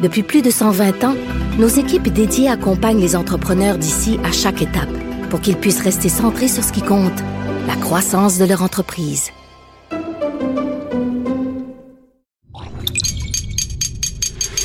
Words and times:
Depuis 0.00 0.22
plus 0.22 0.42
de 0.42 0.50
120 0.50 1.02
ans, 1.02 1.14
nos 1.58 1.66
équipes 1.66 2.08
dédiées 2.08 2.48
accompagnent 2.48 3.00
les 3.00 3.16
entrepreneurs 3.16 3.78
d'ici 3.78 4.20
à 4.24 4.30
chaque 4.30 4.62
étape 4.62 4.88
pour 5.28 5.40
qu'ils 5.40 5.56
puissent 5.56 5.82
rester 5.82 6.08
centrés 6.08 6.46
sur 6.46 6.62
ce 6.62 6.72
qui 6.72 6.82
compte, 6.82 7.18
la 7.66 7.74
croissance 7.74 8.38
de 8.38 8.44
leur 8.44 8.62
entreprise. 8.62 9.30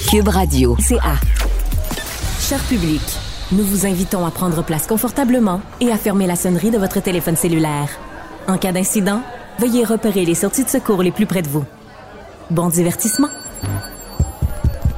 Cube 0.09 0.27
Radio. 0.27 0.77
CA. 0.87 1.15
Cher 2.39 2.59
public, 2.65 3.01
nous 3.51 3.63
vous 3.63 3.87
invitons 3.87 4.27
à 4.27 4.31
prendre 4.31 4.63
place 4.63 4.85
confortablement 4.85 5.61
et 5.81 5.91
à 5.91 5.97
fermer 5.97 6.27
la 6.27 6.35
sonnerie 6.35 6.69
de 6.69 6.77
votre 6.77 7.01
téléphone 7.01 7.35
cellulaire. 7.35 7.89
En 8.47 8.59
cas 8.59 8.71
d'incident, 8.71 9.23
veuillez 9.57 9.83
repérer 9.83 10.25
les 10.25 10.35
sorties 10.35 10.63
de 10.63 10.69
secours 10.69 11.01
les 11.01 11.11
plus 11.11 11.25
près 11.25 11.41
de 11.41 11.49
vous. 11.49 11.65
Bon 12.51 12.69
divertissement. 12.69 13.29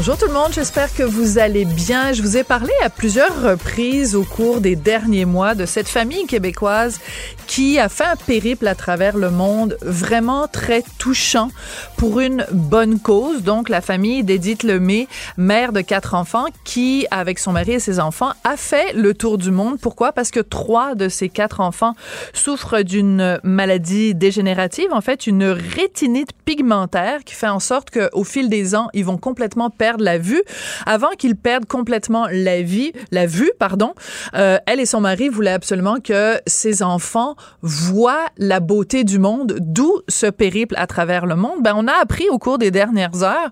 Bonjour 0.00 0.16
tout 0.16 0.28
le 0.28 0.32
monde, 0.32 0.54
j'espère 0.54 0.94
que 0.94 1.02
vous 1.02 1.36
allez 1.36 1.66
bien. 1.66 2.14
Je 2.14 2.22
vous 2.22 2.38
ai 2.38 2.42
parlé 2.42 2.72
à 2.82 2.88
plusieurs 2.88 3.42
reprises 3.42 4.14
au 4.14 4.24
cours 4.24 4.62
des 4.62 4.74
derniers 4.74 5.26
mois 5.26 5.54
de 5.54 5.66
cette 5.66 5.88
famille 5.88 6.24
québécoise 6.24 7.00
qui 7.46 7.78
a 7.78 7.90
fait 7.90 8.04
un 8.04 8.16
périple 8.16 8.66
à 8.66 8.74
travers 8.74 9.18
le 9.18 9.28
monde 9.28 9.76
vraiment 9.82 10.48
très 10.48 10.82
touchant 10.98 11.50
pour 11.98 12.20
une 12.20 12.46
bonne 12.50 12.98
cause. 12.98 13.42
Donc 13.42 13.68
la 13.68 13.82
famille 13.82 14.24
d'Edith 14.24 14.62
Lemay, 14.62 15.06
mère 15.36 15.70
de 15.74 15.82
quatre 15.82 16.14
enfants, 16.14 16.46
qui 16.64 17.06
avec 17.10 17.38
son 17.38 17.52
mari 17.52 17.72
et 17.72 17.78
ses 17.78 18.00
enfants 18.00 18.32
a 18.42 18.56
fait 18.56 18.94
le 18.94 19.12
tour 19.12 19.36
du 19.36 19.50
monde. 19.50 19.78
Pourquoi? 19.78 20.12
Parce 20.12 20.30
que 20.30 20.40
trois 20.40 20.94
de 20.94 21.10
ses 21.10 21.28
quatre 21.28 21.60
enfants 21.60 21.94
souffrent 22.32 22.80
d'une 22.80 23.38
maladie 23.42 24.14
dégénérative, 24.14 24.88
en 24.92 25.02
fait 25.02 25.26
une 25.26 25.44
rétinite 25.44 26.30
pigmentaire 26.46 27.22
qui 27.22 27.34
fait 27.34 27.48
en 27.48 27.60
sorte 27.60 27.90
qu'au 27.90 28.24
fil 28.24 28.48
des 28.48 28.74
ans, 28.74 28.88
ils 28.94 29.04
vont 29.04 29.18
complètement 29.18 29.68
perdre 29.68 29.89
la 29.98 30.18
vue. 30.18 30.42
Avant 30.86 31.10
qu'ils 31.18 31.36
perdent 31.36 31.66
complètement 31.66 32.26
la 32.30 32.62
vie, 32.62 32.92
la 33.10 33.26
vue, 33.26 33.50
pardon, 33.58 33.94
euh, 34.34 34.58
elle 34.66 34.80
et 34.80 34.86
son 34.86 35.00
mari 35.00 35.28
voulaient 35.28 35.50
absolument 35.50 35.96
que 36.00 36.38
ses 36.46 36.82
enfants 36.82 37.34
voient 37.62 38.26
la 38.38 38.60
beauté 38.60 39.04
du 39.04 39.18
monde, 39.18 39.56
d'où 39.60 40.00
ce 40.08 40.26
périple 40.26 40.74
à 40.78 40.86
travers 40.86 41.26
le 41.26 41.36
monde. 41.36 41.62
Ben, 41.62 41.74
on 41.76 41.86
a 41.86 41.94
appris 41.94 42.28
au 42.30 42.38
cours 42.38 42.58
des 42.58 42.70
dernières 42.70 43.22
heures 43.22 43.50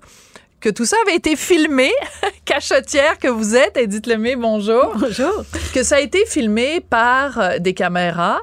que 0.61 0.69
tout 0.69 0.85
ça 0.85 0.97
avait 1.07 1.17
été 1.17 1.37
filmé, 1.37 1.93
cachotière 2.45 3.19
que 3.19 3.29
vous 3.29 3.55
êtes, 3.55 3.77
Edith 3.77 4.07
Lemay, 4.07 4.35
bonjour. 4.35 4.93
Bonjour. 4.97 5.45
Que 5.73 5.85
ça 5.85 5.97
a 5.97 6.01
été 6.01 6.27
filmé 6.27 6.81
par 6.81 7.39
euh, 7.39 7.59
des 7.59 7.75
caméras 7.75 8.41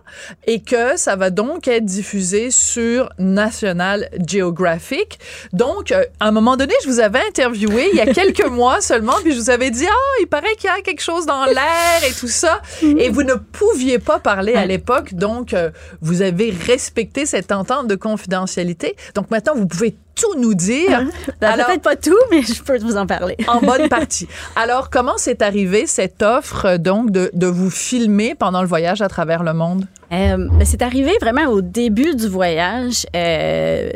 et 0.48 0.62
que 0.62 0.96
ça 0.96 1.18
va 1.18 1.30
donc 1.30 1.68
être 1.68 1.84
diffusé 1.84 2.52
sur 2.52 3.10
National 3.20 4.10
Geographic. 4.26 5.20
Donc, 5.52 5.92
euh, 5.92 6.06
à 6.22 6.28
un 6.28 6.32
moment 6.32 6.56
donné, 6.56 6.74
je 6.84 6.88
vous 6.88 7.00
avais 7.02 7.20
interviewé 7.28 7.90
il 7.92 7.98
y 7.98 8.02
a 8.02 8.14
quelques 8.14 8.46
mois 8.50 8.80
seulement, 8.80 9.16
puis 9.22 9.34
je 9.34 9.40
vous 9.40 9.50
avais 9.50 9.70
dit, 9.70 9.86
ah, 9.86 10.20
il 10.22 10.28
paraît 10.28 10.56
qu'il 10.56 10.70
y 10.70 10.74
a 10.74 10.82
quelque 10.82 11.02
chose 11.02 11.26
dans 11.26 11.46
l'air 11.46 12.04
et 12.08 12.14
tout 12.14 12.30
ça. 12.30 12.62
Et 12.82 13.10
vous 13.10 13.24
ne 13.24 13.34
pouviez 13.34 14.00
pas 14.00 14.20
parler 14.20 14.54
à 14.54 14.66
l'époque, 14.66 15.14
donc 15.14 15.54
euh, 15.54 15.70
vous 16.02 16.22
avez 16.22 16.52
respecté 16.52 17.26
cette 17.26 17.52
entente 17.52 17.88
de 17.88 17.96
confidentialité. 17.96 18.96
Donc 19.16 19.30
maintenant, 19.32 19.54
vous 19.56 19.68
pouvez 19.68 19.96
tout 20.16 20.40
nous 20.40 20.54
dire. 20.54 21.04
Ben, 21.42 21.50
Alors- 21.50 21.68
Peut-être 21.68 21.82
pas 21.82 21.96
tout, 21.96 22.16
mais 22.32 22.42
je 22.42 22.62
peux 22.64 22.78
vous 22.80 22.96
en 22.98 23.06
parler. 23.06 23.36
en 23.48 23.60
bonne 23.60 23.90
partie. 23.90 24.28
Alors, 24.56 24.90
comment 24.90 25.18
s'est 25.18 25.44
arrivée 25.44 25.86
cette 25.86 26.22
offre, 26.24 26.78
donc, 26.78 27.12
de, 27.12 27.30
de 27.34 27.48
vous 27.48 27.70
filmer 27.70 28.36
pendant 28.36 28.62
le 28.62 28.68
voyage 28.68 29.02
à 29.02 29.08
travers 29.10 29.44
le 29.44 29.54
monde? 29.54 29.86
Euh, 30.14 30.38
ben, 30.38 30.64
c'est 30.66 30.82
arrivé 30.82 31.12
vraiment 31.20 31.48
au 31.48 31.62
début 31.62 32.16
du 32.16 32.28
voyage. 32.28 33.06
Euh, 33.16 33.90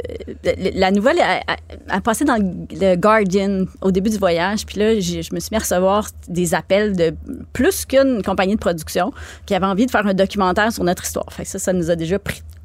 la 0.74 0.92
nouvelle 0.92 1.20
a, 1.20 1.40
a- 1.48 1.96
a 1.98 2.02
passé 2.02 2.26
dans 2.26 2.36
le 2.38 2.96
Guardian 2.96 3.66
au 3.82 3.92
début 3.92 4.10
du 4.10 4.18
voyage. 4.18 4.66
Puis 4.66 4.80
là, 4.80 5.00
je 5.00 5.34
me 5.34 5.40
suis 5.40 5.50
mis 5.52 5.58
à 5.58 5.60
recevoir 5.60 6.08
des 6.28 6.54
appels 6.56 6.96
de 6.96 7.14
plus 7.54 7.86
qu'une 7.86 8.22
compagnie 8.24 8.56
de 8.56 8.60
production 8.60 9.12
qui 9.46 9.54
avait 9.56 9.66
envie 9.68 9.86
de 9.86 9.92
faire 9.92 10.06
un 10.06 10.14
documentaire 10.14 10.72
sur 10.74 10.84
notre 10.84 11.04
histoire. 11.04 11.32
Fait 11.32 11.44
que 11.44 11.50
ça, 11.50 11.60
ça 11.60 11.74
nous 11.74 11.90
a 11.92 11.96
déjà 11.96 12.18
pris 12.20 12.40
de 12.40 12.59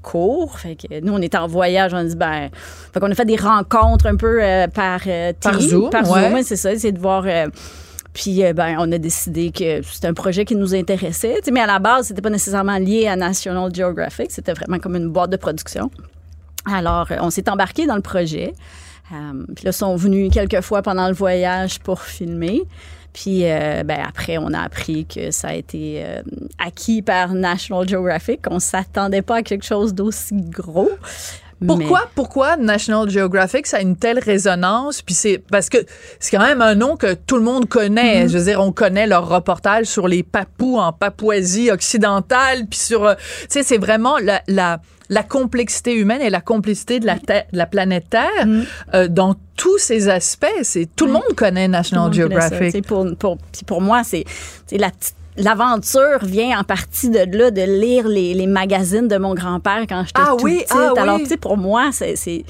Fait 0.56 0.76
que 0.76 1.00
nous, 1.00 1.12
on 1.12 1.20
était 1.22 1.38
en 1.38 1.46
voyage. 1.46 1.92
On 1.94 1.98
a 1.98 2.04
dit, 2.04 2.16
ben, 2.16 2.48
fait 2.92 3.00
qu'on 3.00 3.10
a 3.10 3.14
fait 3.14 3.24
des 3.24 3.36
rencontres 3.36 4.06
un 4.06 4.16
peu 4.16 4.42
euh, 4.42 4.66
par 4.68 5.00
euh, 5.06 5.32
Par 5.40 5.60
Zoom, 5.60 5.90
Par 5.90 6.08
ouais. 6.10 6.28
Zoom, 6.30 6.42
c'est 6.42 6.56
ça. 6.56 6.76
C'est 6.78 6.92
de 6.92 6.98
voir. 6.98 7.24
euh, 7.26 7.48
puis, 8.12 8.44
euh, 8.44 8.52
ben, 8.52 8.76
on 8.78 8.92
a 8.92 8.98
décidé 8.98 9.50
que 9.50 9.82
c'était 9.82 10.06
un 10.06 10.14
projet 10.14 10.44
qui 10.44 10.54
nous 10.54 10.74
intéressait. 10.74 11.40
Mais 11.52 11.60
à 11.60 11.66
la 11.66 11.80
base, 11.80 12.06
c'était 12.06 12.22
pas 12.22 12.30
nécessairement 12.30 12.78
lié 12.78 13.08
à 13.08 13.16
National 13.16 13.74
Geographic. 13.74 14.30
C'était 14.30 14.52
vraiment 14.52 14.78
comme 14.78 14.94
une 14.94 15.08
boîte 15.08 15.30
de 15.30 15.36
production. 15.36 15.90
Alors, 16.72 17.08
on 17.20 17.30
s'est 17.30 17.48
embarqué 17.50 17.86
dans 17.86 17.96
le 17.96 18.02
projet. 18.02 18.52
Puis 19.08 19.64
là, 19.64 19.70
ils 19.70 19.72
sont 19.72 19.96
venus 19.96 20.30
quelques 20.32 20.60
fois 20.62 20.80
pendant 20.80 21.08
le 21.08 21.14
voyage 21.14 21.78
pour 21.80 22.00
filmer. 22.00 22.62
Puis 23.14 23.44
euh, 23.44 23.84
ben, 23.84 24.00
après, 24.06 24.36
on 24.38 24.52
a 24.52 24.60
appris 24.60 25.06
que 25.06 25.30
ça 25.30 25.48
a 25.48 25.54
été 25.54 26.04
euh, 26.04 26.20
acquis 26.58 27.00
par 27.00 27.32
National 27.32 27.88
Geographic. 27.88 28.40
On 28.50 28.58
s'attendait 28.58 29.22
pas 29.22 29.36
à 29.36 29.42
quelque 29.42 29.64
chose 29.64 29.94
d'aussi 29.94 30.34
gros. 30.34 30.90
Pourquoi, 31.66 32.02
pourquoi 32.14 32.56
National 32.56 33.08
Geographic, 33.08 33.66
ça 33.66 33.78
a 33.78 33.80
une 33.80 33.96
telle 33.96 34.18
résonance? 34.18 35.02
Puis 35.02 35.14
c'est 35.14 35.38
parce 35.50 35.68
que 35.68 35.78
c'est 36.18 36.36
quand 36.36 36.42
même 36.44 36.60
un 36.62 36.74
nom 36.74 36.96
que 36.96 37.14
tout 37.14 37.36
le 37.36 37.42
monde 37.42 37.68
connaît. 37.68 38.28
Je 38.28 38.38
veux 38.38 38.44
dire, 38.44 38.60
on 38.60 38.72
connaît 38.72 39.06
leur 39.06 39.28
reportage 39.28 39.86
sur 39.86 40.08
les 40.08 40.22
papous 40.22 40.78
en 40.78 40.92
Papouasie 40.92 41.70
occidentale. 41.70 42.66
Puis 42.68 42.78
sur, 42.78 43.04
euh, 43.04 43.14
tu 43.14 43.46
sais, 43.48 43.62
c'est 43.62 43.78
vraiment 43.78 44.18
la, 44.18 44.42
la, 44.48 44.80
la 45.08 45.22
complexité 45.22 45.94
humaine 45.94 46.22
et 46.22 46.30
la 46.30 46.40
complexité 46.40 46.98
de 47.00 47.06
la, 47.06 47.18
Terre- 47.18 47.44
de 47.52 47.58
la 47.58 47.66
planète 47.66 48.10
Terre 48.10 48.46
euh, 48.94 49.08
dans 49.08 49.34
tous 49.56 49.78
ses 49.78 50.08
aspects. 50.08 50.46
C'est 50.62 50.88
tout 50.96 51.06
le 51.06 51.12
monde 51.12 51.36
connaît 51.36 51.68
National 51.68 52.10
Geographic. 52.12 52.72
pour, 53.18 53.38
pour, 53.66 53.80
moi, 53.80 54.02
c'est 54.04 54.24
c'est 54.66 54.78
la 54.78 54.90
petite- 54.90 55.14
L'aventure 55.36 56.18
vient 56.24 56.60
en 56.60 56.64
partie 56.64 57.10
de 57.10 57.18
là, 57.36 57.50
de 57.50 57.62
lire 57.62 58.06
les, 58.06 58.34
les 58.34 58.46
magazines 58.46 59.08
de 59.08 59.16
mon 59.16 59.34
grand-père 59.34 59.84
quand 59.88 60.04
j'étais 60.06 60.20
Ah 60.22 60.30
toute 60.30 60.42
oui, 60.42 60.54
petite. 60.58 60.70
ah 60.72 60.92
oui. 60.94 60.98
Alors, 61.00 61.18
tu 61.18 61.26
sais, 61.26 61.36
pour 61.36 61.56
moi, 61.56 61.90
c'est 61.92 62.14
c'est 62.16 62.44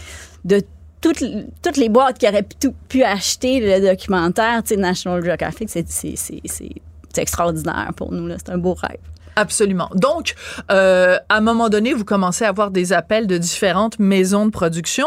de 0.45 0.61
toutes, 1.01 1.25
toutes 1.63 1.77
les 1.79 1.89
boîtes 1.89 2.19
qui 2.19 2.29
auraient 2.29 2.43
pu, 2.43 2.71
pu 2.89 3.03
acheter 3.03 3.61
le 3.61 3.87
documentaire, 3.91 4.63
tu 4.63 4.75
sais, 4.75 4.77
National 4.81 5.25
Geographic, 5.25 5.69
c'est 5.71 5.89
c'est- 5.89 6.17
c'est- 6.17 6.41
c'est- 6.45 6.69
c'est 7.13 7.23
extraordinaire 7.23 7.91
pour 7.97 8.13
nous. 8.13 8.27
là. 8.27 8.37
C'est 8.39 8.53
un 8.53 8.59
beau 8.59 8.75
rêve. 8.75 8.99
Absolument. 9.37 9.91
Donc, 9.95 10.35
euh, 10.71 11.17
à 11.29 11.37
un 11.37 11.41
moment 11.41 11.69
donné, 11.69 11.93
vous 11.93 12.05
commencez 12.05 12.45
à 12.45 12.49
avoir 12.49 12.71
des 12.71 12.93
appels 12.93 13.27
de 13.27 13.37
différentes 13.39 13.99
maisons 13.99 14.47
de 14.47 14.51
production. 14.51 15.07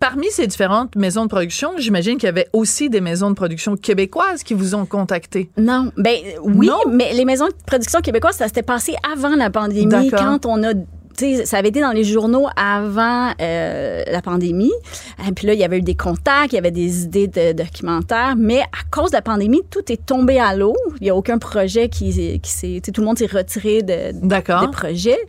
Parmi 0.00 0.26
ces 0.30 0.46
différentes 0.46 0.96
maisons 0.96 1.24
de 1.24 1.28
production, 1.30 1.72
j'imagine 1.78 2.18
qu'il 2.18 2.26
y 2.26 2.28
avait 2.28 2.48
aussi 2.52 2.90
des 2.90 3.00
maisons 3.00 3.30
de 3.30 3.34
production 3.34 3.76
québécoises 3.76 4.42
qui 4.42 4.52
vous 4.54 4.74
ont 4.74 4.84
contacté. 4.86 5.50
Non, 5.56 5.90
ben 5.96 6.16
oui, 6.42 6.66
Non? 6.66 6.78
mais 6.90 7.12
les 7.14 7.24
maisons 7.24 7.46
de 7.46 7.54
production 7.66 8.00
québécoises, 8.00 8.36
ça 8.36 8.46
s'était 8.46 8.62
passé 8.62 8.94
avant 9.10 9.34
la 9.34 9.48
pandémie, 9.50 10.10
quand 10.10 10.44
on 10.46 10.62
a 10.62 10.72
ça 11.44 11.58
avait 11.58 11.68
été 11.68 11.80
dans 11.80 11.92
les 11.92 12.04
journaux 12.04 12.46
avant 12.56 13.32
euh, 13.40 14.02
la 14.06 14.22
pandémie. 14.22 14.72
Et 15.26 15.32
puis 15.32 15.46
là, 15.46 15.54
il 15.54 15.60
y 15.60 15.64
avait 15.64 15.78
eu 15.78 15.82
des 15.82 15.94
contacts, 15.94 16.52
il 16.52 16.56
y 16.56 16.58
avait 16.58 16.70
des 16.70 17.04
idées 17.04 17.28
de 17.28 17.52
documentaires, 17.52 18.34
mais 18.36 18.60
à 18.60 18.84
cause 18.90 19.10
de 19.10 19.16
la 19.16 19.22
pandémie, 19.22 19.62
tout 19.70 19.90
est 19.92 20.04
tombé 20.04 20.38
à 20.38 20.54
l'eau. 20.54 20.76
Il 21.00 21.04
n'y 21.04 21.10
a 21.10 21.16
aucun 21.16 21.38
projet 21.38 21.88
qui, 21.88 22.40
qui 22.40 22.50
s'est... 22.50 22.80
Tout 22.92 23.00
le 23.00 23.06
monde 23.06 23.18
s'est 23.18 23.26
retiré 23.26 23.82
de, 23.82 24.12
D'accord. 24.12 24.62
des 24.62 24.72
projets. 24.72 25.20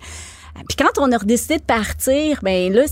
Puis 0.70 0.78
quand 0.78 1.00
on 1.02 1.12
a 1.12 1.18
décidé 1.20 1.58
de 1.58 1.64
partir, 1.64 2.40
ben 2.42 2.72
là, 2.72 2.84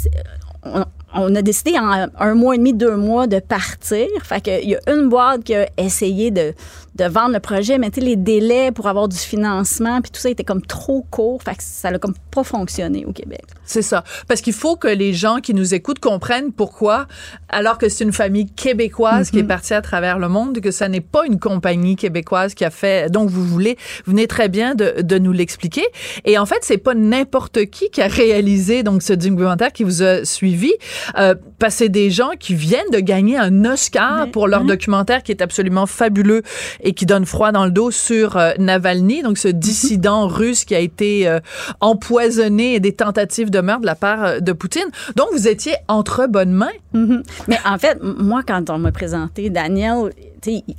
on, 0.63 0.85
on 1.13 1.35
a 1.35 1.41
décidé 1.41 1.77
en 1.77 2.07
un 2.19 2.33
mois 2.33 2.55
et 2.55 2.57
demi, 2.57 2.73
deux 2.73 2.95
mois 2.95 3.27
de 3.27 3.39
partir. 3.39 4.07
Fait 4.23 4.41
qu'il 4.41 4.69
y 4.69 4.75
a 4.75 4.79
une 4.87 5.09
boîte 5.09 5.43
qui 5.43 5.55
a 5.55 5.67
essayé 5.77 6.31
de, 6.31 6.53
de 6.95 7.05
vendre 7.05 7.33
le 7.33 7.39
projet, 7.39 7.77
mais 7.77 7.89
tu 7.89 7.99
sais, 7.99 8.05
les 8.05 8.15
délais 8.15 8.71
pour 8.71 8.87
avoir 8.87 9.07
du 9.07 9.17
financement, 9.17 10.01
puis 10.01 10.11
tout 10.11 10.21
ça 10.21 10.29
était 10.29 10.43
comme 10.43 10.61
trop 10.61 11.05
court, 11.09 11.41
fait 11.41 11.55
que 11.55 11.63
ça 11.63 11.91
n'a 11.91 11.99
comme 11.99 12.13
pas 12.31 12.43
fonctionné 12.43 13.05
au 13.05 13.11
Québec. 13.11 13.43
C'est 13.65 13.81
ça. 13.81 14.03
Parce 14.27 14.41
qu'il 14.41 14.53
faut 14.53 14.75
que 14.75 14.87
les 14.87 15.13
gens 15.13 15.37
qui 15.37 15.53
nous 15.53 15.73
écoutent 15.73 15.99
comprennent 15.99 16.51
pourquoi, 16.51 17.07
alors 17.49 17.77
que 17.77 17.89
c'est 17.89 18.03
une 18.03 18.13
famille 18.13 18.45
québécoise 18.45 19.31
qui 19.31 19.39
est 19.39 19.43
partie 19.43 19.73
à 19.73 19.81
travers 19.81 20.19
le 20.19 20.29
monde, 20.29 20.59
que 20.59 20.71
ça 20.71 20.87
n'est 20.87 21.01
pas 21.01 21.25
une 21.25 21.39
compagnie 21.39 21.95
québécoise 21.95 22.53
qui 22.53 22.65
a 22.65 22.69
fait. 22.69 23.11
Donc, 23.11 23.29
vous 23.29 23.43
voulez, 23.43 23.77
vous 24.05 24.11
venez 24.11 24.27
très 24.27 24.49
bien 24.49 24.75
de, 24.75 25.01
de 25.01 25.17
nous 25.17 25.31
l'expliquer. 25.31 25.85
Et 26.25 26.37
en 26.37 26.45
fait, 26.45 26.59
c'est 26.61 26.77
pas 26.77 26.93
n'importe 26.93 27.65
qui 27.65 27.89
qui 27.89 28.01
a 28.01 28.07
réalisé 28.07 28.83
donc 28.83 29.01
ce 29.01 29.13
documentaire 29.13 29.71
qui 29.71 29.83
vous 29.83 30.03
a 30.03 30.25
suivi, 30.25 30.73
euh, 31.17 31.35
parce 31.59 31.75
que 31.75 31.79
c'est 31.79 31.89
des 31.89 32.11
gens 32.11 32.31
qui 32.39 32.53
viennent 32.53 32.89
de 32.91 32.99
gagner 32.99 33.37
un 33.37 33.65
Oscar 33.65 34.29
pour 34.29 34.47
leur 34.47 34.63
documentaire 34.63 35.23
qui 35.23 35.31
est 35.31 35.41
absolument 35.41 35.85
fabuleux 35.85 36.43
et 36.83 36.93
qui 36.93 37.05
donne 37.05 37.25
froid 37.25 37.51
dans 37.51 37.65
le 37.65 37.71
dos 37.71 37.89
sur 37.91 38.37
euh, 38.37 38.51
Navalny, 38.59 39.23
donc 39.23 39.37
ce 39.37 39.47
dissident 39.47 40.27
russe 40.27 40.65
qui 40.65 40.75
a 40.75 40.79
été 40.79 41.27
euh, 41.27 41.39
empoisonné 41.79 42.75
et 42.75 42.79
des 42.79 42.93
tentatives 42.93 43.49
de 43.49 43.61
meurtre 43.61 43.81
de 43.81 43.85
la 43.87 43.95
part 43.95 44.23
euh, 44.23 44.39
de 44.39 44.51
Poutine. 44.51 44.83
Donc, 45.15 45.27
vous 45.31 45.47
étiez 45.47 45.75
entre 45.87 46.27
bonnes 46.27 46.51
mains. 46.51 46.67
Mhm. 46.93 47.23
Mais 47.47 47.57
en 47.65 47.77
fait, 47.77 47.97
moi, 48.01 48.41
quand 48.45 48.69
on 48.69 48.77
m'a 48.77 48.91
présenté 48.91 49.49
Daniel, 49.49 50.11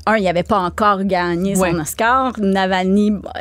un, 0.06 0.17
il 0.17 0.29
avait 0.29 0.43
pas 0.43 0.59
encore 0.59 1.05
gagné 1.05 1.56
Ouais. 1.56 1.73
son 1.73 1.79
Oscar. 1.81 2.33
Navalny, 2.39 3.11
bah, 3.11 3.33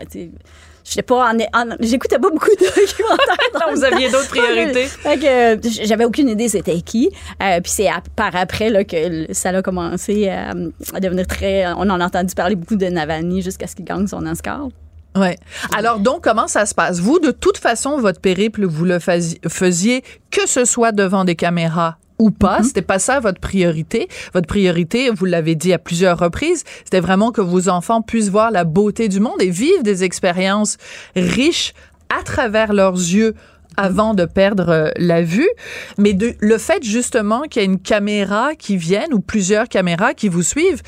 tu 0.83 0.91
sais, 0.91 0.95
j'étais 0.95 1.01
pas 1.03 1.31
en, 1.31 1.37
en- 1.39 1.75
j'écoutais 1.79 2.19
pas 2.19 2.29
beaucoup 2.29 2.49
de 2.49 2.65
documentaires. 2.65 3.69
vous 3.73 3.83
aviez 3.83 4.09
d'autres 4.09 4.27
priorités. 4.29 4.85
Fait 4.85 5.17
que 5.17 5.25
euh, 5.55 5.57
j'avais 5.83 6.05
aucune 6.05 6.29
idée 6.29 6.49
c'était 6.49 6.81
qui. 6.81 7.09
Euh, 7.41 7.59
puis 7.61 7.71
c'est 7.71 7.89
par 8.15 8.35
après 8.35 8.69
là, 8.69 8.83
que 8.83 9.31
ça 9.33 9.49
a 9.49 9.61
commencé 9.61 10.29
à, 10.29 10.51
à 10.93 10.99
devenir 10.99 11.25
très. 11.27 11.65
On 11.77 11.89
en 11.89 11.99
a 11.99 12.05
entendu 12.05 12.33
parler 12.35 12.55
beaucoup 12.55 12.75
de 12.75 12.85
Navalny 12.85 13.41
jusqu'à 13.41 13.67
ce 13.67 13.75
qu'il 13.75 13.85
gagne 13.85 14.07
son 14.07 14.25
Oscar. 14.25 14.67
Ouais. 15.15 15.37
Alors 15.77 15.99
donc 15.99 16.23
comment 16.23 16.47
ça 16.47 16.65
se 16.65 16.73
passe? 16.73 16.99
Vous 16.99 17.19
de 17.19 17.29
toute 17.31 17.57
façon 17.57 17.97
votre 17.99 18.19
périple 18.19 18.65
vous 18.65 18.83
le 18.85 18.97
faisiez 18.99 20.03
que 20.31 20.47
ce 20.47 20.65
soit 20.65 20.91
devant 20.91 21.23
des 21.23 21.35
caméras 21.35 21.97
ou 22.19 22.31
pas, 22.31 22.63
c'était 22.63 22.81
pas 22.81 22.99
ça 22.99 23.19
votre 23.19 23.39
priorité. 23.39 24.07
Votre 24.33 24.47
priorité, 24.47 25.09
vous 25.09 25.25
l'avez 25.25 25.55
dit 25.55 25.73
à 25.73 25.79
plusieurs 25.79 26.17
reprises, 26.17 26.63
c'était 26.83 26.99
vraiment 26.99 27.31
que 27.31 27.41
vos 27.41 27.69
enfants 27.69 28.01
puissent 28.01 28.29
voir 28.29 28.51
la 28.51 28.63
beauté 28.63 29.07
du 29.09 29.19
monde 29.19 29.41
et 29.41 29.49
vivre 29.49 29.83
des 29.83 30.03
expériences 30.03 30.77
riches 31.15 31.73
à 32.09 32.23
travers 32.23 32.73
leurs 32.73 32.93
yeux 32.93 33.33
avant 33.77 34.13
de 34.13 34.25
perdre 34.25 34.69
euh, 34.69 34.89
la 34.97 35.23
vue, 35.23 35.49
mais 35.97 36.13
de, 36.13 36.35
le 36.39 36.57
fait 36.57 36.83
justement 36.83 37.41
qu'il 37.41 37.61
y 37.61 37.65
a 37.65 37.67
une 37.67 37.79
caméra 37.79 38.55
qui 38.55 38.77
vienne 38.77 39.13
ou 39.13 39.19
plusieurs 39.19 39.67
caméras 39.67 40.13
qui 40.13 40.29
vous 40.29 40.43
suivent, 40.43 40.81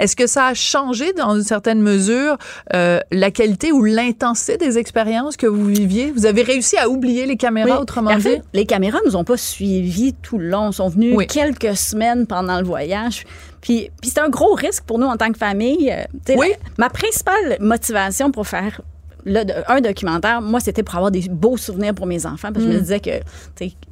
est-ce 0.00 0.16
que 0.16 0.26
ça 0.26 0.46
a 0.46 0.54
changé 0.54 1.12
dans 1.12 1.36
une 1.36 1.42
certaine 1.44 1.80
mesure 1.80 2.36
euh, 2.74 2.98
la 3.12 3.30
qualité 3.30 3.70
ou 3.72 3.84
l'intensité 3.84 4.56
des 4.56 4.78
expériences 4.78 5.36
que 5.36 5.46
vous 5.46 5.66
viviez? 5.66 6.10
Vous 6.10 6.26
avez 6.26 6.42
réussi 6.42 6.76
à 6.76 6.88
oublier 6.88 7.26
les 7.26 7.36
caméras, 7.36 7.76
Oui. 7.76 7.82
autrement 7.82 8.10
En 8.10 8.16
dit? 8.16 8.22
fait, 8.22 8.42
les 8.52 8.66
caméras 8.66 8.98
nous 9.06 9.16
ont 9.16 9.24
pas 9.24 9.36
suivis 9.36 10.14
tout 10.22 10.38
le 10.38 10.48
long. 10.48 10.70
Ils 10.70 10.74
sont 10.74 10.88
venus 10.88 11.14
Oui. 11.16 11.26
quelques 11.26 11.76
semaines 11.76 12.26
pendant 12.26 12.58
le 12.60 12.66
voyage. 12.66 13.24
Puis, 13.60 13.90
puis 14.00 14.08
c'était 14.08 14.22
un 14.22 14.30
gros 14.30 14.54
risque 14.54 14.84
pour 14.84 14.98
nous 14.98 15.06
en 15.06 15.16
tant 15.16 15.30
que 15.30 15.38
famille. 15.38 15.90
Euh, 15.92 16.34
Oui. 16.36 16.48
la- 16.50 16.56
ma 16.78 16.88
principale 16.90 17.58
motivation 17.60 18.30
pour 18.32 18.46
faire 18.46 18.80
le- 19.26 19.42
un 19.70 19.82
documentaire, 19.82 20.40
moi, 20.40 20.60
c'était 20.60 20.82
pour 20.82 20.94
avoir 20.94 21.10
des 21.10 21.26
beaux 21.30 21.58
souvenirs 21.58 21.92
pour 21.94 22.06
mes 22.06 22.24
enfants. 22.24 22.52
Parce 22.54 22.64
que 22.64 22.70
je 22.70 22.76
Mm. 22.76 22.78
me 22.78 22.80
disais 22.80 23.00
que 23.00 23.10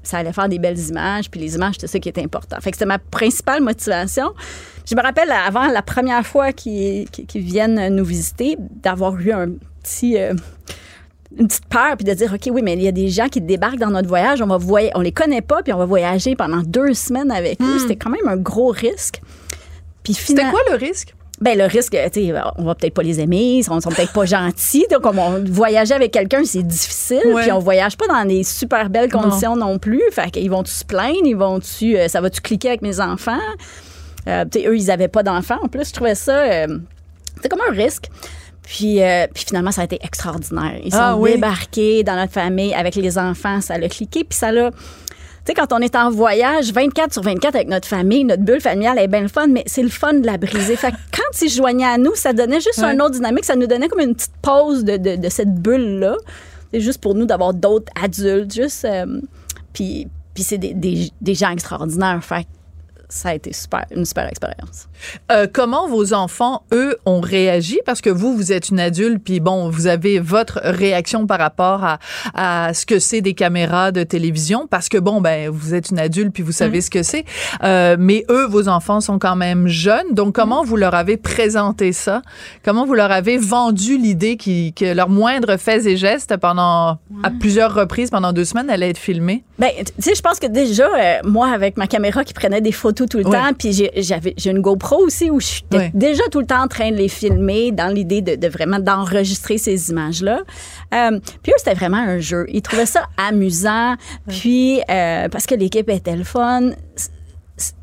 ça 0.03 0.17
allait 0.17 0.33
faire 0.33 0.49
des 0.49 0.59
belles 0.59 0.79
images. 0.89 1.31
Puis 1.31 1.39
les 1.39 1.55
images, 1.55 1.75
c'était 1.75 1.87
ça 1.87 1.99
qui 1.99 2.09
était 2.09 2.23
important. 2.25 2.57
Fait 2.63 2.71
que 2.71 2.77
c'était 2.79 2.87
ma 2.87 2.99
principale 2.99 3.63
motivation. 3.63 4.33
Je 4.89 4.95
me 4.97 5.03
rappelle 5.03 5.31
avant 5.31 5.67
la 5.67 5.83
première 5.83 6.27
fois 6.27 6.53
qu'ils 6.53 7.07
viennent 7.35 7.95
nous 7.95 8.05
visiter, 8.05 8.57
d'avoir 8.83 9.17
eu 9.21 9.33
un 9.33 9.49
petit. 9.83 10.19
euh, 10.19 10.35
une 11.39 11.47
petite 11.47 11.67
peur 11.67 11.95
puis 11.97 12.07
de 12.07 12.15
dire 12.15 12.33
ok 12.33 12.49
oui 12.53 12.63
mais 12.63 12.73
il 12.73 12.81
y 12.83 12.89
a 12.89 12.93
des 12.93 13.09
gens 13.09 13.29
qui 13.29 13.43
débarquent 13.43 13.79
dans 13.79 13.91
notre 13.91 14.09
voyage 14.09 14.41
on 14.41 14.47
va 14.47 14.57
on 14.95 15.01
les 15.03 15.13
connaît 15.13 15.43
pas 15.43 15.63
puis 15.63 15.75
on 15.75 15.77
va 15.77 15.85
voyager 15.85 16.35
pendant 16.35 16.63
deux 16.63 16.95
semaines 16.95 17.31
avec 17.31 17.61
eux 17.61 17.79
c'était 17.81 17.97
quand 17.97 18.09
même 18.09 18.27
un 18.27 18.39
gros 18.39 18.69
risque 18.69 19.21
puis 20.03 20.15
Hmm. 20.15 20.17
C'était 20.27 20.49
quoi 20.49 20.61
le 20.71 20.77
risque? 20.77 21.15
ben 21.43 21.57
le 21.59 21.65
risque 21.67 21.95
tu 22.13 22.29
sais 22.29 22.35
on 22.57 22.65
va 22.65 22.75
peut-être 22.75 22.95
pas 22.95 23.03
les 23.03 23.21
aimer 23.21 23.59
ils 23.59 23.63
sont, 23.63 23.79
sont 23.83 23.91
peut-être 23.91 24.15
pas 24.15 24.25
gentils 24.37 24.87
donc 24.91 25.05
on 25.05 25.45
voyager 25.45 25.93
avec 25.93 26.13
quelqu'un 26.13 26.43
c'est 26.45 26.63
difficile 26.67 27.21
Ouais. 27.27 27.43
puis 27.43 27.53
on 27.53 27.59
voyage 27.59 27.99
pas 27.99 28.07
dans 28.07 28.25
des 28.27 28.43
super 28.43 28.89
belles 28.89 29.13
conditions 29.13 29.55
non, 29.55 29.79
plus 29.79 30.03
fait 30.11 30.31
qu'ils 30.31 30.51
vont 30.51 30.63
tu 30.63 30.73
se 30.73 30.85
plaindre 30.85 31.21
ils 31.27 31.37
vont 31.37 31.61
tu 31.61 31.95
ça 32.09 32.23
va 32.23 32.31
tu 32.31 32.41
cliquer 32.41 32.69
avec 32.69 32.81
mes 32.81 33.01
enfants? 33.01 33.37
Euh, 34.27 34.45
eux 34.57 34.77
ils 34.77 34.91
avaient 34.91 35.09
pas 35.09 35.23
d'enfants 35.23 35.59
en 35.63 35.69
plus 35.69 35.89
je 35.89 35.93
trouvais 35.93 36.15
ça 36.15 36.37
euh, 36.39 36.79
c'était 37.37 37.49
comme 37.49 37.61
un 37.69 37.73
risque 37.73 38.09
puis, 38.63 39.03
euh, 39.03 39.27
puis 39.33 39.45
finalement, 39.47 39.73
ça 39.73 39.81
a 39.81 39.85
été 39.85 39.99
extraordinaire. 40.03 40.75
Ils 40.85 40.93
sont 40.93 40.99
Ah 41.01 41.17
oui. 41.17 41.33
débarqués 41.33 42.05
dans 42.05 42.17
notre 42.17 42.35
famille 42.35 42.75
avec 42.75 42.97
les 42.97 43.17
enfants, 43.17 43.63
ça 43.63 43.79
l'a 43.79 43.89
cliqué, 43.89 44.25
puis 44.25 44.37
ça 44.39 44.53
l'a... 44.53 44.71
Tu 44.73 44.77
sais, 45.47 45.55
quand 45.55 45.73
on 45.73 45.79
est 45.79 45.97
en 45.97 46.11
voyage 46.11 46.71
24 46.71 47.15
sur 47.15 47.23
24 47.23 47.55
avec 47.55 47.69
notre 47.69 47.89
famille, 47.89 48.25
notre 48.25 48.43
bulle 48.43 48.61
familiale 48.61 48.99
est 48.99 49.09
bien 49.09 49.23
le 49.23 49.29
fun, 49.29 49.47
mais 49.47 49.63
c'est 49.65 49.83
le 49.83 49.89
fun 49.89 50.13
de 50.13 50.27
la 50.27 50.37
briser. 50.37 50.77
fait 50.77 50.91
que 50.91 50.97
quand 51.17 51.41
ils 51.41 51.49
se 51.49 51.57
joignaient 51.57 51.87
à 51.87 51.97
nous, 51.97 52.15
ça 52.15 52.35
donnait 52.35 52.61
juste 52.61 52.77
Ouais. 52.81 52.89
un 52.89 53.01
autre 53.01 53.13
dynamique, 53.13 53.47
ça 53.47 53.57
nous 53.57 53.67
donnait 53.67 53.89
comme 53.89 54.01
une 54.01 54.15
petite 54.15 54.37
pause 54.43 54.85
de, 54.85 54.99
de, 54.99 55.17
de 55.17 55.29
cette 55.31 55.55
bulle-là. 55.55 56.17
C'est 56.75 56.81
juste 56.81 57.01
pour 57.01 57.15
nous 57.15 57.25
d'avoir 57.25 57.55
d'autres 57.55 57.91
adultes, 57.99 58.53
juste... 58.53 58.85
euh, 58.85 59.19
puis, 59.73 60.09
puis 60.35 60.43
c'est 60.43 60.59
des, 60.59 60.75
des, 60.75 61.11
des 61.23 61.35
gens 61.35 61.53
extraordinaires, 61.53 62.23
fait 62.23 62.43
que 62.43 62.49
ça 63.09 63.31
a 63.31 63.35
été 63.35 63.53
super, 63.53 63.85
une 63.95 64.05
super 64.05 64.27
expérience. 64.29 64.89
Euh, 65.33 65.47
comment 65.53 65.89
vos 65.89 66.13
enfants, 66.13 66.63
eux, 66.73 66.97
ont 67.07 67.21
réagi? 67.21 67.79
Parce 67.87 68.01
que 68.01 68.11
vous, 68.11 68.37
vous 68.37 68.53
êtes 68.53 68.69
une 68.69 68.81
adulte, 68.81 69.23
puis 69.25 69.41
bon, 69.41 69.71
vous 69.71 69.87
avez 69.87 70.19
votre 70.19 70.61
réaction 70.63 71.27
par 71.27 71.39
rapport 71.39 71.85
à, 71.85 71.99
à 72.35 72.75
ce 72.75 72.85
que 72.85 72.99
c'est 72.99 73.21
des 73.21 73.35
caméras 73.35 73.93
de 73.93 74.03
télévision, 74.03 74.67
parce 74.67 74.89
que 74.89 74.99
bon, 74.99 75.21
ben, 75.21 75.49
vous 75.49 75.75
êtes 75.75 75.91
une 75.91 75.99
adulte, 75.99 76.33
puis 76.33 76.43
vous 76.43 76.53
savez 76.53 76.81
ce 76.81 76.91
que 76.91 77.03
c'est. 77.03 77.25
Euh, 77.63 77.97
mais 77.99 78.25
eux, 78.31 78.47
vos 78.47 78.69
enfants 78.69 79.01
sont 79.01 79.19
quand 79.19 79.37
même 79.37 79.69
jeunes. 79.69 80.13
Donc, 80.13 80.35
comment 80.35 80.65
vous 80.65 80.77
leur 80.77 80.95
avez 80.95 81.17
présenté 81.17 81.93
ça? 81.93 82.23
Comment 82.65 82.85
vous 82.85 82.95
leur 82.95 83.11
avez 83.11 83.39
vendu 83.39 83.97
l'idée 83.97 84.37
qui, 84.37 84.73
que 84.75 84.93
leur 84.93 85.09
moindre 85.09 85.57
fait 85.57 85.87
et 85.87 85.97
geste 85.97 86.37
pendant, 86.37 86.99
à 87.23 87.31
plusieurs 87.39 87.75
reprises 87.75 88.11
pendant 88.11 88.33
deux 88.33 88.45
semaines, 88.45 88.71
allait 88.71 88.91
être 88.91 88.99
filmé? 88.99 89.45
Ben, 89.59 89.71
tu 89.79 89.93
sais, 89.99 90.15
je 90.15 90.23
pense 90.23 90.39
que 90.39 90.47
déjà, 90.47 90.87
euh, 90.87 91.19
moi, 91.25 91.49
avec 91.49 91.77
ma 91.77 91.87
caméra 91.87 92.25
qui 92.25 92.35
prenait 92.35 92.61
des 92.61 92.73
photos 92.73 92.98
tout 93.07 93.19
le 93.19 93.27
Ouais. 93.27 93.33
temps, 93.33 93.53
puis 93.59 93.73
j'avais 93.97 94.35
j'ai 94.37 94.51
une 94.51 94.61
GoPro 94.61 94.97
aussi 95.05 95.31
où 95.31 95.41
je 95.41 95.47
suis 95.47 95.65
Ouais. 95.73 95.91
déjà 95.95 96.23
tout 96.31 96.41
le 96.41 96.47
temps 96.47 96.63
en 96.63 96.69
train 96.69 96.91
de 96.91 96.97
les 96.97 97.09
filmer 97.09 97.73
dans 97.73 97.89
l'idée 97.93 98.23
de, 98.23 98.37
de 98.37 98.49
vraiment 98.49 98.79
d'enregistrer 98.79 99.59
ces 99.59 99.91
images-là. 99.91 100.41
Euh, 100.95 101.21
puis 101.43 101.53
eux, 101.53 101.57
c'était 101.59 101.75
vraiment 101.75 101.99
un 101.99 102.19
jeu. 102.19 102.47
Ils 102.49 102.63
trouvaient 102.63 102.87
ça 102.87 103.05
amusant, 103.17 103.95
puis 104.29 104.81
euh, 104.91 105.29
parce 105.29 105.47
que 105.47 105.55
l'équipe 105.55 105.89
était 105.91 106.17
le 106.17 106.25
fun. 106.25 106.71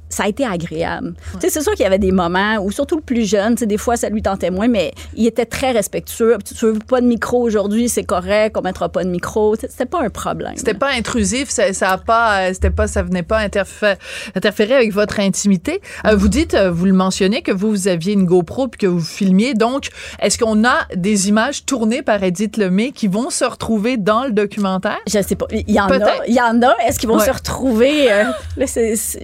Ça 0.07 0.23
a 0.23 0.27
été 0.27 0.45
agréable. 0.45 1.13
C'est 1.39 1.49
sûr 1.61 1.71
qu'il 1.73 1.81
y 1.83 1.85
avait 1.87 1.97
des 1.99 2.11
moments 2.11 2.57
où, 2.61 2.71
surtout 2.71 2.95
le 2.97 3.01
plus 3.01 3.27
jeune, 3.29 3.55
des 3.55 3.77
fois, 3.77 3.97
ça 3.97 4.07
lui 4.09 4.21
tentait 4.21 4.51
moins, 4.51 4.67
mais 4.67 4.93
il 5.15 5.25
était 5.25 5.45
très 5.45 5.71
respectueux. 5.71 6.37
Tu 6.45 6.53
veux 6.65 6.79
pas 6.79 7.01
de 7.01 7.07
micro 7.07 7.41
aujourd'hui, 7.41 7.89
c'est 7.89 8.03
correct, 8.03 8.55
on 8.57 8.61
mettra 8.61 8.87
pas 8.89 9.03
de 9.03 9.09
micro. 9.09 9.55
C'était 9.55 9.85
pas 9.85 10.01
un 10.03 10.09
problème. 10.09 10.53
C'était 10.55 10.75
pas 10.75 10.91
intrusif, 10.91 11.49
ça, 11.49 11.73
ça 11.73 11.89
a 11.91 11.97
pas, 11.97 12.39
euh, 12.49 12.53
c'était 12.53 12.69
pas, 12.69 12.87
ça 12.87 13.01
venait 13.03 13.23
pas 13.23 13.43
interfé- 13.45 13.97
interférer 14.35 14.75
avec 14.75 14.93
votre 14.93 15.19
intimité. 15.19 15.81
Euh, 16.05 16.15
vous 16.15 16.27
dites, 16.29 16.53
euh, 16.53 16.71
vous 16.71 16.85
le 16.85 16.93
mentionnez 16.93 17.41
que 17.41 17.51
vous, 17.51 17.69
vous 17.71 17.87
aviez 17.87 18.13
une 18.13 18.25
GoPro 18.25 18.67
puis 18.67 18.77
que 18.79 18.87
vous 18.87 19.01
filmiez. 19.01 19.53
Donc, 19.55 19.89
est-ce 20.19 20.37
qu'on 20.37 20.63
a 20.65 20.85
des 20.95 21.29
images 21.29 21.65
tournées 21.65 22.03
par 22.03 22.23
Edith 22.23 22.57
Lemay 22.57 22.91
qui 22.91 23.07
vont 23.07 23.29
se 23.31 23.43
retrouver 23.43 23.97
dans 23.97 24.23
le 24.23 24.31
documentaire? 24.31 24.99
Je 25.07 25.21
sais 25.21 25.35
pas. 25.35 25.47
Il 25.51 25.71
y 25.71 25.79
en 25.81 25.89
a. 25.89 26.25
Il 26.27 26.35
y 26.35 26.41
en 26.41 26.61
a. 26.61 26.75
Est-ce 26.87 26.99
qu'ils 26.99 27.09
vont 27.09 27.17
Ouais. 27.17 27.25
se 27.25 27.31
retrouver? 27.31 28.11
euh, 28.11 28.23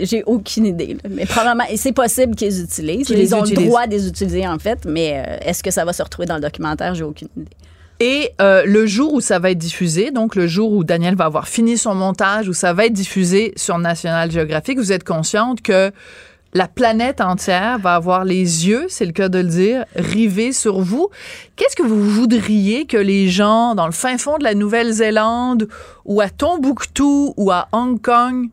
j'ai 0.01 0.24
aucune 0.25 0.65
idée. 0.65 0.71
Là. 0.74 1.10
Mais 1.10 1.25
probablement, 1.25 1.66
et 1.70 1.78
c'est 1.78 1.92
possible 1.94 2.36
qu'ils 2.36 2.62
utilisent. 2.62 3.08
Qu'ils 3.08 3.20
Ils 3.20 3.36
ont 3.36 3.42
utilisent. 3.42 3.60
le 3.60 3.66
droit 3.68 3.88
de 3.88 3.92
les 3.92 4.08
utiliser, 4.08 4.48
en 4.48 4.60
fait. 4.60 4.86
Mais 4.86 5.24
euh, 5.25 5.38
est-ce 5.50 5.63
que 5.63 5.72
ça 5.72 5.86
va 5.86 5.94
se 5.94 6.01
retrouver 6.04 6.25
dans 6.28 6.36
le 6.36 6.42
documentaire? 6.42 6.96
J'ai 6.96 7.04
aucune 7.04 7.30
idée. 7.38 7.51
Et 8.00 8.32
euh, 8.42 8.63
le 8.66 8.88
jour 8.88 9.13
où 9.13 9.22
ça 9.22 9.38
va 9.38 9.51
être 9.51 9.60
diffusé, 9.60 10.10
donc 10.10 10.36
le 10.36 10.48
jour 10.48 10.72
où 10.72 10.84
Daniel 10.84 11.16
va 11.16 11.25
avoir 11.25 11.48
fini 11.48 11.78
son 11.78 11.94
montage, 11.94 12.50
où 12.50 12.54
ça 12.54 12.74
va 12.74 12.88
être 12.88 12.94
diffusé 12.94 13.54
sur 13.56 13.78
National 13.78 14.32
Geographic, 14.32 14.80
vous 14.80 14.92
êtes 14.92 15.04
consciente 15.04 15.62
que 15.62 15.92
la 16.54 16.68
planète 16.68 17.22
entière 17.22 17.78
va 17.78 17.94
avoir 17.94 18.25
les 18.25 18.68
yeux, 18.68 18.88
c'est 18.90 19.06
le 19.06 19.12
cas 19.12 19.30
de 19.30 19.38
le 19.38 19.48
dire, 19.48 19.86
rivés 19.96 20.51
sur 20.51 20.82
vous. 20.82 21.10
Qu'est-ce 21.56 21.75
que 21.75 21.84
vous 21.84 22.01
voudriez 22.01 22.86
que 22.88 22.98
les 22.98 23.30
gens 23.30 23.75
dans 23.75 23.86
le 23.86 23.94
fin 23.94 24.18
fond 24.18 24.38
de 24.40 24.44
la 24.44 24.56
Nouvelle-Zélande 24.56 25.68
ou 26.04 26.22
à 26.22 26.30
Tombouctou 26.30 27.36
ou 27.38 27.51
à 27.51 27.68
Hong 27.72 28.01
Kong 28.01 28.50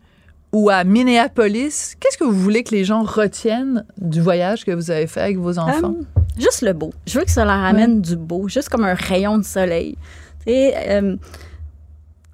ou 0.52 0.70
à 0.70 0.84
Minneapolis, 0.84 1.94
qu'est-ce 2.00 2.16
que 2.16 2.24
vous 2.24 2.32
voulez 2.32 2.62
que 2.62 2.74
les 2.74 2.84
gens 2.84 3.02
retiennent 3.02 3.84
du 3.98 4.20
voyage 4.20 4.64
que 4.64 4.70
vous 4.70 4.90
avez 4.90 5.06
fait 5.06 5.20
avec 5.20 5.38
vos 5.38 5.58
enfants? 5.58 5.94
Euh, 5.98 6.20
juste 6.38 6.62
le 6.62 6.72
beau. 6.72 6.92
Je 7.06 7.18
veux 7.18 7.24
que 7.24 7.30
ça 7.30 7.44
leur 7.44 7.52
amène 7.54 8.00
du 8.00 8.16
beau, 8.16 8.48
juste 8.48 8.68
comme 8.68 8.84
un 8.84 8.94
rayon 8.94 9.38
de 9.38 9.44
soleil. 9.44 9.96
Sais, 10.46 10.74
euh, 10.76 11.16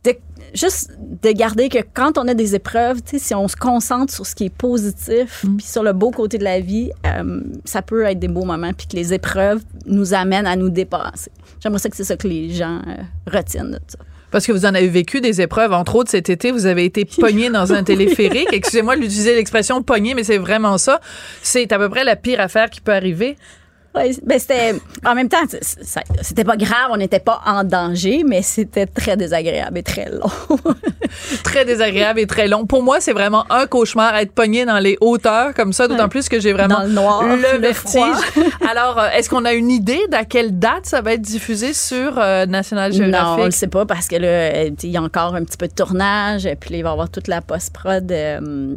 de 0.04 0.14
juste 0.54 0.92
de 1.00 1.32
garder 1.32 1.68
que 1.68 1.78
quand 1.94 2.16
on 2.18 2.28
a 2.28 2.34
des 2.34 2.54
épreuves, 2.54 3.00
si 3.04 3.34
on 3.34 3.48
se 3.48 3.56
concentre 3.56 4.12
sur 4.12 4.24
ce 4.26 4.34
qui 4.34 4.44
est 4.44 4.54
positif, 4.54 5.44
puis 5.56 5.66
sur 5.66 5.82
le 5.82 5.92
beau 5.92 6.10
côté 6.10 6.38
de 6.38 6.44
la 6.44 6.60
vie, 6.60 6.90
euh, 7.06 7.40
ça 7.64 7.82
peut 7.82 8.04
être 8.04 8.18
des 8.18 8.28
beaux 8.28 8.44
moments, 8.44 8.72
puis 8.72 8.86
que 8.86 8.96
les 8.96 9.12
épreuves 9.12 9.62
nous 9.86 10.14
amènent 10.14 10.46
à 10.46 10.56
nous 10.56 10.70
dépasser. 10.70 11.32
J'aimerais 11.60 11.80
ça 11.80 11.88
que 11.88 11.96
c'est 11.96 12.04
ça 12.04 12.16
que 12.16 12.28
les 12.28 12.50
gens 12.50 12.80
euh, 12.86 13.02
retiennent 13.26 13.72
de 13.72 13.80
ça. 13.88 13.98
Parce 14.34 14.46
que 14.46 14.50
vous 14.50 14.66
en 14.66 14.74
avez 14.74 14.88
vécu 14.88 15.20
des 15.20 15.40
épreuves. 15.40 15.72
Entre 15.72 15.94
autres, 15.94 16.10
cet 16.10 16.28
été, 16.28 16.50
vous 16.50 16.66
avez 16.66 16.84
été 16.84 17.04
pogné 17.20 17.50
dans 17.50 17.72
un 17.72 17.84
téléphérique. 17.84 18.48
Excusez-moi 18.50 18.96
d'utiliser 18.96 19.36
l'expression 19.36 19.80
pogné, 19.80 20.14
mais 20.14 20.24
c'est 20.24 20.38
vraiment 20.38 20.76
ça. 20.76 21.00
C'est 21.40 21.70
à 21.70 21.78
peu 21.78 21.88
près 21.88 22.02
la 22.02 22.16
pire 22.16 22.40
affaire 22.40 22.68
qui 22.68 22.80
peut 22.80 22.90
arriver. 22.90 23.36
Oui, 23.96 24.18
ben 24.24 24.38
c'était 24.40 24.74
en 25.06 25.14
même 25.14 25.28
temps, 25.28 25.44
c'était 26.20 26.42
pas 26.44 26.56
grave, 26.56 26.88
on 26.90 26.96
n'était 26.96 27.20
pas 27.20 27.40
en 27.46 27.62
danger, 27.62 28.24
mais 28.26 28.42
c'était 28.42 28.86
très 28.86 29.16
désagréable 29.16 29.78
et 29.78 29.82
très 29.84 30.10
long. 30.10 30.30
Très 31.44 31.64
désagréable 31.64 32.18
et 32.18 32.26
très 32.26 32.48
long. 32.48 32.66
Pour 32.66 32.82
moi, 32.82 33.00
c'est 33.00 33.12
vraiment 33.12 33.44
un 33.50 33.66
cauchemar 33.68 34.16
être 34.16 34.32
pogné 34.32 34.64
dans 34.64 34.78
les 34.80 34.96
hauteurs 35.00 35.54
comme 35.54 35.72
ça, 35.72 35.86
d'autant 35.86 36.04
Ouais. 36.04 36.08
plus 36.08 36.28
que 36.28 36.40
j'ai 36.40 36.52
vraiment 36.52 36.78
Dans 36.80 36.82
le 36.84 36.88
noir, 36.92 37.22
le 37.22 37.36
le 37.36 37.58
vertige. 37.58 37.90
froid. 37.92 38.16
Alors, 38.68 38.98
euh, 38.98 39.08
est-ce 39.10 39.30
qu'on 39.30 39.44
a 39.44 39.52
une 39.52 39.70
idée 39.70 40.00
d'à 40.10 40.24
quelle 40.24 40.58
date 40.58 40.86
ça 40.86 41.02
va 41.02 41.12
être 41.12 41.20
diffusé 41.22 41.72
sur 41.72 42.18
euh, 42.18 42.46
National 42.46 42.90
non, 42.90 42.96
on 42.96 43.00
le 43.06 43.12
Geographic? 43.12 43.52
sait 43.52 43.68
pas 43.68 43.86
parce 43.86 44.08
que 44.08 44.16
là, 44.16 44.26
euh, 44.26 44.70
il 44.82 44.90
y 44.90 44.96
a 44.96 45.02
encore 45.02 45.36
un 45.36 45.44
petit 45.44 45.56
peu 45.56 45.68
de 45.68 45.74
tournage, 45.74 46.48
puis 46.58 46.70
là, 46.70 46.76
il 46.78 46.82
va 46.82 46.88
y 46.88 46.92
avoir 46.92 47.10
toute 47.10 47.28
la 47.28 47.40
post-prod 47.40 48.10
euh, 48.10 48.74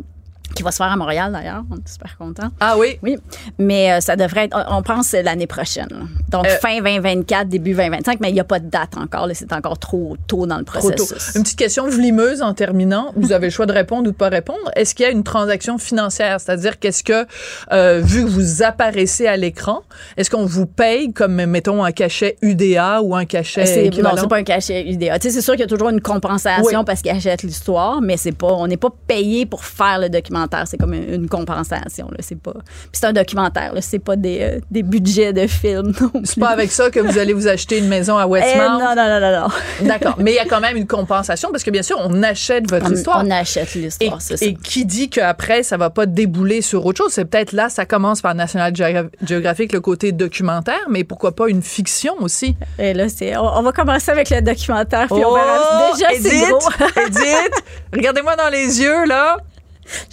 qui 0.55 0.63
va 0.63 0.71
se 0.71 0.77
faire 0.77 0.87
à 0.91 0.95
Montréal 0.95 1.31
d'ailleurs. 1.31 1.63
On 1.71 1.75
est 1.75 1.87
super 1.87 2.17
contents. 2.17 2.49
Ah 2.59 2.75
oui? 2.77 2.97
Oui, 3.03 3.17
mais 3.57 3.91
euh, 3.91 3.99
ça 4.01 4.15
devrait 4.15 4.45
être, 4.45 4.57
on 4.69 4.81
pense 4.81 5.13
euh, 5.13 5.21
l'année 5.21 5.47
prochaine. 5.47 5.87
là. 5.91 6.05
Donc 6.29 6.45
Euh, 6.47 6.57
fin 6.61 6.77
2024, 6.77 7.47
début 7.49 7.71
2025, 7.73 8.19
mais 8.19 8.29
il 8.29 8.33
n'y 8.33 8.39
a 8.39 8.43
pas 8.43 8.59
de 8.59 8.69
date 8.69 8.97
encore. 8.97 9.27
C'est 9.33 9.51
encore 9.53 9.77
trop 9.79 10.15
tôt 10.27 10.45
dans 10.45 10.57
le 10.57 10.63
Trop 10.65 10.79
tôt. 10.91 10.95
processus. 11.05 11.35
Une 11.35 11.43
petite 11.43 11.59
question 11.59 11.87
vlimeuse 11.87 12.41
en 12.41 12.53
terminant. 12.53 13.11
Vous 13.15 13.31
avez 13.31 13.47
le 13.47 13.51
choix 13.51 13.65
de 13.65 13.73
répondre 13.73 14.07
ou 14.07 14.11
de 14.11 14.17
pas 14.17 14.29
répondre. 14.29 14.59
Est-ce 14.75 14.95
qu'il 14.95 15.05
y 15.05 15.09
a 15.09 15.11
une 15.11 15.23
transaction 15.23 15.77
financière? 15.77 16.39
C'est-à-dire 16.39 16.79
qu'est-ce 16.79 17.03
que, 17.03 17.25
euh, 17.71 18.01
vu 18.03 18.23
que 18.23 18.29
vous 18.29 18.63
apparaissez 18.63 19.27
à 19.27 19.37
l'écran, 19.37 19.83
est-ce 20.17 20.29
qu'on 20.29 20.45
vous 20.45 20.65
paye 20.65 21.13
comme, 21.13 21.45
mettons, 21.45 21.83
un 21.83 21.91
cachet 21.91 22.37
UDA 22.41 23.01
ou 23.01 23.15
un 23.15 23.25
cachet 23.25 23.91
non, 24.01 24.11
c'est 24.17 24.27
pas 24.27 24.37
un 24.37 24.43
cachet 24.43 24.87
UDA. 24.89 25.17
C'est 25.19 25.41
sûr 25.41 25.53
qu'il 25.53 25.61
y 25.61 25.63
a 25.63 25.67
toujours 25.67 25.89
une 25.89 26.01
compensation 26.01 26.79
Oui. 26.79 26.85
parce 26.85 27.01
qu'ils 27.01 27.11
achètent 27.11 27.43
l'histoire, 27.43 28.01
mais 28.01 28.17
c'est 28.17 28.31
pas, 28.31 28.47
on 28.53 28.67
n'est 28.67 28.77
pas 28.77 28.89
payé 29.07 29.45
pour 29.45 29.65
faire 29.65 29.99
le 29.99 30.09
documentaire. 30.37 30.67
C'est 30.67 30.77
comme 30.77 30.93
une, 30.93 31.13
une 31.13 31.29
compensation. 31.29 32.09
C'est 32.19 32.39
pas, 32.39 32.53
puis 32.53 32.91
c'est 32.93 33.05
un 33.05 33.13
documentaire. 33.13 33.73
C'est 33.81 33.99
pas 33.99 34.15
des, 34.15 34.39
euh, 34.41 34.59
des 34.71 34.83
budgets 34.83 35.33
de 35.33 35.47
films. 35.47 35.93
C'est 36.23 36.39
pas 36.39 36.49
avec 36.49 36.71
ça 36.71 36.89
que 36.89 36.99
vous 36.99 37.17
allez 37.17 37.33
vous 37.33 37.47
acheter 37.47 37.77
une 37.77 37.87
maison 37.87 38.17
à 38.17 38.23
Eh, 38.23 38.29
Westmount? 38.29 38.79
non, 38.79 38.95
non, 38.95 38.95
non, 38.95 39.19
non, 39.19 39.41
non. 39.41 39.87
D'accord. 39.87 40.15
Mais 40.19 40.31
il 40.31 40.35
y 40.35 40.39
a 40.39 40.45
quand 40.45 40.59
même 40.61 40.77
une 40.77 40.87
compensation 40.87 41.49
parce 41.51 41.63
que 41.63 41.71
bien 41.71 41.83
sûr, 41.83 41.97
on 42.01 42.23
achète 42.23 42.69
votre 42.69 42.87
On, 42.89 42.93
histoire. 42.93 43.21
on 43.25 43.31
achète 43.31 43.75
Et, 43.75 43.79
l'histoire, 43.79 44.21
ça. 44.21 44.35
et 44.41 44.53
qui 44.55 44.85
dit 44.85 45.09
qu'après, 45.09 45.63
ça 45.63 45.77
va 45.77 45.89
pas 45.89 46.05
débouler 46.05 46.61
sur 46.61 46.85
autre 46.85 47.03
chose? 47.03 47.11
C'est 47.13 47.25
peut-être 47.25 47.51
là, 47.53 47.69
ça 47.69 47.85
commence 47.85 48.21
par 48.21 48.35
National 48.35 48.71
Geogra- 48.73 49.09
Geographic, 49.23 49.71
le 49.73 49.81
côté 49.81 50.11
documentaire, 50.11 50.79
mais 50.89 51.03
pourquoi 51.03 51.33
pas 51.35 51.47
une 51.49 51.61
fiction 51.61 52.13
aussi? 52.21 52.55
Et 52.79 52.93
là, 52.93 53.09
c'est, 53.09 53.35
on, 53.37 53.43
on 53.57 53.61
va 53.61 53.71
commencer 53.71 54.11
avec 54.11 54.29
le 54.29 54.41
documentaire, 54.41 55.07
puis 55.07 55.23
on 55.23 55.29
Oh, 55.31 55.35
verra. 55.35 55.91
Déjà, 55.93 56.07
c'est 56.21 56.35
Edith, 56.35 56.49
gros. 56.49 56.69
Edith, 57.05 57.63
regardez-moi 57.93 58.35
dans 58.35 58.49
les 58.49 58.81
yeux, 58.81 59.05
là. 59.05 59.37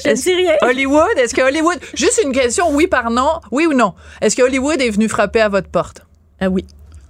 Je 0.02 0.11
ne 0.11 0.14
dis 0.14 0.35
rien. 0.35 0.54
Hollywood, 0.62 1.16
est-ce 1.16 1.35
que 1.35 1.43
Hollywood... 1.43 1.78
Juste 1.95 2.21
une 2.25 2.33
question, 2.33 2.71
oui 2.73 2.87
par 2.87 3.11
non, 3.11 3.40
oui 3.50 3.66
ou 3.66 3.73
non? 3.73 3.95
Est-ce 4.21 4.37
que 4.37 4.43
Hollywood 4.43 4.81
est 4.81 4.90
venu 4.90 5.09
frapper 5.09 5.40
à 5.40 5.49
votre 5.49 5.69
porte? 5.69 6.02
Ah 6.40 6.49
oui. 6.49 6.64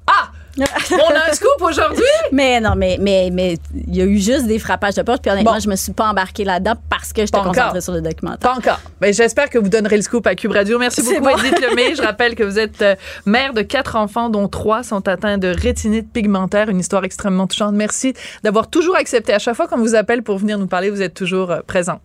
Ah! 0.07 0.29
On 0.93 0.97
a 1.13 1.31
un 1.31 1.33
scoop 1.35 1.61
aujourd'hui? 1.63 2.05
Mais 2.31 2.61
non, 2.61 2.75
mais 2.77 2.97
mais 3.01 3.29
mais 3.33 3.59
il 3.89 3.97
y 3.97 4.01
a 4.01 4.05
eu 4.05 4.19
juste 4.19 4.47
des 4.47 4.61
frappages 4.61 4.95
de 4.95 5.03
porte. 5.03 5.21
Puis 5.21 5.29
honnêtement, 5.33 5.55
Bon. 5.55 5.59
je 5.59 5.69
me 5.69 5.75
suis 5.75 5.93
pas 5.93 6.09
embarquée 6.09 6.45
là-dedans 6.45 6.75
parce 6.89 7.13
que 7.13 7.23
j'étais 7.23 7.41
concentrée 7.41 7.81
sur 7.81 7.93
le 7.93 8.01
documentaire. 8.01 8.53
Pas 8.53 8.57
encore. 8.57 8.81
Ben, 9.01 9.13
J'espère 9.13 9.51
que 9.51 9.59
vous 9.59 9.69
donnerez 9.69 9.97
le 9.97 10.03
scoop 10.03 10.25
à 10.29 10.37
Cube 10.37 10.53
Radio. 10.53 10.79
Merci 10.79 11.03
beaucoup. 11.03 11.29
Edith 11.41 11.61
Lemay. 11.61 11.95
Je 11.97 12.03
rappelle 12.03 12.37
que 12.37 12.45
vous 12.45 12.61
êtes 12.61 12.83
euh, 12.83 12.95
mère 13.27 13.53
de 13.53 13.63
quatre 13.63 13.97
enfants, 13.97 14.29
dont 14.29 14.47
trois 14.47 14.85
sont 14.85 15.09
atteints 15.09 15.39
de 15.39 15.49
rétinite 15.49 16.13
pigmentaire. 16.13 16.69
Une 16.69 16.79
histoire 16.79 17.03
extrêmement 17.05 17.49
touchante. 17.49 17.75
Merci 17.75 18.15
d'avoir 18.45 18.71
toujours 18.71 18.95
accepté. 18.95 19.33
À 19.35 19.41
chaque 19.41 19.57
fois 19.57 19.67
qu'on 19.67 19.79
vous 19.79 19.97
appelle 19.97 20.23
pour 20.23 20.39
venir 20.39 20.57
nous 20.61 20.69
parler, 20.69 20.89
vous 20.89 21.03
êtes 21.03 21.15
toujours 21.15 21.51
euh, 21.51 21.63
présente. 21.67 22.01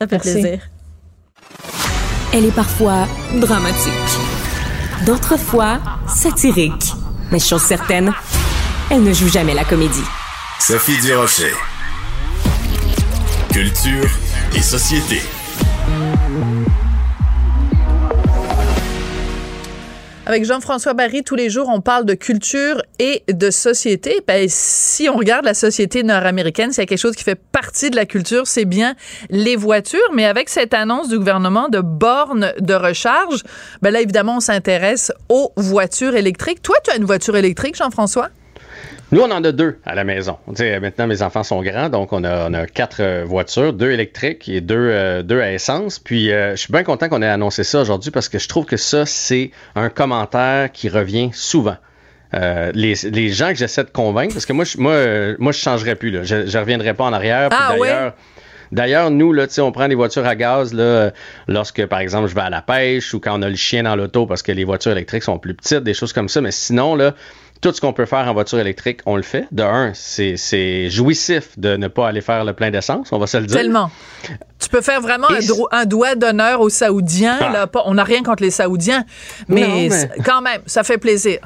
Ça 0.00 0.08
fait 0.08 0.16
Merci. 0.16 0.32
plaisir. 0.32 0.60
Elle 2.32 2.46
est 2.46 2.54
parfois 2.54 3.06
dramatique, 3.34 3.92
d'autres 5.04 5.36
fois 5.36 5.78
satirique. 6.08 6.94
Mais 7.30 7.38
chose 7.38 7.60
certaine, 7.62 8.10
elle 8.90 9.02
ne 9.02 9.12
joue 9.12 9.28
jamais 9.28 9.52
la 9.52 9.64
comédie. 9.64 10.04
Sophie 10.58 10.98
Durocher. 11.02 11.52
Culture 13.52 14.08
et 14.56 14.62
société. 14.62 15.20
Avec 20.30 20.44
Jean-François 20.44 20.94
Barry, 20.94 21.24
tous 21.24 21.34
les 21.34 21.50
jours, 21.50 21.68
on 21.68 21.80
parle 21.80 22.04
de 22.04 22.14
culture 22.14 22.82
et 23.00 23.24
de 23.26 23.50
société. 23.50 24.20
Ben, 24.28 24.46
si 24.48 25.08
on 25.08 25.16
regarde 25.16 25.44
la 25.44 25.54
société 25.54 26.04
nord-américaine, 26.04 26.70
c'est 26.70 26.86
quelque 26.86 27.00
chose 27.00 27.16
qui 27.16 27.24
fait 27.24 27.34
partie 27.34 27.90
de 27.90 27.96
la 27.96 28.06
culture, 28.06 28.46
c'est 28.46 28.64
bien 28.64 28.94
les 29.28 29.56
voitures. 29.56 29.98
Mais 30.14 30.26
avec 30.26 30.48
cette 30.48 30.72
annonce 30.72 31.08
du 31.08 31.18
gouvernement 31.18 31.68
de 31.68 31.80
bornes 31.80 32.52
de 32.60 32.74
recharge, 32.74 33.42
ben 33.82 33.90
là, 33.90 34.02
évidemment, 34.02 34.36
on 34.36 34.40
s'intéresse 34.40 35.10
aux 35.28 35.52
voitures 35.56 36.14
électriques. 36.14 36.62
Toi, 36.62 36.76
tu 36.84 36.92
as 36.92 36.96
une 36.96 37.06
voiture 37.06 37.36
électrique, 37.36 37.74
Jean-François? 37.74 38.28
Nous, 39.12 39.20
on 39.20 39.30
en 39.30 39.42
a 39.42 39.50
deux 39.50 39.78
à 39.84 39.96
la 39.96 40.04
maison. 40.04 40.38
Maintenant, 40.46 41.08
mes 41.08 41.22
enfants 41.22 41.42
sont 41.42 41.62
grands, 41.62 41.88
donc 41.88 42.12
on 42.12 42.22
a, 42.22 42.48
on 42.48 42.54
a 42.54 42.66
quatre 42.66 43.00
euh, 43.00 43.24
voitures, 43.26 43.72
deux 43.72 43.90
électriques 43.90 44.48
et 44.48 44.60
deux, 44.60 44.76
euh, 44.76 45.22
deux 45.24 45.40
à 45.40 45.52
essence. 45.52 45.98
Puis, 45.98 46.30
euh, 46.30 46.52
je 46.52 46.56
suis 46.56 46.72
bien 46.72 46.84
content 46.84 47.08
qu'on 47.08 47.20
ait 47.20 47.26
annoncé 47.26 47.64
ça 47.64 47.80
aujourd'hui 47.80 48.12
parce 48.12 48.28
que 48.28 48.38
je 48.38 48.46
trouve 48.46 48.66
que 48.66 48.76
ça, 48.76 49.06
c'est 49.06 49.50
un 49.74 49.88
commentaire 49.88 50.70
qui 50.70 50.88
revient 50.88 51.30
souvent. 51.32 51.76
Euh, 52.34 52.70
les, 52.72 52.94
les 53.10 53.30
gens 53.30 53.48
que 53.48 53.56
j'essaie 53.56 53.82
de 53.82 53.90
convaincre, 53.90 54.34
parce 54.34 54.46
que 54.46 54.52
moi, 54.52 54.64
je, 54.64 54.78
moi, 54.78 54.92
euh, 54.92 55.34
moi, 55.40 55.50
je 55.50 55.58
changerais 55.58 55.96
plus. 55.96 56.12
Là. 56.12 56.22
Je, 56.22 56.46
je 56.46 56.58
reviendrai 56.58 56.94
pas 56.94 57.04
en 57.04 57.12
arrière. 57.12 57.48
Ah, 57.50 57.74
d'ailleurs, 57.76 58.14
D'ailleurs, 58.72 59.10
nous, 59.10 59.32
là, 59.32 59.46
on 59.58 59.72
prend 59.72 59.88
des 59.88 59.96
voitures 59.96 60.24
à 60.24 60.36
gaz 60.36 60.72
là, 60.72 61.10
lorsque, 61.48 61.84
par 61.86 61.98
exemple, 61.98 62.28
je 62.28 62.36
vais 62.36 62.40
à 62.40 62.50
la 62.50 62.62
pêche 62.62 63.12
ou 63.14 63.18
quand 63.18 63.36
on 63.36 63.42
a 63.42 63.48
le 63.48 63.56
chien 63.56 63.82
dans 63.82 63.96
l'auto 63.96 64.26
parce 64.26 64.42
que 64.42 64.52
les 64.52 64.62
voitures 64.62 64.92
électriques 64.92 65.24
sont 65.24 65.38
plus 65.40 65.54
petites, 65.54 65.80
des 65.80 65.92
choses 65.92 66.12
comme 66.12 66.28
ça. 66.28 66.40
Mais 66.40 66.52
sinon, 66.52 66.94
là, 66.94 67.14
tout 67.60 67.72
ce 67.72 67.80
qu'on 67.80 67.92
peut 67.92 68.06
faire 68.06 68.26
en 68.28 68.32
voiture 68.32 68.58
électrique, 68.58 69.00
on 69.06 69.16
le 69.16 69.22
fait. 69.22 69.46
De 69.52 69.62
un, 69.62 69.92
c'est 69.94 70.88
jouissif 70.90 71.58
de 71.58 71.76
ne 71.76 71.88
pas 71.88 72.08
aller 72.08 72.20
faire 72.20 72.44
le 72.44 72.52
plein 72.54 72.70
d'essence, 72.70 73.12
on 73.12 73.18
va 73.18 73.26
se 73.26 73.36
le 73.36 73.46
dire. 73.46 73.56
Tellement. 73.56 73.90
Tu 74.58 74.68
peux 74.68 74.80
faire 74.80 75.00
vraiment 75.00 75.28
un, 75.72 75.84
doigt 75.86 76.14
d'honneur 76.14 76.60
aux 76.60 76.68
Saoudiens. 76.70 77.38
Ah. 77.40 77.50
Là, 77.52 77.66
pas- 77.66 77.82
on 77.86 77.94
n'a 77.94 78.04
rien 78.04 78.22
contre 78.22 78.42
les 78.42 78.50
Saoudiens, 78.50 79.04
mais, 79.48 79.60
Non, 79.66 79.74
mais- 79.76 79.90
c- 79.90 80.08
quand 80.24 80.40
même, 80.42 80.60
ça 80.66 80.84
fait 80.84 80.98
plaisir. 80.98 81.38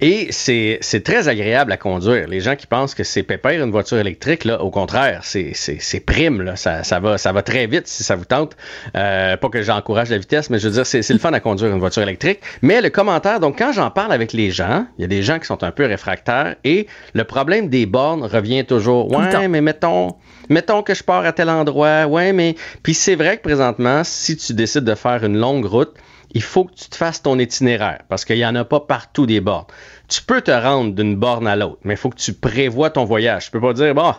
Et 0.00 0.26
c'est 0.32 0.78
c'est 0.80 1.02
très 1.04 1.28
agréable 1.28 1.70
à 1.72 1.76
conduire. 1.76 2.26
Les 2.28 2.40
gens 2.40 2.56
qui 2.56 2.66
pensent 2.66 2.94
que 2.94 3.04
c'est 3.04 3.22
pépère 3.22 3.62
une 3.64 3.70
voiture 3.70 3.96
électrique, 3.98 4.44
là, 4.44 4.60
au 4.60 4.70
contraire, 4.70 5.20
c'est 5.22 5.52
c'est- 5.54 5.78
c'est 5.80 6.00
prime. 6.00 6.42
Là. 6.42 6.56
Ça, 6.56 6.82
ça, 6.82 6.98
va, 7.00 7.16
ça 7.16 7.32
va 7.32 7.42
très 7.42 7.66
vite 7.66 7.86
si 7.86 8.02
ça 8.02 8.16
vous 8.16 8.24
tente. 8.24 8.56
Euh, 8.96 9.36
pas 9.36 9.48
que 9.48 9.62
j'encourage 9.62 10.10
la 10.10 10.18
vitesse, 10.18 10.50
mais 10.50 10.58
je 10.58 10.66
veux 10.68 10.74
dire, 10.74 10.84
c'est 10.86 11.02
c'est 11.02 11.12
le 11.12 11.20
fun 11.20 11.32
à 11.32 11.40
conduire 11.40 11.72
une 11.72 11.78
voiture 11.78 12.02
électrique. 12.02 12.40
Mais 12.60 12.80
le 12.80 12.90
commentaire, 12.90 13.38
donc 13.40 13.56
quand 13.56 13.72
j'en 13.72 13.90
parle 13.90 14.12
avec 14.12 14.32
les 14.32 14.50
gens, 14.50 14.86
il 14.98 15.02
y 15.02 15.04
a 15.04 15.08
des 15.08 15.22
gens 15.22 15.38
qui 15.38 15.46
sont 15.46 15.62
un 15.62 15.70
peu 15.70 15.86
réfractaires 15.86 16.56
et 16.64 16.86
le 17.14 17.24
problème 17.24 17.68
des 17.68 17.86
bornes 17.86 18.24
revient 18.24 18.64
toujours. 18.64 19.10
Ouais, 19.12 19.48
mais 19.48 19.60
mettons, 19.60 20.16
mettons 20.48 20.82
que 20.82 20.94
je 20.94 21.04
pars 21.04 21.24
à 21.24 21.32
tel 21.32 21.48
endroit. 21.48 22.06
Ouais, 22.06 22.32
mais. 22.32 22.56
Puis 22.82 22.94
c'est 22.94 23.14
vrai 23.14 23.36
que 23.36 23.42
présentement, 23.42 24.02
si 24.04 24.36
tu 24.36 24.54
décides 24.54 24.84
de 24.84 24.94
faire 24.96 25.24
une 25.24 25.38
longue 25.38 25.64
route, 25.66 25.94
il 26.34 26.42
faut 26.42 26.64
que 26.64 26.74
tu 26.74 26.88
te 26.88 26.96
fasses 26.96 27.22
ton 27.22 27.38
itinéraire 27.38 28.02
parce 28.08 28.24
qu'il 28.24 28.36
n'y 28.36 28.44
en 28.44 28.54
a 28.56 28.64
pas 28.64 28.80
partout 28.80 29.24
des 29.26 29.40
bornes. 29.40 29.66
Tu 30.14 30.22
peux 30.22 30.40
te 30.42 30.50
rendre 30.52 30.92
d'une 30.94 31.16
borne 31.16 31.46
à 31.48 31.56
l'autre, 31.56 31.78
mais 31.82 31.94
il 31.94 31.96
faut 31.96 32.08
que 32.10 32.16
tu 32.16 32.32
prévois 32.34 32.90
ton 32.90 33.04
voyage. 33.04 33.46
Tu 33.46 33.50
peux 33.50 33.60
pas 33.60 33.72
dire, 33.72 33.94
bon, 33.94 34.12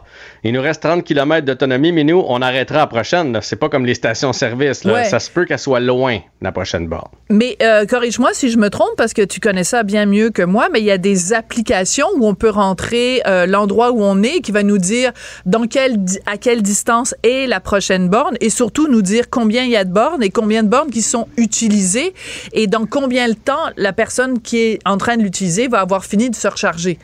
il 0.44 0.52
nous 0.52 0.62
reste 0.62 0.82
30 0.82 1.04
km 1.06 1.46
d'autonomie, 1.46 1.92
mais 1.94 2.04
nous, 2.04 2.22
on 2.28 2.42
arrêtera 2.42 2.80
à 2.80 2.82
la 2.82 2.88
prochaine. 2.88 3.38
C'est 3.42 3.56
pas 3.56 3.70
comme 3.70 3.86
les 3.86 3.94
stations-service. 3.94 4.84
Ouais. 4.84 5.06
Ça 5.06 5.20
se 5.20 5.30
peut 5.32 5.46
qu'elle 5.46 5.58
soit 5.60 5.80
loin, 5.80 6.20
la 6.42 6.52
prochaine 6.52 6.88
borne. 6.88 7.08
Mais 7.30 7.56
euh, 7.62 7.86
corrige-moi 7.86 8.32
si 8.34 8.50
je 8.50 8.58
me 8.58 8.70
trompe 8.70 8.90
parce 8.98 9.14
que 9.14 9.22
tu 9.22 9.40
connais 9.40 9.64
ça 9.64 9.84
bien 9.84 10.06
mieux 10.06 10.32
que 10.32 10.42
moi, 10.42 10.68
mais 10.74 10.80
il 10.80 10.86
y 10.86 10.92
a 10.92 10.98
des 10.98 11.32
applications 11.34 12.08
où 12.18 12.28
on 12.28 12.36
peut 12.36 12.50
rentrer 12.50 13.22
euh, 13.26 13.46
l'endroit 13.46 13.92
où 13.92 14.04
on 14.04 14.22
est 14.22 14.42
qui 14.42 14.52
va 14.52 14.64
nous 14.64 14.78
dire 14.78 15.12
dans 15.46 15.66
quelle 15.66 16.04
di- 16.04 16.20
à 16.26 16.38
quelle 16.38 16.62
distance 16.62 17.16
est 17.24 17.48
la 17.48 17.60
prochaine 17.62 18.10
borne 18.10 18.36
et 18.42 18.50
surtout 18.50 18.88
nous 18.90 19.02
dire 19.02 19.30
combien 19.30 19.64
il 19.64 19.70
y 19.72 19.78
a 19.78 19.86
de 19.86 19.94
bornes 19.94 20.22
et 20.24 20.30
combien 20.30 20.62
de 20.64 20.68
bornes 20.68 20.90
qui 20.92 21.02
sont 21.02 21.28
utilisées 21.38 22.14
et 22.54 22.68
dans 22.68 22.86
combien 22.86 23.30
de 23.30 23.34
temps 23.34 23.70
la 23.78 23.94
personne 23.94 24.42
qui 24.42 24.58
est 24.60 24.80
en 24.86 24.98
train 24.98 25.16
de 25.18 25.24
l'utiliser 25.24 25.68
va 25.68 25.85
avoir 25.86 26.06
fini 26.06 26.30
de 26.30 26.36
se 26.36 26.48
recharger. 26.48 27.00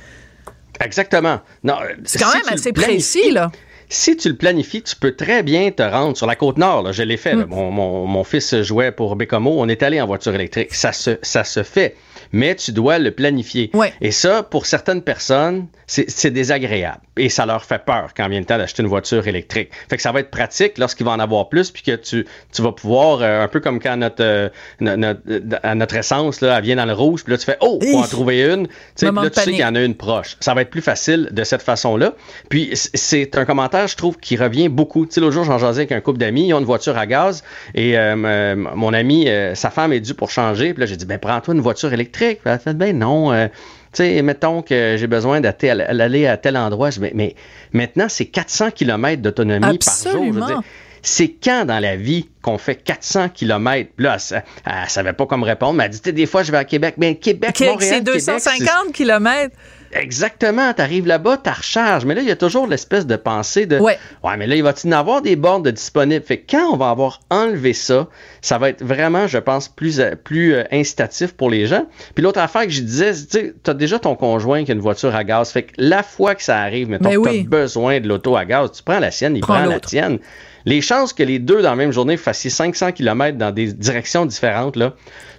Exactement. 0.83 1.39
Non, 1.63 1.75
C'est 2.05 2.19
quand 2.19 2.29
si 2.31 2.37
même 2.37 2.53
assez 2.53 2.73
précis 2.73 3.31
là. 3.31 3.51
si 3.89 4.15
tu 4.17 4.29
le 4.29 4.35
planifies, 4.35 4.81
tu 4.81 4.95
peux 4.95 5.15
très 5.15 5.43
bien 5.43 5.69
te 5.71 5.83
rendre 5.83 6.17
sur 6.17 6.25
la 6.27 6.35
côte 6.35 6.57
nord. 6.57 6.81
Là, 6.83 6.91
je 6.91 7.03
l'ai 7.03 7.17
fait. 7.17 7.35
là. 7.35 7.45
Mon, 7.45 7.69
mon- 7.71 8.07
mon 8.07 8.23
fils 8.23 8.61
jouait 8.61 8.91
pour 8.91 9.15
Bécomo. 9.15 9.53
On 9.57 9.67
est 9.67 9.83
allé 9.83 10.01
en 10.01 10.07
voiture 10.07 10.33
électrique. 10.33 10.73
Ça 10.73 10.91
se, 10.91 11.17
ça 11.21 11.43
se 11.43 11.61
fait. 11.63 11.95
Mais 12.33 12.55
tu 12.55 12.71
dois 12.71 12.99
le 12.99 13.11
planifier. 13.11 13.69
Ouais. 13.73 13.93
Et 14.01 14.11
ça, 14.11 14.43
pour 14.43 14.65
certaines 14.65 15.01
personnes, 15.01 15.67
c'est 15.87 16.31
désagréable. 16.31 16.99
Et 17.17 17.27
ça 17.27 17.45
leur 17.45 17.65
fait 17.65 17.83
peur 17.83 18.11
quand 18.15 18.29
vient 18.29 18.39
le 18.39 18.45
temps 18.45 18.57
d'acheter 18.57 18.81
une 18.81 18.87
voiture 18.87 19.27
électrique. 19.27 19.69
Fait 19.89 19.97
que 19.97 20.01
ça 20.01 20.11
va 20.13 20.21
être 20.21 20.31
pratique 20.31 20.77
lorsqu'il 20.77 21.05
va 21.05 21.11
en 21.11 21.19
avoir 21.19 21.49
plus, 21.49 21.69
puis 21.71 21.83
que 21.83 21.95
tu, 21.95 22.25
tu 22.53 22.61
vas 22.61 22.71
pouvoir, 22.71 23.21
euh, 23.21 23.43
un 23.43 23.47
peu 23.49 23.59
comme 23.59 23.79
quand 23.81 23.97
notre, 23.97 24.23
euh, 24.23 24.49
no- 24.79 24.95
notre, 24.95 25.21
à 25.63 25.75
notre 25.75 25.95
essence, 25.95 26.39
là, 26.39 26.57
elle 26.57 26.63
vient 26.63 26.77
dans 26.77 26.85
le 26.85 26.93
rouge, 26.93 27.23
puis 27.25 27.31
là, 27.33 27.37
tu 27.37 27.45
fais, 27.45 27.57
oh, 27.59 27.79
faut 27.91 27.97
en 27.97 28.01
trouver 28.07 28.41
une. 28.43 28.67
Puis 28.67 29.15
là, 29.23 29.29
tu 29.29 29.35
sais 29.35 29.41
qu'il 29.51 29.59
y 29.59 29.65
en 29.65 29.75
a 29.75 29.81
une 29.81 29.95
proche. 29.95 30.37
Ça 30.39 30.53
va 30.53 30.61
être 30.61 30.69
plus 30.69 30.81
facile 30.81 31.27
de 31.31 31.43
cette 31.43 31.61
façon-là. 31.61 32.13
Puis 32.49 32.69
c'est 32.73 33.37
un 33.37 33.43
commentaire, 33.43 33.87
je 33.87 33.97
trouve, 33.97 34.17
qui 34.17 34.37
revient 34.37 34.69
beaucoup. 34.69 35.05
Tu 35.05 35.13
sais, 35.13 35.19
l'autre 35.21 35.33
jour, 35.33 35.43
j'en 35.43 35.57
jasais 35.57 35.81
avec 35.81 35.91
un 35.91 35.99
couple 35.99 36.19
d'amis, 36.19 36.47
ils 36.47 36.53
ont 36.53 36.59
une 36.59 36.65
voiture 36.65 36.97
à 36.97 37.05
gaz, 37.05 37.43
et 37.75 37.97
euh, 37.97 38.55
mon 38.55 38.93
ami, 38.93 39.27
euh, 39.27 39.55
sa 39.55 39.69
femme 39.69 39.91
est 39.91 39.99
due 39.99 40.13
pour 40.13 40.29
changer, 40.31 40.73
puis 40.73 40.79
là, 40.79 40.85
j'ai 40.85 40.95
dit, 40.95 41.05
ben, 41.05 41.19
prends-toi 41.19 41.53
une 41.53 41.61
voiture 41.61 41.91
électrique. 41.91 42.20
Elle 42.21 42.37
a 42.51 42.59
fait, 42.59 42.73
ben 42.73 42.97
non, 42.97 43.31
euh, 43.31 43.47
tu 43.47 44.03
sais, 44.03 44.21
mettons 44.21 44.61
que 44.61 44.95
j'ai 44.97 45.07
besoin 45.07 45.41
d'aller 45.41 45.69
aller 45.69 46.27
à 46.27 46.37
tel 46.37 46.57
endroit. 46.57 46.89
Je 46.91 46.99
mais, 46.99 47.11
mais 47.13 47.35
maintenant, 47.73 48.07
c'est 48.09 48.25
400 48.25 48.71
km 48.71 49.21
d'autonomie 49.21 49.59
par 49.61 49.71
jour. 49.71 49.79
Je 49.79 50.07
veux 50.09 50.27
Absolument. 50.27 50.45
dire, 50.47 50.61
c'est 51.03 51.29
quand 51.43 51.65
dans 51.65 51.79
la 51.79 51.95
vie 51.95 52.29
qu'on 52.41 52.57
fait 52.57 52.75
400 52.75 53.29
km? 53.29 53.89
Là, 53.97 54.17
elle, 54.31 54.43
elle 54.65 54.89
savait 54.89 55.13
pas 55.13 55.25
comment 55.25 55.45
répondre, 55.45 55.73
mais 55.73 55.85
elle 55.85 55.89
dit, 55.91 56.13
des 56.13 56.25
fois, 56.25 56.43
je 56.43 56.51
vais 56.51 56.59
à 56.59 56.63
Québec. 56.65 56.95
Ben, 56.97 57.15
Québec, 57.15 57.53
Québec, 57.53 57.73
Montréal, 57.73 58.01
c'est 58.05 58.05
Québec, 58.05 58.21
c'est- 58.21 58.31
250 58.59 58.93
kilomètres. 58.93 59.55
Exactement, 59.93 60.73
t'arrives 60.73 61.07
là-bas, 61.07 61.37
t'as 61.37 61.53
recharge. 61.53 62.05
Mais 62.05 62.15
là, 62.15 62.21
il 62.21 62.27
y 62.27 62.31
a 62.31 62.35
toujours 62.35 62.67
l'espèce 62.67 63.05
de 63.05 63.15
pensée 63.15 63.65
de 63.65 63.79
Ouais. 63.79 63.97
Ouais, 64.23 64.37
mais 64.37 64.47
là, 64.47 64.55
il 64.55 64.63
va-t-il 64.63 64.91
y 64.91 64.93
en 64.93 64.99
avoir 64.99 65.21
des 65.21 65.35
bornes 65.35 65.63
de 65.63 65.71
disponibles? 65.71 66.25
Fait 66.25 66.37
que 66.37 66.51
quand 66.51 66.71
on 66.71 66.77
va 66.77 66.89
avoir 66.89 67.19
enlevé 67.29 67.73
ça, 67.73 68.07
ça 68.41 68.57
va 68.57 68.69
être 68.69 68.83
vraiment, 68.83 69.27
je 69.27 69.37
pense, 69.37 69.67
plus, 69.67 69.99
euh, 69.99 70.15
plus 70.15 70.53
euh, 70.53 70.63
incitatif 70.71 71.33
pour 71.33 71.49
les 71.49 71.67
gens. 71.67 71.85
Puis 72.15 72.23
l'autre 72.23 72.39
affaire 72.39 72.63
que 72.63 72.69
je 72.71 72.81
disais, 72.81 73.13
tu 73.13 73.27
sais, 73.29 73.53
t'as 73.63 73.73
déjà 73.73 73.99
ton 73.99 74.15
conjoint 74.15 74.63
qui 74.63 74.71
a 74.71 74.73
une 74.73 74.81
voiture 74.81 75.15
à 75.15 75.23
gaz. 75.23 75.51
Fait 75.51 75.63
que 75.63 75.73
la 75.77 76.03
fois 76.03 76.35
que 76.35 76.43
ça 76.43 76.59
arrive, 76.59 76.89
mettons 76.89 77.09
Mais 77.09 77.15
que 77.15 77.19
oui. 77.19 77.43
t'as 77.43 77.49
besoin 77.49 77.99
de 77.99 78.07
l'auto 78.07 78.35
à 78.35 78.45
gaz, 78.45 78.71
tu 78.71 78.83
prends 78.83 78.99
la 78.99 79.11
sienne, 79.11 79.35
il 79.35 79.41
Prends 79.41 79.55
prend 79.55 79.65
la 79.65 79.79
tienne. 79.79 80.19
Les 80.65 80.81
chances 80.81 81.13
que 81.13 81.23
les 81.23 81.39
deux 81.39 81.61
dans 81.61 81.71
la 81.71 81.75
même 81.75 81.91
journée 81.91 82.17
fassiez 82.17 82.49
500 82.49 82.91
km 82.91 83.37
dans 83.37 83.51
des 83.51 83.73
directions 83.73 84.25
différentes 84.25 84.77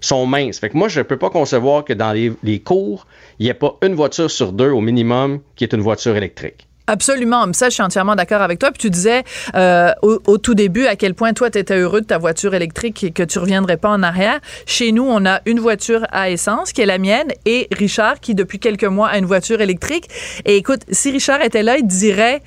sont 0.00 0.26
minces. 0.26 0.58
Fait 0.58 0.70
que 0.70 0.76
moi, 0.76 0.88
je 0.88 1.00
ne 1.00 1.04
peux 1.04 1.18
pas 1.18 1.30
concevoir 1.30 1.84
que 1.84 1.92
dans 1.92 2.12
les, 2.12 2.60
cours, 2.60 3.06
il 3.38 3.44
n'y 3.44 3.50
ait 3.50 3.54
pas 3.54 3.76
une 3.82 3.94
voiture 3.94 4.30
sur 4.30 4.52
deux 4.52 4.70
au 4.70 4.80
minimum 4.80 5.40
qui 5.56 5.64
est 5.64 5.72
une 5.72 5.80
voiture 5.80 6.16
électrique. 6.16 6.66
Absolument. 6.88 7.46
Ça, 7.52 7.68
je 7.68 7.74
suis 7.74 7.82
entièrement 7.82 8.16
d'accord 8.16 8.42
avec 8.42 8.58
toi. 8.58 8.72
Puis 8.72 8.80
tu 8.80 8.90
disais 8.90 9.22
euh, 9.54 9.92
au, 10.02 10.38
tout 10.38 10.54
début 10.54 10.86
à 10.86 10.96
quel 10.96 11.14
point 11.14 11.32
toi, 11.32 11.48
tu 11.48 11.58
étais 11.58 11.76
heureux 11.76 12.00
de 12.00 12.06
ta 12.06 12.18
voiture 12.18 12.54
électrique 12.54 13.04
et 13.04 13.12
que 13.12 13.22
tu 13.22 13.38
reviendrais 13.38 13.76
pas 13.76 13.88
en 13.88 14.02
arrière. 14.02 14.40
Chez 14.66 14.90
nous, 14.90 15.04
on 15.04 15.24
a 15.24 15.40
une 15.46 15.60
voiture 15.60 16.04
à 16.10 16.28
essence 16.30 16.72
qui 16.72 16.80
est 16.80 16.86
la 16.86 16.98
mienne 16.98 17.28
et 17.46 17.68
Richard 17.70 18.18
qui, 18.18 18.34
depuis 18.34 18.58
quelques 18.58 18.84
mois, 18.84 19.08
a 19.08 19.18
une 19.18 19.26
voiture 19.26 19.60
électrique. 19.60 20.08
Et 20.44 20.56
écoute, 20.56 20.80
si 20.90 21.12
Richard 21.12 21.40
était 21.42 21.62
là, 21.62 21.78
il 21.78 21.86
dirait 21.86 22.42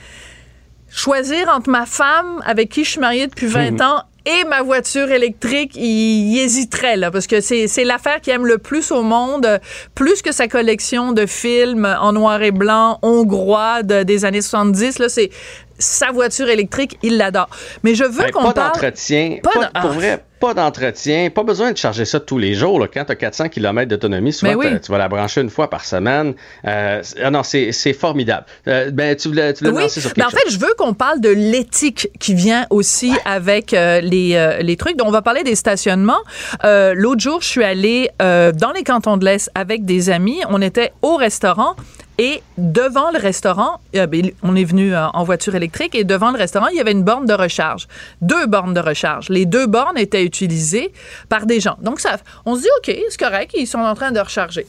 choisir 0.96 1.50
entre 1.50 1.70
ma 1.70 1.86
femme 1.86 2.42
avec 2.46 2.70
qui 2.70 2.84
je 2.86 2.92
suis 2.92 3.00
mariée 3.02 3.28
depuis 3.28 3.48
20 3.48 3.82
ans 3.82 4.02
et 4.28 4.44
ma 4.46 4.64
voiture 4.64 5.12
électrique, 5.12 5.74
il, 5.76 6.40
hésiterait 6.40 6.98
là 6.98 7.12
parce 7.12 7.28
que 7.28 7.42
c'est 7.42 7.68
c'est 7.68 7.84
l'affaire 7.84 8.22
qu'il 8.22 8.34
aime 8.34 8.48
le 8.48 8.58
plus 8.58 8.92
au 8.92 9.04
monde, 9.04 9.60
plus 9.94 10.24
que 10.24 10.32
sa 10.32 10.48
collection 10.48 11.12
de 11.12 11.28
films 11.28 11.86
en 12.02 12.12
noir 12.14 12.42
et 12.42 12.50
blanc 12.52 12.98
hongrois 13.04 13.84
de- 13.84 14.02
des 14.02 14.26
années 14.26 14.42
70 14.42 14.98
là, 14.98 15.10
c'est 15.10 15.30
sa 15.78 16.12
voiture 16.12 16.50
électrique, 16.50 16.98
il 17.04 17.18
l'adore. 17.18 17.50
Mais 17.84 17.96
je 17.96 18.04
veux 18.04 18.24
Ben, 18.24 18.32
qu'on 18.32 18.44
pas 18.44 18.54
parle 18.54 18.72
d'entretien, 18.74 19.38
Pas 19.44 19.50
pas, 19.52 19.60
de- 19.66 19.72
pour 19.82 19.92
Ah. 19.92 19.94
vrai, 19.94 20.24
pas 20.40 20.54
d'entretien, 20.54 21.30
pas 21.30 21.44
besoin 21.44 21.72
de 21.72 21.78
charger 21.78 22.06
ça 22.06 22.20
tous 22.20 22.38
les 22.38 22.54
jours. 22.54 22.80
là. 22.80 22.88
Quand 22.94 23.06
tu 23.06 23.12
as 23.12 23.16
400 23.16 23.50
km 23.50 23.90
d'autonomie, 23.90 24.32
souvent 24.34 24.54
oui. 24.54 24.68
t'as- 24.72 24.80
tu 24.80 24.92
vas 24.92 24.98
la 24.98 25.08
brancher 25.08 25.42
une 25.42 25.50
fois 25.50 25.70
par 25.70 25.84
semaine. 25.86 26.34
Euh, 26.68 27.02
ah 27.24 27.32
non, 27.32 27.44
c'est 27.44 27.72
c'est 27.72 27.94
formidable. 27.94 28.46
Euh, 28.68 28.92
ben, 28.92 29.16
tu 29.16 29.28
voulais, 29.30 29.54
tu 29.54 29.64
voulais 29.66 29.84
Oui, 29.86 29.90
sur 29.90 30.02
mais 30.04 30.14
quelque 30.24 30.28
en 30.28 30.30
fait, 30.30 30.50
je 30.50 30.60
veux 30.60 30.74
qu'on 30.78 30.94
parle 30.94 31.20
de 31.20 31.30
l'éthique 31.30 32.10
qui 32.20 32.34
vient 32.34 32.68
aussi 32.70 33.14
avec 33.26 33.74
euh, 33.74 34.02
les, 34.02 34.36
euh, 34.36 34.60
les 34.62 34.78
trucs. 34.78 34.98
Donc, 34.98 35.08
on 35.08 35.12
va 35.12 35.22
parler 35.22 35.44
des 35.44 35.56
stationnements. 35.56 36.20
Euh, 36.64 36.94
L'autre 36.96 37.22
jour, 37.22 37.42
je 37.42 37.48
suis 37.48 37.64
allée 37.64 38.10
euh, 38.22 38.52
dans 38.52 38.72
les 38.72 38.84
cantons 38.84 39.18
de 39.18 39.26
l'Est 39.26 39.50
avec 39.56 39.86
des 39.86 40.10
amis. 40.10 40.40
On 40.50 40.62
était 40.62 40.94
au 41.02 41.16
restaurant. 41.16 41.76
Et 42.18 42.42
devant 42.58 43.12
le 43.12 43.20
restaurant, 43.20 43.82
euh, 43.96 44.08
ben, 44.08 44.32
on 44.42 44.56
est 44.56 44.64
venu 44.64 44.94
euh, 44.94 45.08
en 45.08 45.24
voiture 45.24 45.56
électrique 45.56 45.96
et 45.96 46.06
devant 46.06 46.32
le 46.32 46.38
restaurant, 46.38 46.68
il 46.68 46.78
y 46.78 46.80
avait 46.80 46.94
une 46.94 47.04
borne 47.04 47.26
de 47.26 47.34
recharge. 47.34 47.88
Deux 48.22 48.46
bornes 48.48 48.74
de 48.74 48.80
recharge. 48.80 49.30
Les 49.30 49.46
deux 49.46 49.68
bornes 49.68 49.98
étaient 49.98 50.24
utilisées 50.24 50.94
par 51.28 51.46
des 51.46 51.60
gens. 51.60 51.78
Donc, 51.82 52.00
ça, 52.00 52.18
on 52.46 52.56
se 52.56 52.62
dit, 52.62 52.70
OK, 52.78 52.96
c'est 53.10 53.20
correct, 53.20 53.52
ils 53.58 53.68
sont 53.68 53.80
en 53.80 53.96
train 53.96 54.12
de 54.12 54.20
recharger. 54.20 54.66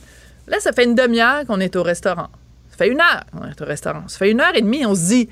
Là, 0.48 0.58
ça 0.58 0.72
fait 0.72 0.84
une 0.84 0.96
demi-heure 0.96 1.46
qu'on 1.46 1.60
est 1.60 1.76
au 1.76 1.84
restaurant. 1.84 2.28
Ça 2.70 2.78
fait 2.78 2.88
une 2.88 3.00
heure 3.00 3.24
qu'on 3.32 3.48
est 3.48 3.60
au 3.60 3.64
restaurant. 3.64 4.02
Ça 4.08 4.18
fait 4.18 4.30
une 4.30 4.40
heure 4.40 4.54
et 4.54 4.62
demie, 4.62 4.84
on 4.84 4.94
se 4.96 5.06
dit, 5.06 5.28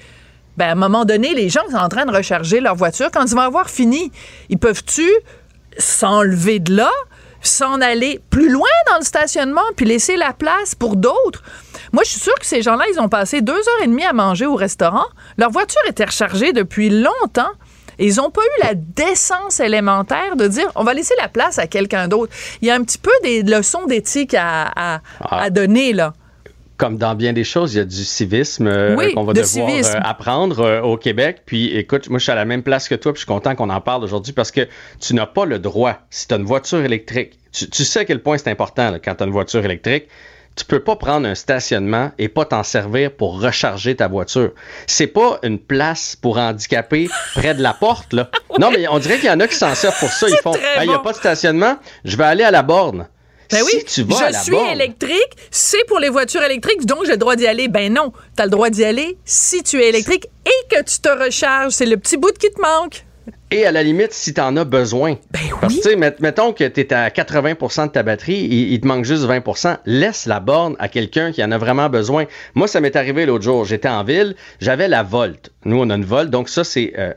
ben, 0.57 0.69
à 0.69 0.73
un 0.73 0.77
moment 0.77 1.05
donné, 1.05 1.35
les 1.35 1.49
gens 1.49 1.63
sont 1.69 1.77
en 1.77 1.89
train 1.89 2.07
de 2.07 2.13
recharger 2.13 2.61
leur 2.61 2.77
voiture. 2.77 3.11
Quand 3.13 3.25
ils 3.25 3.35
vont 3.35 3.41
avoir 3.41 3.69
fini, 3.69 4.13
ils 4.49 4.59
peuvent-tu 4.59 5.09
s'enlever 5.79 6.61
de 6.61 6.77
là, 6.77 6.91
s'en 7.43 7.81
aller 7.81 8.21
plus 8.31 8.51
loin 8.51 8.69
dans 8.91 8.99
le 8.99 9.05
stationnement, 9.05 9.63
puis 9.77 9.85
laisser 9.85 10.17
la 10.17 10.33
place 10.33 10.77
pour 10.77 10.95
d'autres? 10.95 11.43
Moi, 11.95 12.03
je 12.05 12.11
suis 12.11 12.21
sûre 12.21 12.35
que 12.35 12.45
ces 12.47 12.61
gens-là, 12.61 12.85
ils 12.93 13.01
ont 13.01 13.09
passé 13.09 13.41
deux 13.41 13.53
heures 13.55 13.83
et 13.83 13.87
demie 13.87 14.05
à 14.05 14.13
manger 14.13 14.47
au 14.47 14.57
restaurant. 14.57 15.07
Leur 15.39 15.51
voiture 15.51 15.81
était 15.89 16.05
rechargée 16.05 16.53
depuis 16.53 16.91
longtemps. 16.91 17.51
Et 18.01 18.09
ils 18.09 18.17
n'ont 18.17 18.31
pas 18.31 18.41
eu 18.43 18.63
la 18.67 18.75
décence 18.75 19.61
élémentaire 19.61 20.35
de 20.35 20.49
dire 20.49 20.69
on 20.75 20.83
va 20.83 20.93
laisser 20.95 21.15
la 21.23 21.29
place 21.29 21.61
à 21.61 21.69
quelqu'un 21.69 22.09
d'autre. 22.09 22.33
Il 22.61 22.67
y 22.67 22.71
a 22.73 22.75
un 22.75 22.83
petit 22.83 22.99
peu 22.99 23.13
des 23.23 23.43
leçons 23.45 23.87
d'éthique 23.87 24.35
à, 24.35 24.65
à- 24.75 25.01
Ah. 25.21 25.43
à 25.45 25.51
donner, 25.51 25.93
là. 25.93 26.13
comme 26.77 26.97
dans 26.99 27.15
bien 27.15 27.33
des 27.33 27.45
choses, 27.45 27.73
il 27.75 27.77
y 27.77 27.81
a 27.81 27.85
du 27.85 28.05
civisme 28.05 28.67
euh, 28.67 28.97
Oui, 28.97 29.15
qu'on 29.15 29.23
va 29.23 29.33
de 29.33 29.41
devoir 29.43 29.71
euh, 29.71 30.01
apprendre 30.03 30.59
euh, 30.59 30.81
au 30.83 30.97
Québec. 30.97 31.43
Puis 31.47 31.73
écoute, 31.77 32.11
moi 32.11 32.19
je 32.19 32.25
suis 32.25 32.33
à 32.33 32.35
la 32.35 32.45
même 32.45 32.65
place 32.65 32.89
que 32.89 32.97
toi, 32.97 33.13
puis 33.13 33.21
je 33.21 33.27
suis 33.27 33.33
content 33.33 33.55
qu'on 33.55 33.71
en 33.71 33.81
parle 33.81 34.03
aujourd'hui 34.03 34.33
parce 34.33 34.51
que 34.51 34.63
tu 35.01 35.15
n'as 35.15 35.27
pas 35.27 35.45
le 35.45 35.61
droit, 35.61 35.99
si 36.11 36.27
tu 36.27 36.35
as 36.35 36.37
une 36.37 36.45
voiture 36.45 36.81
électrique, 36.81 37.39
tu, 37.53 37.71
tu 37.71 37.85
sais 37.85 38.01
à 38.01 38.05
quel 38.05 38.21
point 38.21 38.37
c'est 38.39 38.51
important 38.51 38.91
là, 38.91 38.99
quand 38.99 39.15
tu 39.15 39.23
as 39.23 39.27
une 39.27 39.33
voiture 39.33 39.65
électrique. 39.65 40.09
Tu 40.57 40.65
peux 40.65 40.81
pas 40.81 40.95
prendre 40.95 41.27
un 41.27 41.35
stationnement 41.35 42.13
et 42.17 42.29
pas 42.29 42.45
t'en 42.45 42.63
servir 42.63 43.11
pour 43.11 43.41
recharger 43.41 43.97
ta 43.97 44.07
voiture. 44.07 44.53
C'est 44.87 45.09
pas 45.09 45.41
une 45.43 45.59
place 45.59 46.17
pour 46.17 46.39
handicapés 46.39 47.09
près 47.35 47.55
de 47.55 47.63
la 47.63 47.75
porte 47.75 48.13
là. 48.13 48.31
Non 48.61 48.71
mais 48.71 48.87
on 48.87 49.01
dirait 49.01 49.17
qu'il 49.17 49.27
y 49.27 49.33
en 49.33 49.41
a 49.41 49.49
qui 49.49 49.57
s'en 49.57 49.75
servent 49.75 49.99
pour 49.99 50.11
ça. 50.11 50.29
Ils 50.29 50.37
font, 50.43 50.55
il 50.81 50.87
n'y 50.87 50.95
a 50.95 50.99
bon. 50.99 51.03
pas 51.03 51.11
de 51.11 51.17
stationnement, 51.17 51.77
je 52.05 52.17
vais 52.17 52.25
aller 52.25 52.45
à 52.45 52.53
la 52.53 52.63
borne. 52.63 53.09
Ben 53.51 53.63
oui, 53.65 53.73
si 53.79 53.85
tu 53.85 54.03
vas 54.05 54.17
à 54.17 54.29
je 54.29 54.33
la 54.33 54.43
suis 54.43 54.53
borne, 54.53 54.71
électrique, 54.71 55.37
c'est 55.51 55.85
pour 55.87 55.99
les 55.99 56.09
voitures 56.09 56.43
électriques, 56.43 56.87
donc 56.87 57.05
j'ai 57.05 57.13
le 57.13 57.19
droit 57.19 57.37
d'y 57.37 57.47
aller. 57.47 57.69
Ben 57.69 57.93
non, 57.93 58.13
tu 58.37 58.43
as 58.43 58.47
le 58.47 58.51
droit 58.51 58.71
d'y 58.71 58.85
aller 58.85 59.19
si 59.25 59.63
tu 59.63 59.81
es 59.83 59.89
électrique 59.89 60.27
et 60.47 60.75
que 60.75 60.83
tu 60.83 61.01
te 61.01 61.09
recharges. 61.09 61.73
C'est 61.73 61.87
le 61.87 61.97
petit 61.97 62.17
bout 62.17 62.37
qui 62.39 62.51
te 62.51 62.61
manque. 62.61 63.05
Et 63.55 63.67
à 63.67 63.71
la 63.71 63.85
limite, 63.85 64.13
si 64.13 64.35
tu 64.35 64.41
en 64.41 64.57
as 64.57 64.65
besoin. 64.65 65.17
Ben 65.31 65.41
Parce 65.61 65.75
oui. 65.75 65.81
que, 65.81 66.23
mettons 66.23 66.53
que 66.53 66.65
tu 66.65 66.81
es 66.81 66.93
à 66.93 67.09
80% 67.09 67.87
de 67.87 67.93
ta 67.93 68.03
batterie, 68.03 68.49
il, 68.51 68.73
il 68.73 68.81
te 68.81 68.87
manque 68.87 69.05
juste 69.05 69.23
20% 69.25 69.79
laisse 69.87 70.27
la 70.27 70.41
borne 70.41 70.75
à 70.81 70.89
quelqu'un 70.89 71.31
qui 71.31 71.43
en 71.45 71.53
a 71.53 71.59
vraiment 71.59 71.89
besoin. 71.89 72.25
Moi, 72.57 72.67
ça 72.67 72.81
m'est 72.81 72.97
arrivé 72.97 73.27
l'autre 73.27 73.45
jour. 73.45 73.65
J'étais 73.65 73.89
en 73.89 74.03
ville, 74.03 74.35
j'avais 74.61 74.89
la 74.89 75.05
Volt. 75.05 75.53
Nous, 75.65 75.77
on 75.79 75.89
a 75.91 75.95
une 75.95 76.05
Volt, 76.05 76.31
donc 76.31 76.49
ça, 76.49 76.65
c'est 76.65 76.95
euh, 76.99 77.13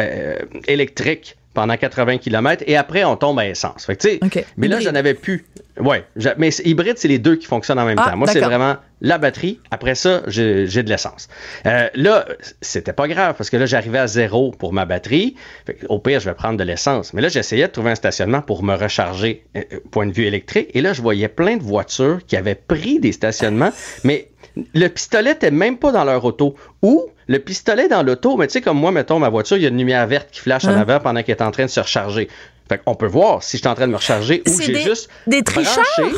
euh, 0.00 0.36
électrique 0.66 1.36
pendant 1.54 1.76
80 1.76 2.18
km 2.18 2.64
et 2.66 2.76
après, 2.76 3.04
on 3.04 3.16
tombe 3.16 3.38
à 3.38 3.46
essence. 3.46 3.86
Fait 3.86 3.96
que, 3.96 4.44
mais 4.56 4.68
là, 4.68 4.80
j'en 4.80 4.94
avais 4.94 5.14
plus. 5.14 5.44
Ouais, 5.80 6.04
mais 6.36 6.50
hybride, 6.64 6.98
c'est 6.98 7.08
les 7.08 7.18
deux 7.18 7.36
qui 7.36 7.46
fonctionnent 7.46 7.78
en 7.78 7.86
même 7.86 7.98
Ah, 7.98 8.10
temps. 8.10 8.16
Moi, 8.16 8.28
c'est 8.28 8.40
vraiment 8.40 8.76
la 9.00 9.18
batterie. 9.18 9.58
Après 9.70 9.94
ça, 9.94 10.22
j'ai 10.26 10.66
de 10.66 10.88
l'essence. 10.88 11.28
Euh, 11.66 11.88
là, 11.94 12.26
c'était 12.60 12.92
pas 12.92 13.08
grave 13.08 13.34
parce 13.36 13.50
que 13.50 13.56
là, 13.56 13.66
j'arrivais 13.66 13.98
à 13.98 14.06
zéro 14.06 14.52
pour 14.52 14.72
ma 14.72 14.84
batterie. 14.84 15.34
Fait 15.66 15.74
que, 15.74 15.86
au 15.88 15.98
pire, 15.98 16.20
je 16.20 16.28
vais 16.28 16.34
prendre 16.34 16.58
de 16.58 16.64
l'essence. 16.64 17.12
Mais 17.14 17.22
là, 17.22 17.28
j'essayais 17.28 17.66
de 17.66 17.72
trouver 17.72 17.90
un 17.90 17.94
stationnement 17.94 18.42
pour 18.42 18.62
me 18.62 18.74
recharger, 18.74 19.44
euh, 19.56 19.62
euh, 19.72 19.80
point 19.90 20.06
de 20.06 20.12
vue 20.12 20.24
électrique. 20.24 20.68
Et 20.74 20.82
là, 20.82 20.92
je 20.92 21.02
voyais 21.02 21.28
plein 21.28 21.56
de 21.56 21.62
voitures 21.62 22.20
qui 22.26 22.36
avaient 22.36 22.54
pris 22.54 23.00
des 23.00 23.12
stationnements, 23.12 23.72
mais 24.04 24.28
le 24.74 24.88
pistolet 24.88 25.32
n'était 25.32 25.50
même 25.50 25.78
pas 25.78 25.92
dans 25.92 26.04
leur 26.04 26.24
auto. 26.24 26.54
Ou 26.82 27.06
le 27.28 27.38
pistolet 27.38 27.88
dans 27.88 28.02
l'auto, 28.02 28.36
mais 28.36 28.46
tu 28.46 28.54
sais, 28.54 28.60
comme 28.60 28.78
moi, 28.78 28.90
mettons, 28.92 29.18
ma 29.18 29.28
voiture, 29.28 29.56
il 29.56 29.62
y 29.62 29.66
a 29.66 29.70
une 29.70 29.78
lumière 29.78 30.06
verte 30.06 30.28
qui 30.30 30.40
flash 30.40 30.64
en 30.64 30.68
Hein? 30.70 30.80
avant 30.80 31.00
pendant 31.00 31.22
qu'elle 31.22 31.36
est 31.36 31.42
en 31.42 31.50
train 31.50 31.64
de 31.64 31.70
se 31.70 31.80
recharger. 31.80 32.28
Fait 32.68 32.78
qu'on 32.84 32.94
peut 32.94 33.06
voir 33.06 33.42
si 33.42 33.56
je 33.56 33.62
suis 33.62 33.68
en 33.68 33.74
train 33.74 33.86
de 33.86 33.92
me 33.92 33.96
recharger 33.96 34.42
ou 34.46 34.60
j'ai 34.60 34.74
juste 34.80 35.08
des 35.26 35.42
tricheurs? 35.42 35.84
branché. 35.98 36.16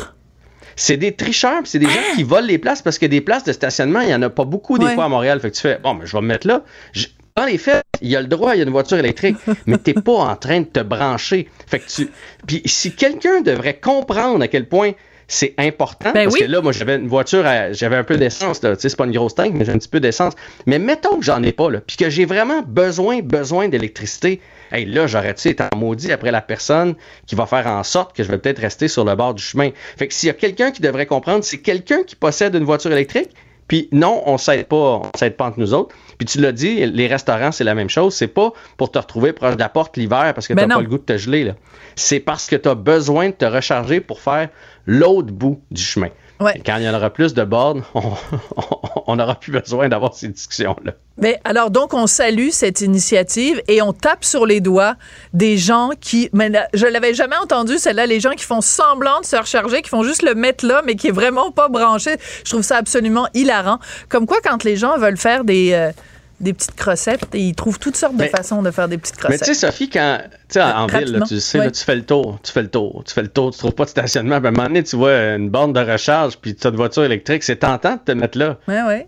C'est 0.77 0.97
des 0.97 1.13
tricheurs, 1.13 1.61
c'est 1.63 1.79
des 1.79 1.85
gens 1.85 2.01
qui 2.15 2.23
volent 2.23 2.47
les 2.47 2.57
places 2.57 2.81
parce 2.81 2.99
que 2.99 3.05
des 3.05 3.21
places 3.21 3.45
de 3.45 3.53
stationnement, 3.53 4.01
il 4.01 4.07
n'y 4.07 4.15
en 4.15 4.21
a 4.23 4.29
pas 4.29 4.43
beaucoup 4.43 4.77
des 4.77 4.85
Ouais. 4.85 4.93
fois 4.95 5.05
à 5.05 5.09
Montréal. 5.09 5.39
Fait 5.39 5.49
que 5.49 5.55
tu 5.55 5.61
fais, 5.61 5.79
bon, 5.81 5.93
mais 5.93 6.05
je 6.05 6.11
vais 6.11 6.21
me 6.21 6.27
mettre 6.27 6.47
là. 6.47 6.63
Je- 6.91 7.07
Dans 7.37 7.45
les 7.45 7.57
faits, 7.57 7.83
il 8.01 8.09
y 8.09 8.15
a 8.15 8.21
le 8.21 8.27
droit, 8.27 8.55
il 8.55 8.59
y 8.59 8.61
a 8.61 8.63
une 8.63 8.69
voiture 8.71 8.97
électrique, 8.97 9.35
mais 9.65 9.77
t'es 9.77 9.93
pas 9.93 10.13
en 10.13 10.35
train 10.37 10.61
de 10.61 10.65
te 10.65 10.79
brancher. 10.79 11.49
Fait 11.67 11.79
que 11.79 11.87
tu. 11.87 12.09
Puis 12.47 12.61
si 12.65 12.93
quelqu'un 12.93 13.41
devrait 13.41 13.77
comprendre 13.77 14.41
à 14.43 14.47
quel 14.47 14.67
point 14.69 14.91
c'est 15.27 15.53
important. 15.57 16.11
Ben 16.13 16.23
parce 16.25 16.33
oui. 16.35 16.41
que 16.41 16.45
là, 16.45 16.61
moi, 16.61 16.71
j'avais 16.71 16.95
une 16.95 17.07
voiture, 17.07 17.45
à- 17.45 17.71
j'avais 17.73 17.95
un 17.95 18.03
peu 18.03 18.17
d'essence. 18.17 18.61
là. 18.61 18.75
Tu 18.75 18.81
sais, 18.81 18.89
c'est 18.89 18.95
pas 18.95 19.05
une 19.05 19.11
grosse 19.11 19.35
tank, 19.35 19.53
mais 19.53 19.65
j'ai 19.65 19.71
un 19.71 19.77
petit 19.77 19.87
peu 19.89 19.99
d'essence. 19.99 20.33
Mais 20.65 20.79
mettons 20.79 21.17
que 21.17 21.25
j'en 21.25 21.41
ai 21.43 21.51
pas, 21.51 21.69
là, 21.69 21.79
puis 21.85 21.97
que 21.97 22.09
j'ai 22.09 22.25
vraiment 22.25 22.61
besoin, 22.61 23.21
besoin 23.21 23.67
d'électricité. 23.67 24.41
Hey, 24.71 24.85
là, 24.85 25.07
j'aurais-tu 25.07 25.49
été 25.49 25.63
en 25.71 25.77
maudit 25.77 26.11
après 26.11 26.31
la 26.31 26.41
personne 26.41 26.95
qui 27.27 27.35
va 27.35 27.45
faire 27.45 27.67
en 27.67 27.83
sorte 27.83 28.15
que 28.15 28.23
je 28.23 28.29
vais 28.31 28.37
peut-être 28.37 28.59
rester 28.59 28.87
sur 28.87 29.05
le 29.05 29.15
bord 29.15 29.33
du 29.33 29.43
chemin. 29.43 29.69
Fait 29.97 30.07
que 30.07 30.13
s'il 30.13 30.27
y 30.27 30.29
a 30.31 30.33
quelqu'un 30.33 30.71
qui 30.71 30.81
devrait 30.81 31.05
comprendre, 31.05 31.43
c'est 31.43 31.59
quelqu'un 31.59 32.03
qui 32.03 32.15
possède 32.15 32.55
une 32.55 32.63
voiture 32.65 32.91
électrique. 32.91 33.29
Puis 33.67 33.89
non, 33.91 34.21
on 34.27 34.37
s'aide 34.37 34.67
pas, 34.67 34.75
on 34.75 35.11
s'aide 35.17 35.35
pas 35.37 35.45
entre 35.45 35.59
nous 35.59 35.73
autres. 35.73 35.95
Puis 36.17 36.25
tu 36.25 36.39
l'as 36.39 36.51
dit, 36.51 36.85
les 36.85 37.07
restaurants, 37.07 37.51
c'est 37.51 37.63
la 37.63 37.75
même 37.75 37.89
chose. 37.89 38.13
C'est 38.15 38.27
pas 38.27 38.51
pour 38.77 38.91
te 38.91 38.97
retrouver 38.97 39.33
proche 39.33 39.55
de 39.55 39.59
la 39.59 39.69
porte 39.69 39.97
l'hiver 39.97 40.33
parce 40.33 40.47
que 40.47 40.53
Ben 40.53 40.63
t'as 40.63 40.67
non. 40.67 40.75
pas 40.75 40.81
le 40.81 40.87
goût 40.87 40.97
de 40.97 41.03
te 41.03 41.17
geler. 41.17 41.43
là. 41.43 41.53
C'est 41.95 42.19
parce 42.19 42.47
que 42.47 42.55
tu 42.55 42.69
as 42.69 42.75
besoin 42.75 43.29
de 43.29 43.33
te 43.33 43.45
recharger 43.45 43.99
pour 43.99 44.21
faire 44.21 44.49
l'autre 44.85 45.31
bout 45.33 45.61
du 45.71 45.81
chemin. 45.81 46.09
Ouais. 46.39 46.53
Et 46.57 46.59
quand 46.59 46.77
il 46.77 46.83
y 46.83 46.89
en 46.89 46.93
aura 46.93 47.09
plus 47.09 47.33
de 47.33 47.43
bornes, 47.43 47.83
on 49.07 49.15
n'aura 49.15 49.35
plus 49.35 49.51
besoin 49.51 49.87
d'avoir 49.87 50.13
ces 50.13 50.27
discussions-là. 50.27 50.93
Mais 51.17 51.39
alors 51.45 51.71
donc 51.71 51.93
on 51.93 52.07
salue 52.07 52.49
cette 52.51 52.81
initiative 52.81 53.61
et 53.69 53.81
on 53.81 53.93
tape 53.93 54.25
sur 54.25 54.45
les 54.45 54.59
doigts 54.59 54.95
des 55.33 55.57
gens 55.57 55.91
qui 55.99 56.29
mais 56.33 56.49
là, 56.49 56.67
je 56.73 56.85
l'avais 56.87 57.13
jamais 57.13 57.37
entendu 57.37 57.77
celle-là 57.77 58.05
les 58.05 58.19
gens 58.19 58.31
qui 58.31 58.43
font 58.43 58.59
semblant 58.59 59.21
de 59.21 59.25
se 59.25 59.37
recharger 59.37 59.81
qui 59.81 59.89
font 59.89 60.03
juste 60.03 60.23
le 60.23 60.35
mettre 60.35 60.65
là 60.65 60.81
mais 60.85 60.95
qui 60.95 61.07
est 61.07 61.13
vraiment 61.13 61.51
pas 61.51 61.69
branché. 61.69 62.17
Je 62.43 62.49
trouve 62.49 62.63
ça 62.63 62.75
absolument 62.77 63.29
hilarant. 63.33 63.79
Comme 64.09 64.25
quoi 64.25 64.37
quand 64.43 64.65
les 64.65 64.75
gens 64.75 64.97
veulent 64.97 65.17
faire 65.17 65.45
des 65.45 65.71
euh, 65.71 65.91
des 66.39 66.53
petites 66.53 66.75
crossettes, 66.75 67.27
ils 67.33 67.55
trouvent 67.55 67.79
toutes 67.79 67.95
sortes 67.95 68.17
de 68.17 68.25
façons 68.25 68.61
de 68.61 68.71
faire 68.71 68.87
des 68.87 68.97
petites 68.97 69.17
Mais 69.29 69.37
tu 69.37 69.45
sais, 69.45 69.51
crossettes. 69.51 69.71
Sophie, 69.71 69.89
quand 69.89 70.19
tu 70.49 70.53
sais, 70.53 70.61
en 70.61 70.87
ville, 70.87 71.13
là, 71.13 71.25
tu 71.25 71.39
sais, 71.39 71.57
là, 71.57 71.65
ouais. 71.65 71.71
tu 71.71 71.83
fais 71.83 71.95
le 71.95 72.03
tour, 72.03 72.39
tu 72.43 72.51
fais 72.51 72.61
le 72.61 72.69
tour, 72.69 73.03
tu 73.05 73.13
fais 73.13 73.21
le 73.21 73.29
tour, 73.29 73.51
tu 73.51 73.59
trouves 73.59 73.71
pas 73.71 73.85
de 73.85 73.89
stationnement. 73.89 74.35
À 74.35 74.39
un 74.39 74.51
moment 74.51 74.63
donné, 74.63 74.83
tu 74.83 74.95
vois 74.95 75.35
une 75.35 75.49
borne 75.49 75.73
de 75.73 75.79
recharge, 75.79 76.37
puis 76.37 76.55
tu 76.55 76.67
as 76.67 76.69
une 76.69 76.75
voiture 76.75 77.03
électrique, 77.03 77.43
c'est 77.43 77.57
tentant 77.57 77.93
de 77.93 77.99
te 77.99 78.11
mettre 78.11 78.37
là. 78.37 78.57
Ouais 78.67 78.83
ouais. 78.83 79.07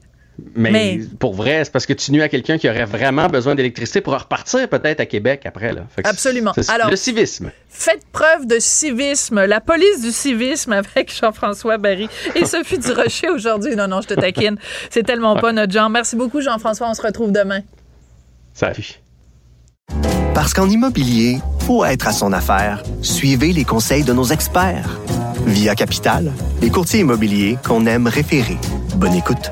Mais, 0.56 0.72
Mais- 0.72 1.00
pour 1.20 1.34
vrai, 1.34 1.64
c'est 1.66 1.72
parce 1.72 1.86
que 1.88 1.94
tu 1.94 2.12
nuis 2.12 2.22
à 2.22 2.30
quelqu'un 2.30 2.58
qui 2.58 2.70
aurait 2.70 2.86
vraiment 2.86 3.28
besoin 3.28 3.56
d'électricité 3.56 4.02
pour 4.02 4.14
repartir 4.18 4.68
peut-être 4.70 5.00
à 5.00 5.06
Québec 5.08 5.42
après. 5.46 5.74
Là. 5.74 5.82
Fait 5.96 6.04
que 6.04 6.10
Absolument. 6.10 6.52
c'est- 6.54 6.64
c'est 6.64 6.72
Alors- 6.72 6.90
le 6.92 6.96
civisme. 6.96 7.52
Faites 7.70 8.06
preuve 8.12 8.46
de 8.46 8.58
civisme, 8.60 9.46
la 9.46 9.62
police 9.62 10.02
du 10.02 10.12
civisme 10.12 10.72
avec 10.74 11.14
Jean-François 11.14 11.78
Barry 11.78 12.08
et 12.36 12.46
Sophie 12.46 12.78
Durocher 12.78 13.30
aujourd'hui. 13.30 13.76
Non, 13.76 13.88
non, 13.88 14.02
je 14.02 14.08
te 14.08 14.14
taquine. 14.14 14.58
C'est 14.92 15.04
tellement 15.04 15.36
pas 15.38 15.52
notre 15.54 15.74
genre. 15.74 15.90
Merci 15.90 16.16
beaucoup, 16.16 16.42
Jean-François. 16.42 16.88
On 16.90 16.94
se 16.94 17.02
retrouve 17.02 17.32
demain. 17.32 17.62
Salut. 18.54 19.00
Parce 20.34 20.54
qu'en 20.54 20.70
immobilier, 20.70 21.40
pour 21.66 21.88
être 21.88 22.08
à 22.08 22.12
son 22.12 22.32
affaire, 22.32 22.84
suivez 23.02 23.54
les 23.54 23.64
conseils 23.66 24.04
de 24.04 24.14
nos 24.14 24.26
experts. 24.26 25.00
Via 25.48 25.74
Capital, 25.76 26.32
les 26.62 26.70
courtiers 26.70 27.00
immobiliers 27.00 27.58
qu'on 27.66 27.86
aime 27.86 28.08
référer. 28.08 28.58
Bonne 28.96 29.14
écoute. 29.16 29.52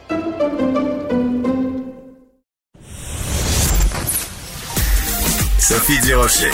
Sophie 5.71 6.01
Durocher. 6.01 6.51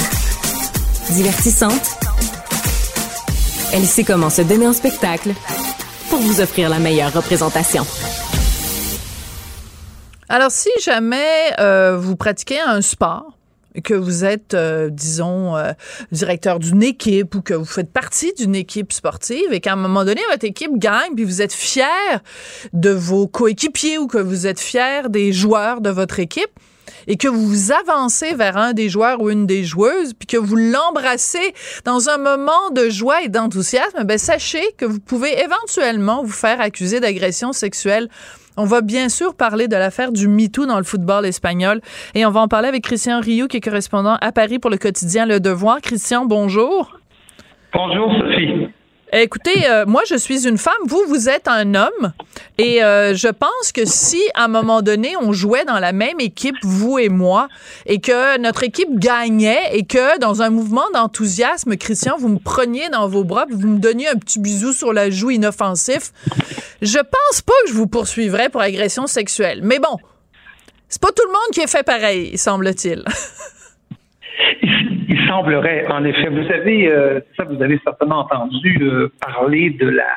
Divertissante. 1.10 1.98
Elle 3.74 3.84
sait 3.84 4.04
comment 4.04 4.30
se 4.30 4.44
donner 4.44 4.68
en 4.68 4.74
spectacle 4.74 5.34
pour 6.12 6.20
vous 6.20 6.40
offrir 6.40 6.70
la 6.70 6.78
meilleure 6.78 7.12
représentation. 7.12 7.84
Alors, 10.30 10.52
si 10.52 10.70
jamais 10.84 11.52
euh, 11.60 11.98
vous 11.98 12.16
pratiquez 12.16 12.60
un 12.60 12.82
sport, 12.82 13.36
et 13.74 13.82
que 13.82 13.96
vous 13.96 14.24
êtes, 14.24 14.54
euh, 14.54 14.92
disons, 14.92 15.56
euh, 15.56 15.72
directeur 16.12 16.60
d'une 16.60 16.84
équipe 16.84 17.34
ou 17.34 17.42
que 17.42 17.56
vous 17.56 17.66
faites 17.66 17.92
partie 17.92 18.36
d'une 18.36 18.54
équipe 18.54 18.94
sportive 18.94 19.52
et 19.52 19.62
qu'à 19.62 19.74
un 19.74 19.78
moment 19.78 20.06
donné, 20.06 20.22
votre 20.30 20.46
équipe 20.46 20.78
gagne, 20.78 21.16
puis 21.16 21.26
vous 21.26 21.42
êtes 21.42 21.54
fier 21.54 22.22
de 22.74 22.92
vos 22.92 23.28
coéquipiers 23.28 23.98
ou 23.98 24.06
que 24.06 24.20
vous 24.20 24.46
êtes 24.46 24.60
fier 24.60 25.10
des 25.10 25.34
joueurs 25.34 25.82
de 25.82 25.90
votre 25.90 26.20
équipe, 26.20 26.52
et 27.08 27.18
que 27.18 27.28
vous 27.28 27.72
avancez 27.72 28.34
vers 28.34 28.58
un 28.58 28.74
des 28.74 28.90
joueurs 28.90 29.22
ou 29.22 29.30
une 29.30 29.46
des 29.46 29.64
joueuses, 29.64 30.14
puis 30.14 30.28
que 30.28 30.38
vous 30.38 30.56
l'embrassez 30.56 31.54
dans 31.86 32.10
un 32.10 32.18
moment 32.18 32.72
de 32.72 32.90
joie 32.90 33.24
et 33.24 33.30
d'enthousiasme, 33.30 34.04
ben 34.04 34.18
sachez 34.18 34.64
que 34.78 34.86
vous 34.86 35.00
pouvez 35.00 35.40
éventuellement 35.40 36.24
vous 36.24 36.32
faire 36.32 36.62
accuser 36.62 37.00
d'agression 37.00 37.54
sexuelle. 37.54 38.10
On 38.60 38.66
va 38.66 38.82
bien 38.82 39.08
sûr 39.08 39.36
parler 39.36 39.68
de 39.68 39.76
l'affaire 39.76 40.12
du 40.12 40.28
MeToo 40.28 40.66
dans 40.66 40.80
le 40.80 40.84
football 40.84 41.26
espagnol 41.28 41.80
et 42.16 42.26
on 42.26 42.32
va 42.32 42.40
en 42.40 42.48
parler 42.48 42.68
avec 42.68 42.84
Christian 42.84 43.20
Rioux, 43.22 43.48
qui 43.48 43.58
est 43.58 43.62
correspondant 43.62 44.18
à 44.20 44.32
Paris 44.32 44.58
pour 44.58 44.72
le 44.72 44.78
quotidien 44.78 45.28
Le 45.28 45.40
Devoir. 45.40 45.80
Christian, 45.80 46.26
bonjour. 46.26 46.98
Bonjour 47.72 48.12
Sophie. 48.20 48.70
Écoutez, 49.14 49.70
euh, 49.70 49.86
moi, 49.86 50.02
je 50.06 50.16
suis 50.16 50.48
une 50.48 50.58
femme, 50.58 50.74
vous, 50.86 51.02
vous 51.08 51.30
êtes 51.30 51.48
un 51.48 51.76
homme, 51.76 52.12
et 52.58 52.84
euh, 52.84 53.16
je 53.16 53.30
pense 53.30 53.72
que 53.74 53.86
si, 53.86 54.22
à 54.34 54.46
un 54.46 54.48
moment 54.50 54.82
donné, 54.82 55.16
on 55.22 55.32
jouait 55.32 55.64
dans 55.64 55.80
la 55.80 55.94
même 55.94 56.20
équipe, 56.20 56.58
vous 56.62 57.00
et 57.00 57.08
moi, 57.08 57.48
et 57.86 58.02
que 58.02 58.38
notre 58.38 58.64
équipe 58.64 59.00
gagnait, 59.00 59.78
et 59.78 59.86
que, 59.86 60.20
dans 60.20 60.42
un 60.42 60.50
mouvement 60.50 60.90
d'enthousiasme, 60.94 61.78
Christian, 61.78 62.18
vous 62.20 62.28
me 62.28 62.40
preniez 62.40 62.90
dans 62.90 63.08
vos 63.08 63.24
bras, 63.24 63.46
vous 63.50 63.68
me 63.68 63.80
donniez 63.80 64.10
un 64.10 64.16
petit 64.16 64.40
bisou 64.40 64.74
sur 64.74 64.92
la 64.92 65.10
joue 65.10 65.30
inoffensif, 65.30 66.12
je 66.82 67.00
pense 67.00 67.42
pas 67.42 67.54
que 67.66 67.72
je 67.72 67.76
vous 67.76 67.88
poursuivrais 67.88 68.50
pour 68.50 68.60
agression 68.60 69.08
sexuelle. 69.08 69.62
Mais 69.64 69.80
bon, 69.80 69.98
c'est 70.90 71.02
pas 71.02 71.14
tout 71.16 71.26
le 71.26 71.32
monde 71.32 71.54
qui 71.54 71.62
est 71.62 71.68
fait 71.68 71.84
pareil, 71.84 72.38
semble-t-il. 72.38 73.06
Il, 74.62 75.28
semblerait, 75.28 75.86
en 75.90 76.04
effet, 76.06 76.30
vous 76.30 76.52
avez, 76.52 76.88
euh, 76.90 77.20
ça, 77.36 77.44
vous 77.44 77.62
avez 77.62 77.80
certainement 77.84 78.20
entendu 78.20 78.78
euh, 78.82 79.12
parler 79.20 79.72
de 79.72 79.90
la, 79.90 80.08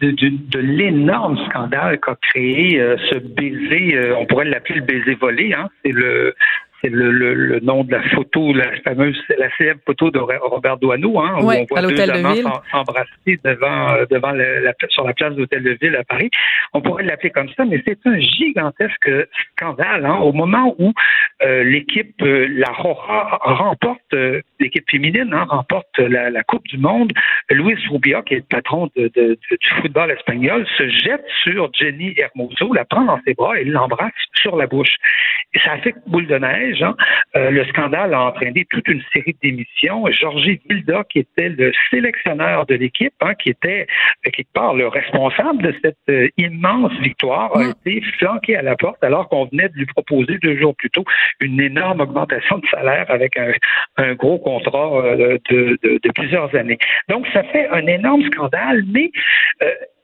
de, 0.00 0.10
de, 0.10 0.30
de 0.50 0.58
l'énorme 0.58 1.38
scandale 1.48 1.98
qu'a 2.00 2.16
créé 2.20 2.80
euh, 2.80 2.96
ce 3.10 3.18
baiser. 3.18 3.94
euh, 3.94 4.16
on 4.18 4.26
pourrait 4.26 4.46
l'appeler 4.46 4.80
le 4.80 4.84
baiser 4.84 5.14
volé. 5.14 5.52
Hein, 5.52 5.68
c'est 5.84 5.92
le 5.92 6.34
c'est 6.82 6.90
le, 6.90 7.10
le, 7.10 7.34
le, 7.34 7.60
nom 7.60 7.84
de 7.84 7.92
la 7.92 8.02
photo, 8.10 8.52
la 8.52 8.70
fameuse, 8.84 9.20
la 9.38 9.50
célèbre 9.56 9.80
photo 9.86 10.10
de 10.10 10.18
Robert 10.18 10.76
Doisneau, 10.78 11.18
hein, 11.20 11.38
Ouais, 11.42 11.60
où 11.60 11.62
on 11.62 11.66
voit 11.68 11.78
deux 11.90 11.96
amants 12.10 12.34
s'embrasser 12.70 13.40
devant, 13.44 13.90
euh, 13.94 14.04
devant 14.10 14.30
la, 14.32 14.60
la- 14.60 14.74
sur 14.88 15.04
la 15.06 15.12
place 15.12 15.34
de 15.34 15.40
l'Hôtel 15.40 15.62
de 15.62 15.76
Ville 15.80 15.96
à 15.96 16.04
Paris. 16.04 16.30
On 16.72 16.80
pourrait 16.80 17.04
l'appeler 17.04 17.30
comme 17.30 17.48
ça, 17.56 17.64
mais 17.64 17.82
c'est 17.86 17.98
un 18.06 18.18
gigantesque 18.18 19.10
scandale 19.52 20.04
hein, 20.06 20.16
au 20.16 20.32
moment 20.32 20.74
où 20.78 20.92
euh, 21.42 21.64
l'équipe, 21.64 22.14
euh, 22.22 22.46
la 22.50 22.70
Roja, 22.72 23.38
remporte, 23.42 24.00
euh, 24.14 24.40
l'équipe 24.60 24.84
féminine 24.90 25.30
hein, 25.32 25.46
remporte 25.48 25.98
la, 25.98 26.30
la 26.30 26.42
Coupe 26.42 26.66
du 26.68 26.78
Monde. 26.78 27.12
Luis 27.50 27.76
Rubia, 27.90 28.22
qui 28.22 28.34
est 28.34 28.38
le 28.38 28.42
patron 28.56 28.88
de, 28.96 29.04
de- 29.14 29.38
de- 29.50 29.56
du 29.60 29.68
football 29.80 30.10
espagnol, 30.10 30.66
se 30.76 30.88
jette 30.88 31.24
sur 31.42 31.70
Jenny 31.74 32.14
Hermoso, 32.18 32.72
la 32.72 32.84
prend 32.84 33.04
dans 33.04 33.20
ses 33.26 33.34
bras 33.34 33.58
et 33.58 33.64
l'embrasse 33.64 34.12
sur 34.34 34.56
la 34.56 34.66
bouche. 34.66 34.94
Et 35.54 35.58
ça 35.60 35.72
a 35.72 35.78
fait 35.78 35.94
boule 36.06 36.26
de 36.26 36.36
neige. 36.38 36.67
Hein. 36.82 36.94
Euh, 37.36 37.50
le 37.50 37.64
scandale 37.66 38.14
a 38.14 38.20
entraîné 38.22 38.66
toute 38.70 38.86
une 38.88 39.02
série 39.12 39.36
d'émissions. 39.42 40.04
Georgie 40.10 40.60
Vilda, 40.68 41.04
qui 41.08 41.20
était 41.20 41.48
le 41.50 41.72
sélectionneur 41.90 42.66
de 42.66 42.74
l'équipe, 42.74 43.12
hein, 43.20 43.34
qui 43.34 43.50
était 43.50 43.86
euh, 44.26 44.30
quelque 44.30 44.52
part 44.52 44.74
le 44.74 44.88
responsable 44.88 45.62
de 45.62 45.74
cette 45.82 45.96
euh, 46.08 46.28
immense 46.36 46.92
victoire, 47.00 47.56
a 47.56 47.62
été 47.70 48.02
flanqué 48.18 48.56
à 48.56 48.62
la 48.62 48.76
porte 48.76 49.02
alors 49.02 49.28
qu'on 49.28 49.46
venait 49.46 49.68
de 49.68 49.74
lui 49.74 49.86
proposer 49.86 50.38
deux 50.42 50.56
jours 50.58 50.74
plus 50.76 50.90
tôt 50.90 51.04
une 51.40 51.60
énorme 51.60 52.00
augmentation 52.00 52.58
de 52.58 52.66
salaire 52.68 53.06
avec 53.08 53.36
un, 53.36 53.52
un 53.96 54.14
gros 54.14 54.38
contrat 54.38 54.90
euh, 55.04 55.38
de, 55.50 55.78
de- 55.82 56.00
de 56.02 56.10
plusieurs 56.12 56.54
années. 56.54 56.78
Donc, 57.08 57.26
ça 57.32 57.42
fait 57.44 57.68
un 57.70 57.86
énorme 57.86 58.22
scandale, 58.32 58.82
mais 58.92 59.10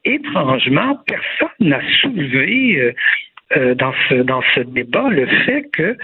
étrangement, 0.04 0.98
personne 1.06 1.68
n'a 1.68 1.80
soulevé 2.00 2.94
euh, 3.56 3.74
dans 3.74 3.92
ce 4.08 4.14
dans 4.14 4.42
ce 4.54 4.60
débat 4.60 5.08
le 5.10 5.26
fait 5.26 5.68
que 5.72 5.96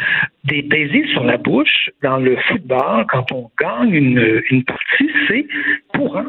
des 0.45 0.63
baisers 0.63 1.07
sur 1.13 1.25
la 1.25 1.39
bouche 1.39 1.91
dans 2.03 2.19
le 2.19 2.37
football 2.37 3.07
quand 3.09 3.33
on 3.33 3.51
gagne 3.59 3.95
une, 3.95 4.43
une 4.51 4.63
partie 4.65 5.11
c'est 5.27 5.47
courant 6.01 6.25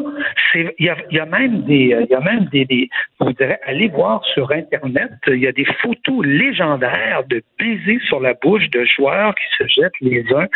il 0.55 0.71
y 0.79 0.89
a, 0.89 0.97
il 1.10 1.17
y 1.17 1.19
a 1.19 1.25
même 1.25 1.62
des, 1.63 1.95
il 1.99 2.07
y 2.10 2.15
a 2.15 2.19
même 2.19 2.45
des, 2.45 2.65
des, 2.65 2.89
je 3.19 3.25
vous 3.25 3.34
dirais, 3.34 3.60
allez 3.65 3.88
voir 3.88 4.23
sur 4.34 4.51
Internet, 4.51 5.12
il 5.27 5.38
y 5.38 5.47
a 5.47 5.51
des 5.51 5.65
photos 5.81 6.25
légendaires 6.25 7.23
de 7.27 7.41
baisers 7.60 8.01
sur 8.07 8.19
la 8.19 8.34
bouche 8.34 8.69
de 8.69 8.84
joueurs 8.86 9.34
qui 9.36 9.57
se 9.57 9.67
jettent 9.67 9.99
les 10.01 10.25
uns, 10.34 10.47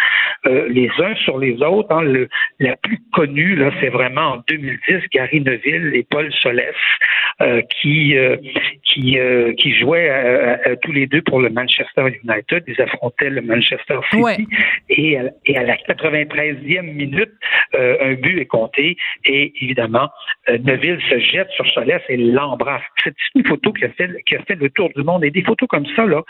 euh, 0.46 0.68
les 0.70 0.90
uns 1.00 1.16
sur 1.16 1.38
les 1.38 1.62
autres. 1.62 1.92
Hein. 1.92 2.02
Le, 2.02 2.28
la 2.60 2.76
plus 2.78 3.00
connue, 3.14 3.56
là, 3.56 3.72
c'est 3.80 3.90
vraiment 3.90 4.34
en 4.34 4.44
2010, 4.48 5.04
Gary 5.14 5.42
Neville 5.42 5.92
et 5.94 6.06
Paul 6.10 6.32
Solès, 6.34 6.76
euh, 7.42 7.62
qui, 7.82 8.18
euh, 8.18 8.38
qui, 8.84 9.20
euh, 9.20 9.54
qui 9.54 9.74
jouaient 9.74 10.10
euh, 10.10 10.58
euh, 10.68 10.76
tous 10.82 10.92
les 10.92 11.08
deux 11.08 11.22
pour 11.22 11.40
le 11.40 11.50
Manchester 11.50 12.08
United. 12.24 12.64
Ils 12.68 12.82
affrontaient 12.82 13.30
le 13.30 13.42
Manchester 13.42 14.00
City. 14.10 14.22
Ouais. 14.22 14.38
Et, 14.90 15.18
à, 15.18 15.24
et 15.46 15.58
à 15.58 15.64
la 15.64 15.76
93e 15.76 16.82
minute, 16.82 17.32
euh, 17.76 17.98
un 18.02 18.14
but 18.14 18.40
est 18.40 18.46
compté 18.46 18.98
et 19.26 19.54
évidemment, 19.62 20.10
euh, 20.50 20.58
Neville 20.60 21.00
se 21.10 21.20
jette 21.20 21.50
sur 21.52 21.66
Solès 21.72 22.02
et 22.10 22.18
l'embrasse. 22.18 22.84
C'est 23.04 23.16
une 23.36 23.46
photo 23.46 23.74
qui 23.74 23.86
a, 23.86 23.90
fait, 23.90 24.10
qui 24.26 24.36
a 24.36 24.44
fait 24.44 24.56
le 24.56 24.70
tour 24.70 24.90
du 24.96 25.04
monde. 25.04 25.24
Et 25.24 25.32
des 25.32 25.44
photos 25.44 25.68
comme 25.68 25.86
ça, 25.96 26.06
là, 26.06 26.22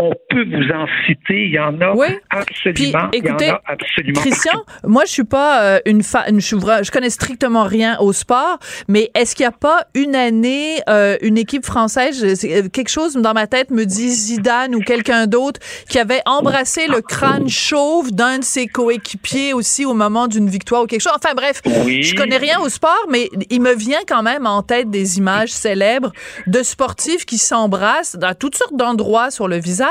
on 0.00 0.12
peut 0.30 0.44
vous 0.44 0.70
en 0.72 0.86
citer. 1.06 1.46
Il 1.46 1.52
y 1.52 1.58
en 1.58 1.80
a 1.80 1.92
Oui. 1.94 2.06
absolument. 2.30 3.08
Puis, 3.10 3.18
écoutez, 3.18 3.46
il 3.46 3.48
y 3.48 3.50
en 3.50 3.54
a 3.56 3.60
absolument. 3.66 4.20
Christian, 4.20 4.62
moi 4.84 5.02
je 5.06 5.10
suis 5.12 5.24
pas 5.24 5.62
euh, 5.62 5.80
une 5.86 6.02
fan, 6.02 6.40
je, 6.40 6.56
je 6.56 6.90
connais 6.90 7.10
strictement 7.10 7.64
rien 7.64 7.98
au 7.98 8.12
sport, 8.12 8.58
mais 8.86 9.10
est-ce 9.14 9.34
qu'il 9.34 9.44
n'y 9.44 9.48
a 9.48 9.52
pas 9.52 9.84
une 9.94 10.14
année 10.14 10.80
euh, 10.88 11.16
une 11.22 11.36
équipe 11.36 11.64
française, 11.66 12.22
euh, 12.44 12.68
quelque 12.68 12.90
chose 12.90 13.14
dans 13.14 13.32
ma 13.34 13.46
tête 13.48 13.70
me 13.70 13.84
dit 13.84 14.08
Zidane 14.10 14.74
ou 14.74 14.80
quelqu'un 14.80 15.26
d'autre 15.26 15.60
qui 15.88 15.98
avait 15.98 16.22
embrassé 16.26 16.86
le 16.86 17.00
crâne 17.00 17.48
chauve 17.48 18.12
d'un 18.12 18.38
de 18.38 18.44
ses 18.44 18.66
coéquipiers 18.68 19.52
aussi 19.52 19.84
au 19.84 19.94
moment 19.94 20.28
d'une 20.28 20.48
victoire 20.48 20.82
ou 20.82 20.86
quelque 20.86 21.00
chose? 21.02 21.12
Enfin 21.16 21.34
bref, 21.34 21.60
Oui. 21.84 22.02
je 22.04 22.14
connais 22.14 22.36
rien 22.36 22.60
au 22.60 22.68
sport, 22.68 23.06
mais 23.10 23.28
il 23.50 23.60
me 23.60 23.74
vient 23.74 24.00
quand 24.06 24.22
même 24.22 24.46
en 24.46 24.62
tête 24.62 24.90
des 24.90 25.18
images 25.18 25.50
célèbres 25.50 26.12
de 26.46 26.62
sportifs 26.62 27.26
qui 27.26 27.38
s'embrassent 27.38 28.16
dans 28.16 28.34
toutes 28.34 28.56
sortes 28.56 28.76
d'endroits 28.76 29.30
sur 29.32 29.48
le 29.48 29.56
visage. 29.56 29.87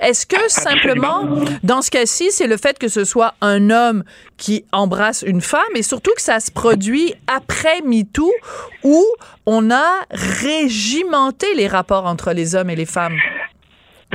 Est-ce 0.00 0.26
que 0.26 0.48
simplement, 0.48 1.28
dans 1.62 1.82
ce 1.82 1.90
cas-ci, 1.90 2.30
c'est 2.30 2.46
le 2.46 2.56
fait 2.56 2.78
que 2.78 2.88
ce 2.88 3.04
soit 3.04 3.34
un 3.40 3.70
homme 3.70 4.04
qui 4.36 4.64
embrasse 4.72 5.22
une 5.26 5.40
femme 5.40 5.60
et 5.74 5.82
surtout 5.82 6.12
que 6.14 6.22
ça 6.22 6.40
se 6.40 6.50
produit 6.50 7.14
après 7.26 7.80
MeToo 7.84 8.30
où 8.82 9.04
on 9.46 9.70
a 9.70 10.04
régimenté 10.10 11.46
les 11.56 11.68
rapports 11.68 12.06
entre 12.06 12.32
les 12.32 12.54
hommes 12.54 12.70
et 12.70 12.76
les 12.76 12.86
femmes? 12.86 13.16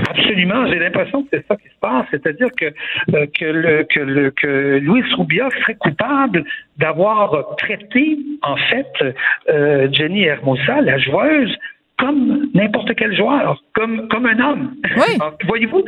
Absolument, 0.07 0.67
j'ai 0.67 0.79
l'impression 0.79 1.23
que 1.23 1.29
c'est 1.33 1.45
ça 1.47 1.55
qui 1.57 1.67
se 1.67 1.79
passe, 1.81 2.05
c'est-à-dire 2.11 2.49
que 2.57 2.73
euh, 3.13 3.25
que 3.35 4.79
Louis 4.79 5.03
Roubia 5.15 5.49
serait 5.61 5.75
coupable 5.75 6.45
d'avoir 6.77 7.55
traité 7.57 8.17
en 8.41 8.55
fait 8.55 9.15
euh, 9.49 9.89
Jenny 9.91 10.23
Hermosa, 10.23 10.81
la 10.81 10.97
joueuse, 10.97 11.55
comme 11.99 12.49
n'importe 12.53 12.95
quel 12.95 13.15
joueur, 13.15 13.61
comme 13.73 14.07
comme 14.07 14.25
un 14.25 14.39
homme. 14.39 14.73
Oui. 14.95 15.17
Voyez-vous, 15.47 15.83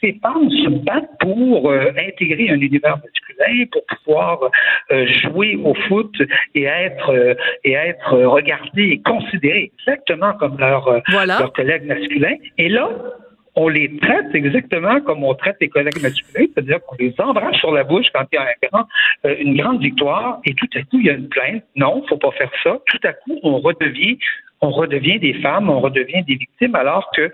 ces 0.00 0.12
femmes 0.22 0.50
se 0.50 0.68
battent 0.84 1.18
pour 1.20 1.70
euh, 1.70 1.90
intégrer 1.96 2.50
un 2.50 2.60
univers 2.60 2.96
masculin, 2.96 3.64
pour 3.70 3.82
pouvoir 3.86 4.40
euh, 4.90 5.06
jouer 5.22 5.56
au 5.62 5.74
foot 5.74 6.14
et 6.54 6.64
être 6.64 7.10
euh, 7.10 7.34
et 7.64 7.72
être 7.72 8.16
regardées 8.16 8.88
et 8.92 9.02
considérées 9.02 9.72
exactement 9.78 10.32
comme 10.34 10.58
leurs 10.58 10.88
euh, 10.88 11.00
Voilà. 11.08 11.38
leurs 11.38 11.52
collègues 11.52 11.86
masculins. 11.86 12.36
Et 12.58 12.68
là, 12.68 12.88
on 13.56 13.68
les 13.68 13.94
traite 13.98 14.34
exactement 14.34 15.00
comme 15.00 15.24
on 15.24 15.34
traite 15.34 15.56
les 15.60 15.68
collègues 15.68 16.00
masculins, 16.02 16.46
c'est-à-dire 16.54 16.78
qu'on 16.86 16.96
les 16.98 17.14
embrasse 17.18 17.56
sur 17.56 17.72
la 17.72 17.84
bouche 17.84 18.06
quand 18.14 18.24
il 18.32 18.36
y 18.36 18.38
a 18.38 18.42
un 18.42 18.68
grand, 18.70 18.86
euh, 19.24 19.34
une 19.40 19.56
grande 19.56 19.80
victoire, 19.80 20.40
et 20.44 20.54
tout 20.54 20.68
à 20.74 20.80
coup, 20.82 20.98
il 21.00 21.06
y 21.06 21.10
a 21.10 21.14
une 21.14 21.28
plainte. 21.28 21.64
Non, 21.74 22.04
faut 22.08 22.18
pas 22.18 22.32
faire 22.32 22.50
ça. 22.62 22.78
Tout 22.86 23.00
à 23.04 23.12
coup, 23.14 23.38
on 23.42 23.58
redevient 23.58 24.18
on 24.60 24.70
redevient 24.70 25.18
des 25.18 25.34
femmes, 25.34 25.68
on 25.68 25.80
redevient 25.80 26.22
des 26.24 26.36
victimes, 26.36 26.74
alors 26.74 27.10
que 27.14 27.22
euh, 27.22 27.30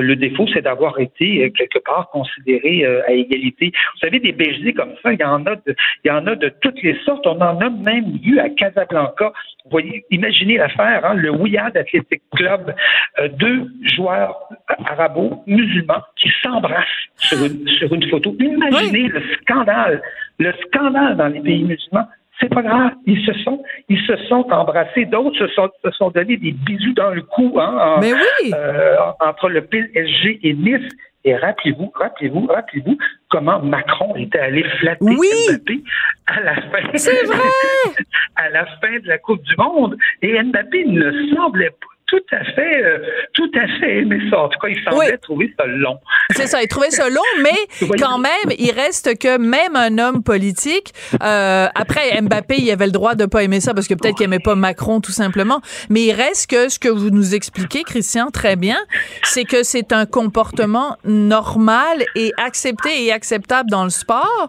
le 0.00 0.16
défaut, 0.16 0.46
c'est 0.52 0.62
d'avoir 0.62 0.98
été 0.98 1.44
euh, 1.44 1.50
quelque 1.50 1.78
part 1.78 2.10
considéré 2.10 2.84
euh, 2.84 3.02
à 3.06 3.12
égalité. 3.12 3.72
Vous 3.94 4.00
savez, 4.00 4.20
des 4.20 4.32
baisers 4.32 4.74
comme 4.74 4.92
ça, 5.02 5.12
il 5.12 5.20
y 5.20 5.24
en 5.24 5.44
a 5.46 5.56
de, 5.56 5.74
il 6.04 6.08
y 6.08 6.10
en 6.10 6.26
a 6.26 6.34
de 6.34 6.48
toutes 6.60 6.82
les 6.82 6.98
sortes. 7.04 7.26
On 7.26 7.40
en 7.40 7.60
a 7.60 7.70
même 7.70 8.18
vu 8.22 8.38
à 8.38 8.48
Casablanca. 8.50 9.32
Vous 9.64 9.70
voyez, 9.70 10.04
imaginez 10.10 10.58
l'affaire, 10.58 11.04
hein, 11.04 11.14
le 11.14 11.30
Wiyad 11.30 11.76
Athletic 11.76 12.22
Club, 12.34 12.74
euh, 13.18 13.28
deux 13.28 13.66
joueurs 13.82 14.36
arabo-musulmans 14.84 16.02
qui 16.16 16.30
s'embrassent 16.42 16.86
sur 17.16 17.44
une, 17.44 17.66
sur 17.66 17.92
une 17.92 18.08
photo. 18.08 18.36
Imaginez 18.38 19.08
le 19.08 19.22
scandale, 19.40 20.02
le 20.38 20.52
scandale 20.66 21.16
dans 21.16 21.28
les 21.28 21.40
pays 21.40 21.64
musulmans. 21.64 22.06
C'est 22.40 22.52
pas 22.52 22.62
grave. 22.62 22.92
Ils 23.06 23.24
se 23.24 23.32
sont, 23.44 23.62
ils 23.88 24.00
se 24.06 24.16
sont 24.28 24.46
embrassés. 24.50 25.06
D'autres 25.06 25.38
se 25.38 25.48
sont, 25.54 25.68
se 25.84 25.90
sont 25.92 26.10
donné 26.10 26.36
des 26.36 26.52
bisous 26.52 26.92
dans 26.94 27.10
le 27.10 27.22
cou, 27.22 27.56
hein, 27.58 27.78
en- 27.96 28.00
Mais 28.00 28.12
oui! 28.12 28.52
euh, 28.54 28.96
entre 29.20 29.48
le 29.48 29.62
PSG 29.62 30.40
et 30.42 30.52
Nice. 30.54 30.88
Et 31.24 31.34
rappelez-vous, 31.34 31.90
rappelez-vous, 31.94 32.46
rappelez-vous 32.46 32.96
comment 33.30 33.58
Macron 33.60 34.14
était 34.16 34.38
allé 34.38 34.62
flatter 34.78 34.98
Oui! 35.02 35.26
Mbappé 35.50 35.82
à 36.26 36.40
la 36.40 36.54
fin. 36.54 36.88
C'est 36.94 37.24
vrai! 37.24 37.36
à 38.36 38.48
la 38.50 38.66
fin 38.66 38.98
de 39.02 39.08
la 39.08 39.18
Coupe 39.18 39.42
du 39.42 39.54
Monde. 39.56 39.96
Et 40.22 40.40
Mbappé 40.40 40.84
ne 40.84 41.34
semblait 41.34 41.70
pas 41.70 41.95
tout 42.06 42.20
à 42.32 42.44
fait, 42.44 42.84
euh, 42.84 42.98
tout 43.34 43.50
à 43.54 43.66
fait 43.80 43.98
aimer 43.98 44.20
ça. 44.30 44.38
En 44.42 44.48
tout 44.48 44.58
cas, 44.60 44.68
il 44.68 44.80
semblait 44.84 45.10
Oui. 45.12 45.18
trouver 45.22 45.54
ça 45.58 45.66
long. 45.66 45.98
C'est 46.36 46.46
ça, 46.46 46.62
il 46.62 46.68
trouvait 46.68 46.90
ça 46.90 47.08
long, 47.10 47.20
mais 47.42 47.88
quand 47.98 48.18
même, 48.18 48.54
il 48.58 48.70
reste 48.70 49.18
que 49.18 49.38
même 49.38 49.74
un 49.76 49.98
homme 49.98 50.22
politique, 50.22 50.92
euh, 51.22 51.66
après 51.74 52.20
Mbappé, 52.20 52.56
il 52.58 52.70
avait 52.70 52.86
le 52.86 52.92
droit 52.92 53.14
de 53.14 53.26
pas 53.26 53.42
aimer 53.42 53.60
ça 53.60 53.74
parce 53.74 53.88
que 53.88 53.94
peut-être 53.94 54.16
qu'il 54.16 54.24
aimait 54.24 54.38
pas 54.38 54.54
Macron 54.54 55.00
tout 55.00 55.12
simplement, 55.12 55.60
mais 55.90 56.02
il 56.02 56.12
reste 56.12 56.48
que 56.50 56.68
ce 56.68 56.78
que 56.78 56.88
vous 56.88 57.10
nous 57.10 57.34
expliquez, 57.34 57.82
Christian, 57.82 58.30
très 58.30 58.56
bien, 58.56 58.78
c'est 59.24 59.44
que 59.44 59.62
c'est 59.62 59.92
un 59.92 60.06
comportement 60.06 60.96
normal 61.04 62.04
et 62.14 62.32
accepté 62.38 63.04
et 63.04 63.12
acceptable 63.12 63.70
dans 63.70 63.84
le 63.84 63.90
sport. 63.90 64.48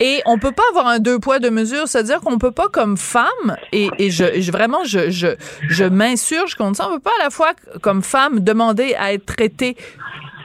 Et 0.00 0.20
on 0.26 0.36
peut 0.38 0.50
pas 0.50 0.62
avoir 0.70 0.88
un 0.88 0.98
deux 0.98 1.20
poids 1.20 1.38
deux 1.38 1.50
mesures, 1.50 1.86
c'est-à-dire 1.86 2.20
qu'on 2.20 2.38
peut 2.38 2.50
pas 2.50 2.68
comme 2.68 2.96
femme 2.96 3.56
et, 3.70 3.88
et 3.98 4.10
je, 4.10 4.40
je- 4.40 4.50
vraiment 4.50 4.82
je 4.84 5.10
je 5.10 5.28
je 5.68 5.84
m'insurge 5.84 6.56
contre 6.56 6.76
ça, 6.78 6.88
peut 6.94 7.00
pas 7.00 7.10
à 7.20 7.24
la 7.24 7.30
fois 7.30 7.52
comme 7.80 8.02
femme 8.02 8.40
demander 8.40 8.94
à 8.94 9.12
être 9.12 9.26
traitée 9.26 9.76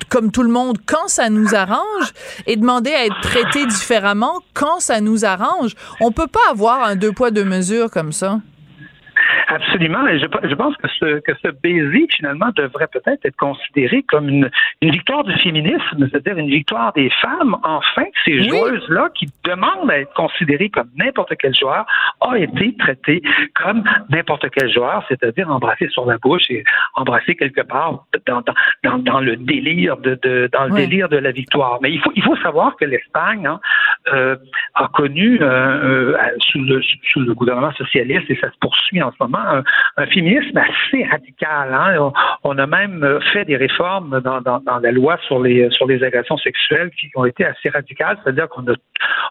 comme 0.09 0.31
tout 0.31 0.43
le 0.43 0.49
monde 0.49 0.77
quand 0.85 1.07
ça 1.07 1.29
nous 1.29 1.53
arrange 1.53 2.13
et 2.45 2.55
demander 2.55 2.91
à 2.91 3.05
être 3.05 3.19
traité 3.21 3.65
différemment 3.65 4.41
quand 4.53 4.79
ça 4.79 5.01
nous 5.01 5.25
arrange. 5.25 5.75
On 5.99 6.11
peut 6.11 6.27
pas 6.27 6.39
avoir 6.49 6.83
un 6.83 6.95
deux 6.95 7.11
poids 7.11 7.31
deux 7.31 7.43
mesures 7.43 7.91
comme 7.91 8.13
ça. 8.13 8.39
Absolument. 9.47 10.07
Et 10.07 10.19
je, 10.19 10.25
je 10.43 10.55
pense 10.55 10.75
que 10.77 10.87
ce, 10.87 11.19
que 11.19 11.31
ce 11.43 11.49
baiser, 11.49 12.07
finalement, 12.15 12.49
devrait 12.55 12.87
peut-être 12.87 13.25
être 13.25 13.35
considéré 13.37 14.03
comme 14.03 14.29
une, 14.29 14.49
une 14.81 14.91
victoire 14.91 15.23
du 15.23 15.33
féminisme, 15.39 16.07
c'est-à-dire 16.11 16.37
une 16.37 16.49
victoire 16.49 16.93
des 16.93 17.09
femmes. 17.21 17.57
Enfin, 17.63 18.05
ces 18.25 18.33
Oui. 18.39 18.49
joueuses-là 18.49 19.09
qui 19.15 19.27
demandent 19.43 19.89
à 19.91 19.99
être 19.99 20.13
considérées 20.13 20.69
comme 20.69 20.89
n'importe 20.97 21.33
quel 21.39 21.55
joueur 21.55 21.85
a 22.21 22.37
été 22.37 22.75
traitée 22.77 23.21
comme 23.55 23.83
n'importe 24.09 24.49
quel 24.51 24.71
joueur, 24.71 25.03
c'est-à-dire 25.07 25.49
embrassé 25.49 25.87
sur 25.89 26.05
la 26.05 26.17
bouche 26.17 26.43
et 26.49 26.63
embrassé 26.95 27.35
quelque 27.35 27.61
part 27.61 28.03
dans, 28.25 28.41
dans, 28.41 28.53
dans, 28.83 28.97
dans 28.99 29.19
le 29.19 29.35
délire 29.35 29.97
de, 29.97 30.17
de 30.21 30.49
dans 30.51 30.65
le 30.65 30.71
Oui. 30.73 30.81
délire 30.87 31.09
de 31.09 31.17
la 31.17 31.31
victoire. 31.31 31.79
Mais 31.81 31.91
il 31.91 31.99
faut 32.01 32.11
il 32.15 32.23
faut 32.23 32.35
savoir 32.37 32.75
que 32.75 32.85
l'Espagne 32.85 33.45
hein, 33.47 33.59
euh, 34.13 34.35
a 34.75 34.87
connu 34.89 35.39
euh, 35.41 35.47
euh, 35.47 36.17
sous 36.39 36.61
le 36.61 36.81
sous 37.11 37.19
le 37.21 37.33
gouvernement 37.33 37.71
socialiste 37.73 38.29
et 38.29 38.35
ça 38.41 38.49
se 38.51 38.57
poursuit 38.59 39.01
en 39.01 39.11
ce 39.11 39.15
moment 39.19 39.26
un, 39.35 39.63
un 39.97 40.05
féminisme 40.07 40.57
assez 40.57 41.03
radical. 41.05 41.73
Hein. 41.73 41.97
On, 41.99 42.13
on 42.43 42.57
a 42.57 42.67
même 42.67 43.19
fait 43.33 43.45
des 43.45 43.57
réformes 43.57 44.21
dans, 44.21 44.41
dans, 44.41 44.59
dans 44.59 44.79
la 44.79 44.91
loi 44.91 45.17
sur 45.27 45.41
les 45.41 45.69
sur 45.71 45.87
les 45.87 46.03
agressions 46.03 46.37
sexuelles 46.37 46.91
qui 46.99 47.09
ont 47.15 47.25
été 47.25 47.45
assez 47.45 47.69
radicales, 47.69 48.17
c'est-à-dire 48.23 48.47
qu'on 48.49 48.67
a 48.67 48.75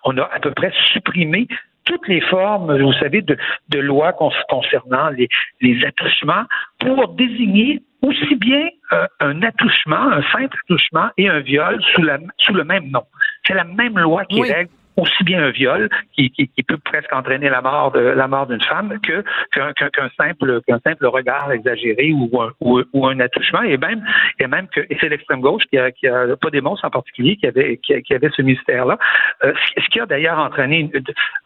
on 0.05 0.17
a 0.19 0.23
à 0.23 0.41
peu 0.41 0.51
près 0.53 0.73
supprimé 0.93 1.47
toutes 1.85 2.09
les 2.09 2.21
formes, 2.21 2.77
vous 2.83 2.93
savez, 2.95 3.23
de, 3.23 3.37
de 3.69 3.79
lois 3.79 4.13
con- 4.13 4.33
concernant 4.49 5.09
les, 5.11 5.29
les 5.61 5.85
attouchements 5.87 6.43
pour 6.81 7.15
désigner 7.15 7.81
aussi 8.03 8.35
bien 8.35 8.69
euh, 8.93 9.07
un 9.21 9.41
attouchement, 9.43 10.11
un 10.11 10.23
simple 10.33 10.57
attouchement 10.65 11.11
et 11.17 11.29
un 11.29 11.39
viol 11.39 11.81
sous, 11.95 12.03
la, 12.03 12.19
sous 12.39 12.55
le 12.55 12.65
même 12.65 12.91
nom. 12.91 13.05
C'est 13.47 13.55
la 13.55 13.63
même 13.63 13.97
loi 14.01 14.25
qui 14.25 14.41
Oui. 14.41 14.51
règle 14.53 14.71
aussi 14.97 15.25
bien 15.25 15.43
un 15.43 15.51
viol 15.51 15.89
qui, 16.13 16.31
qui, 16.31 16.49
qui 16.49 16.63
peut 16.63 16.79
presque 16.79 17.13
entraîner 17.13 17.49
la 17.49 17.61
mort 17.61 17.93
de 17.93 18.01
la 18.01 18.29
mort 18.29 18.47
d'une 18.47 18.63
femme 18.63 18.99
que 19.03 19.25
qu'un 19.53 20.11
simple 20.19 20.61
qu'un 20.67 20.79
simple 20.81 21.07
regard 21.07 21.53
exagéré 21.53 22.13
ou 22.13 22.31
un, 22.41 22.53
ou, 22.61 22.83
ou 22.93 23.07
un 23.07 23.21
attouchement. 23.21 23.63
Et 23.63 23.77
même 23.77 24.03
et 24.39 24.47
même 24.47 24.69
que 24.69 24.81
c'est 25.01 25.09
l'extrême 25.09 25.41
gauche 25.41 25.65
qui 25.71 25.79
a 25.79 25.91
qui 25.91 26.07
a 26.09 26.37
pas 26.37 26.51
des 26.51 26.61
monstres 26.61 26.85
en 26.85 26.91
particulier 26.91 27.37
qui 27.37 27.47
avait 27.47 27.79
qui, 27.79 28.01
qui 28.03 28.15
avait 28.15 28.31
ce 28.37 28.43
mystère 28.43 28.87
là 28.87 28.99
ce 29.43 29.89
qui 29.91 30.01
a 30.01 30.07
d'ailleurs 30.07 30.39
entraîné 30.39 30.91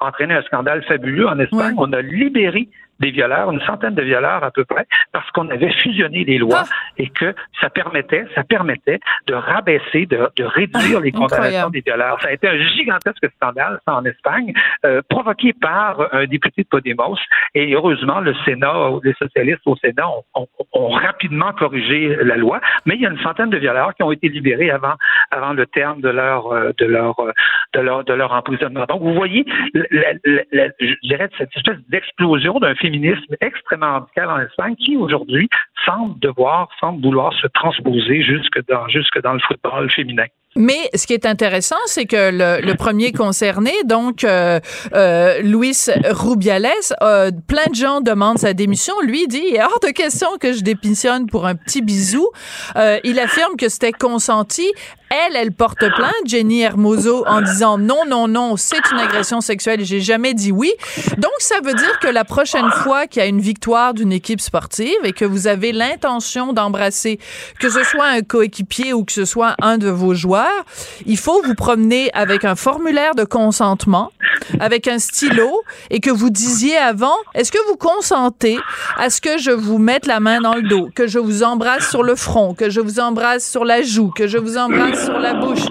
entraîné 0.01 0.35
un 0.35 0.43
scandale 0.43 0.83
fabuleux 0.85 1.27
en 1.27 1.39
Espagne. 1.39 1.75
On 1.79 1.93
a 1.93 2.03
libéré 2.03 2.69
des 3.01 3.11
violeurs, 3.11 3.51
une 3.51 3.61
centaine 3.63 3.95
de 3.95 4.03
violeurs 4.03 4.45
à 4.45 4.51
peu 4.51 4.65
près, 4.65 4.87
parce 5.13 5.29
qu'on 5.33 5.49
avait 5.49 5.73
fusionné 5.73 6.25
les 6.25 6.39
lois 6.39 6.65
Ah. 6.65 6.75
et 6.99 7.09
que 7.09 7.35
ça 7.61 7.71
permettait, 7.71 8.25
ça 8.35 8.45
permettait 8.45 9.01
de 9.27 9.35
rabaisser, 9.35 10.07
de, 10.07 10.29
de 10.37 10.45
réduire 10.45 11.01
les 11.01 11.11
condamnations 11.13 11.71
des 11.71 11.81
violeurs. 11.81 12.21
Ça 12.21 12.29
a 12.29 12.33
été 12.33 12.47
un 12.49 12.59
gigantesque 12.59 13.27
scandale, 13.37 13.79
ça 13.87 13.95
en 13.97 14.05
Espagne, 14.05 14.53
euh, 14.85 15.01
provoqué 15.09 15.53
par 15.53 16.09
un 16.13 16.27
député 16.27 16.63
de 16.63 16.69
Podemos. 16.69 17.17
Et 17.55 17.73
heureusement, 17.75 18.21
le 18.21 18.35
Sénat, 18.45 18.75
les 19.03 19.15
socialistes 19.15 19.63
au 19.67 19.77
Sénat 19.77 20.09
ont, 20.09 20.25
ont- 20.35 20.49
ont 20.73 20.89
rapidement 20.91 21.53
corrigé 21.53 22.17
la 22.23 22.37
loi. 22.37 22.61
Mais 22.87 22.95
il 22.97 23.01
y 23.03 23.07
a 23.07 23.11
une 23.11 23.19
centaine 23.21 23.51
de 23.51 23.59
violeurs 23.59 23.95
qui 23.95 24.03
ont 24.03 24.13
été 24.13 24.29
libérés 24.29 24.71
avant, 24.71 24.95
avant 25.31 25.53
le 25.53 25.67
terme 25.67 26.01
de 26.01 26.09
leur, 26.09 26.53
euh, 26.53 26.71
de 26.79 26.87
leur, 26.87 27.19
euh, 27.21 27.33
de 27.75 27.81
leur, 27.81 28.05
de 28.05 28.13
leur 28.13 28.33
emprisonnement. 28.33 28.85
Donc, 28.89 29.03
vous 29.03 29.15
voyez, 29.15 29.45
la- 29.75 30.13
la- 30.25 30.43
la- 30.53 30.69
je 30.81 30.95
cette 31.39 31.51
espèce 31.57 31.79
d'explosion 31.89 32.59
d'un 32.59 32.75
féminisme 32.75 33.35
extrêmement 33.41 33.93
radical 34.01 34.29
en 34.31 34.41
Espagne 34.41 34.75
qui, 34.77 34.97
aujourd'hui, 34.97 35.49
semble 35.85 36.19
devoir, 36.21 36.69
semble 36.81 37.03
vouloir 37.03 37.33
se 37.35 37.47
transposer 37.49 38.23
jusque 38.23 38.61
dans, 38.69 38.89
jusque 38.89 39.21
dans 39.23 39.33
le 39.35 39.41
football 39.41 39.91
féminin. 39.91 40.25
Mais 40.57 40.91
ce 40.95 41.07
qui 41.07 41.13
est 41.13 41.27
intéressant, 41.27 41.77
c'est 41.87 42.07
que 42.07 42.31
le, 42.33 42.67
le 42.67 42.75
premier 42.75 43.13
concerné, 43.13 43.71
donc 43.85 44.25
euh, 44.25 44.59
euh, 44.95 45.41
Luis 45.43 45.87
Rubiales, 46.11 46.67
euh, 47.03 47.31
plein 47.47 47.67
de 47.71 47.75
gens 47.77 48.01
demandent 48.01 48.39
sa 48.39 48.53
démission. 48.53 48.95
Lui 49.07 49.29
dit, 49.29 49.45
il 49.53 49.61
hors 49.61 49.79
de 49.81 49.93
question 49.93 50.27
que 50.41 50.53
je 50.53 50.63
démissionne 50.63 51.27
pour 51.29 51.47
un 51.47 51.55
petit 51.55 51.83
bisou. 51.83 52.29
Euh, 52.75 52.99
il 53.05 53.21
affirme 53.21 53.55
que 53.57 53.69
c'était 53.69 53.93
consenti. 53.93 54.67
Elle, 55.11 55.35
elle 55.35 55.51
porte 55.51 55.81
plainte, 55.81 56.15
Jenny 56.25 56.61
Hermoso, 56.61 57.25
en 57.27 57.43
disant 57.43 57.79
non, 57.79 58.03
non, 58.07 58.29
non, 58.29 58.57
c'est 58.57 58.79
une 58.93 58.99
agression 58.99 59.41
sexuelle. 59.41 59.85
J'ai 59.85 60.01
jamais 60.01 60.35
dit 60.35 60.53
oui. 60.53 60.73
Donc, 61.19 61.33
ça 61.41 61.57
veut 61.65 61.75
dire 61.75 61.99
que 61.99 62.07
la 62.07 62.25
prochaine 62.25 62.71
fois 62.71 63.09
qu'il 63.09 63.21
y 63.21 63.25
a 63.25 63.29
une 63.29 63.41
victoire 63.41 63.93
d'une 63.93 64.13
équipe 64.13 64.41
sportive 64.41 64.95
et 65.03 65.13
que 65.13 65.25
vous 65.25 65.49
avez 65.49 65.73
l'intention 65.73 66.53
d'embrasser, 66.53 67.19
que 67.59 67.69
ce 67.69 67.83
soit 67.83 68.07
un 68.07 68.23
coéquipier 68.23 68.93
ou 68.93 69.05
que 69.05 69.11
ce 69.11 69.25
soit 69.25 69.57
un 69.61 69.79
de 69.79 69.89
vos 69.89 70.15
joueurs, 70.15 70.65
il 71.07 71.19
faut 71.19 71.43
vous 71.43 71.57
promener 71.57 72.13
avec 72.13 72.45
un 72.45 72.55
formulaire 72.55 73.17
de 73.17 73.25
consentement, 73.25 74.13
avec 74.61 74.89
un 74.89 74.99
stylo 74.99 75.63
et 75.91 76.01
que 76.01 76.11
vous 76.11 76.31
disiez 76.31 76.77
avant, 76.77 77.15
est-ce 77.35 77.53
que 77.53 77.59
vous 77.69 77.77
consentez 77.77 78.59
à 78.97 79.11
ce 79.11 79.21
que 79.21 79.39
je 79.39 79.51
vous 79.51 79.79
mette 79.79 80.07
la 80.07 80.21
main 80.21 80.41
dans 80.41 80.55
le 80.55 80.63
dos, 80.63 80.89
que 80.95 81.07
je 81.07 81.19
vous 81.19 81.43
embrasse 81.43 81.89
sur 81.91 82.03
le 82.03 82.15
front, 82.17 82.55
que 82.55 82.71
je 82.71 82.81
vous 82.81 83.01
embrasse 83.01 83.49
sur 83.51 83.65
la 83.65 83.83
joue, 83.83 84.11
que 84.11 84.27
je 84.27 84.39
vous 84.39 84.57
embrasse 84.59 85.05
sur 85.05 85.19
la 85.19 85.35
bouche? 85.35 85.65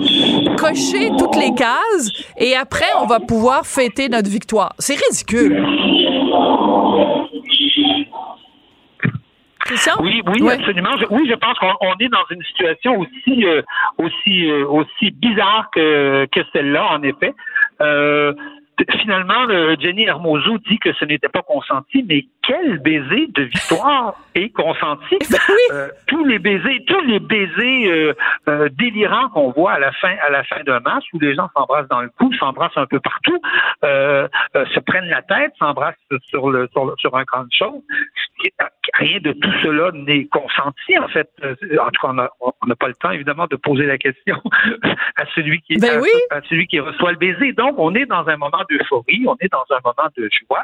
Cochez 0.57 1.11
toutes 1.17 1.35
les 1.35 1.53
cases 1.55 2.09
et 2.37 2.55
après, 2.55 2.85
on 3.01 3.05
va 3.07 3.19
pouvoir 3.19 3.65
fêter 3.65 4.09
notre 4.09 4.29
victoire. 4.29 4.73
C'est 4.79 4.95
ridicule. 4.95 5.65
Christian? 9.59 9.93
Oui, 10.01 10.21
oui, 10.27 10.41
Ouais. 10.41 10.53
absolument. 10.53 10.97
Je- 10.97 11.05
oui, 11.11 11.27
je 11.29 11.35
pense 11.35 11.57
qu'on 11.59 11.71
on 11.81 11.93
est 11.99 12.07
dans 12.09 12.23
une 12.31 12.41
situation 12.43 12.97
aussi 12.99 13.45
euh, 13.45 13.61
aussi 13.99 14.49
euh, 14.49 14.65
aussi 14.67 15.11
bizarre 15.11 15.69
que 15.73 16.25
que 16.31 16.39
celle-là, 16.53 16.87
en 16.93 17.03
effet. 17.03 17.33
Euh, 17.81 18.33
finalement, 18.99 19.45
le 19.45 19.75
Jenny 19.79 20.03
Hermoso 20.05 20.57
dit 20.69 20.77
que 20.79 20.93
ce 20.93 21.05
n'était 21.05 21.29
pas 21.29 21.41
consenti, 21.41 22.03
mais 22.07 22.25
quel 22.41 22.79
baiser 22.79 23.27
de 23.27 23.43
victoire 23.43 24.15
est 24.35 24.49
consenti? 24.49 25.17
Ben 25.29 25.37
oui. 25.49 25.55
Euh, 25.71 25.87
Tous 26.07 26.25
les 26.25 26.39
baisers, 26.39 26.83
tous 26.87 27.01
les 27.01 27.19
baisers 27.19 27.87
euh, 27.91 28.13
euh, 28.47 28.69
délirants 28.71 29.29
qu'on 29.29 29.51
voit 29.51 29.73
à 29.73 29.79
la 29.79 29.91
fin 29.91 30.15
à 30.25 30.29
la 30.31 30.43
fin 30.43 30.63
d'un 30.63 30.79
match 30.79 31.03
où 31.13 31.19
les 31.19 31.35
gens 31.35 31.47
s'embrassent 31.55 31.87
dans 31.89 32.01
le 32.01 32.09
cou, 32.17 32.33
s'embrassent 32.33 32.77
un 32.77 32.85
peu 32.87 32.99
partout, 32.99 33.39
euh, 33.83 34.27
se 34.55 34.79
prennent 34.79 35.09
la 35.09 35.21
tête, 35.21 35.51
s'embrassent 35.59 35.95
sur 36.27 36.49
le 36.49 36.67
sur, 36.71 36.85
le- 36.85 36.93
sur 36.97 37.15
un 37.15 37.23
grand 37.23 37.45
chose. 37.51 37.81
Rien 38.95 39.19
de 39.21 39.33
tout 39.33 39.51
cela 39.61 39.91
n'est 39.93 40.25
consenti, 40.25 40.97
en 40.97 41.07
fait. 41.09 41.29
En 41.43 41.89
tout 41.91 42.01
cas, 42.01 42.07
on 42.09 42.13
n'a 42.13 42.29
on 42.41 42.51
n'a 42.65 42.75
pas 42.75 42.87
le 42.87 42.95
temps, 42.95 43.11
évidemment, 43.11 43.45
de 43.47 43.55
poser 43.55 43.85
la 43.85 43.97
question 43.97 44.41
à 45.17 45.25
celui 45.35 45.61
qui 45.61 45.77
Ben 45.77 45.97
à- 45.97 46.01
oui. 46.01 46.09
à 46.31 46.41
celui 46.49 46.65
qui 46.67 46.79
reçoit 46.79 47.11
le 47.11 47.17
baiser. 47.17 47.51
Donc, 47.53 47.75
on 47.77 47.93
est 47.95 48.05
dans 48.05 48.27
un 48.27 48.37
moment 48.37 48.63
d'euphorie, 48.69 49.25
on 49.27 49.35
est 49.39 49.51
dans 49.51 49.65
un 49.69 49.79
moment 49.83 50.09
de 50.17 50.29
joie. 50.31 50.63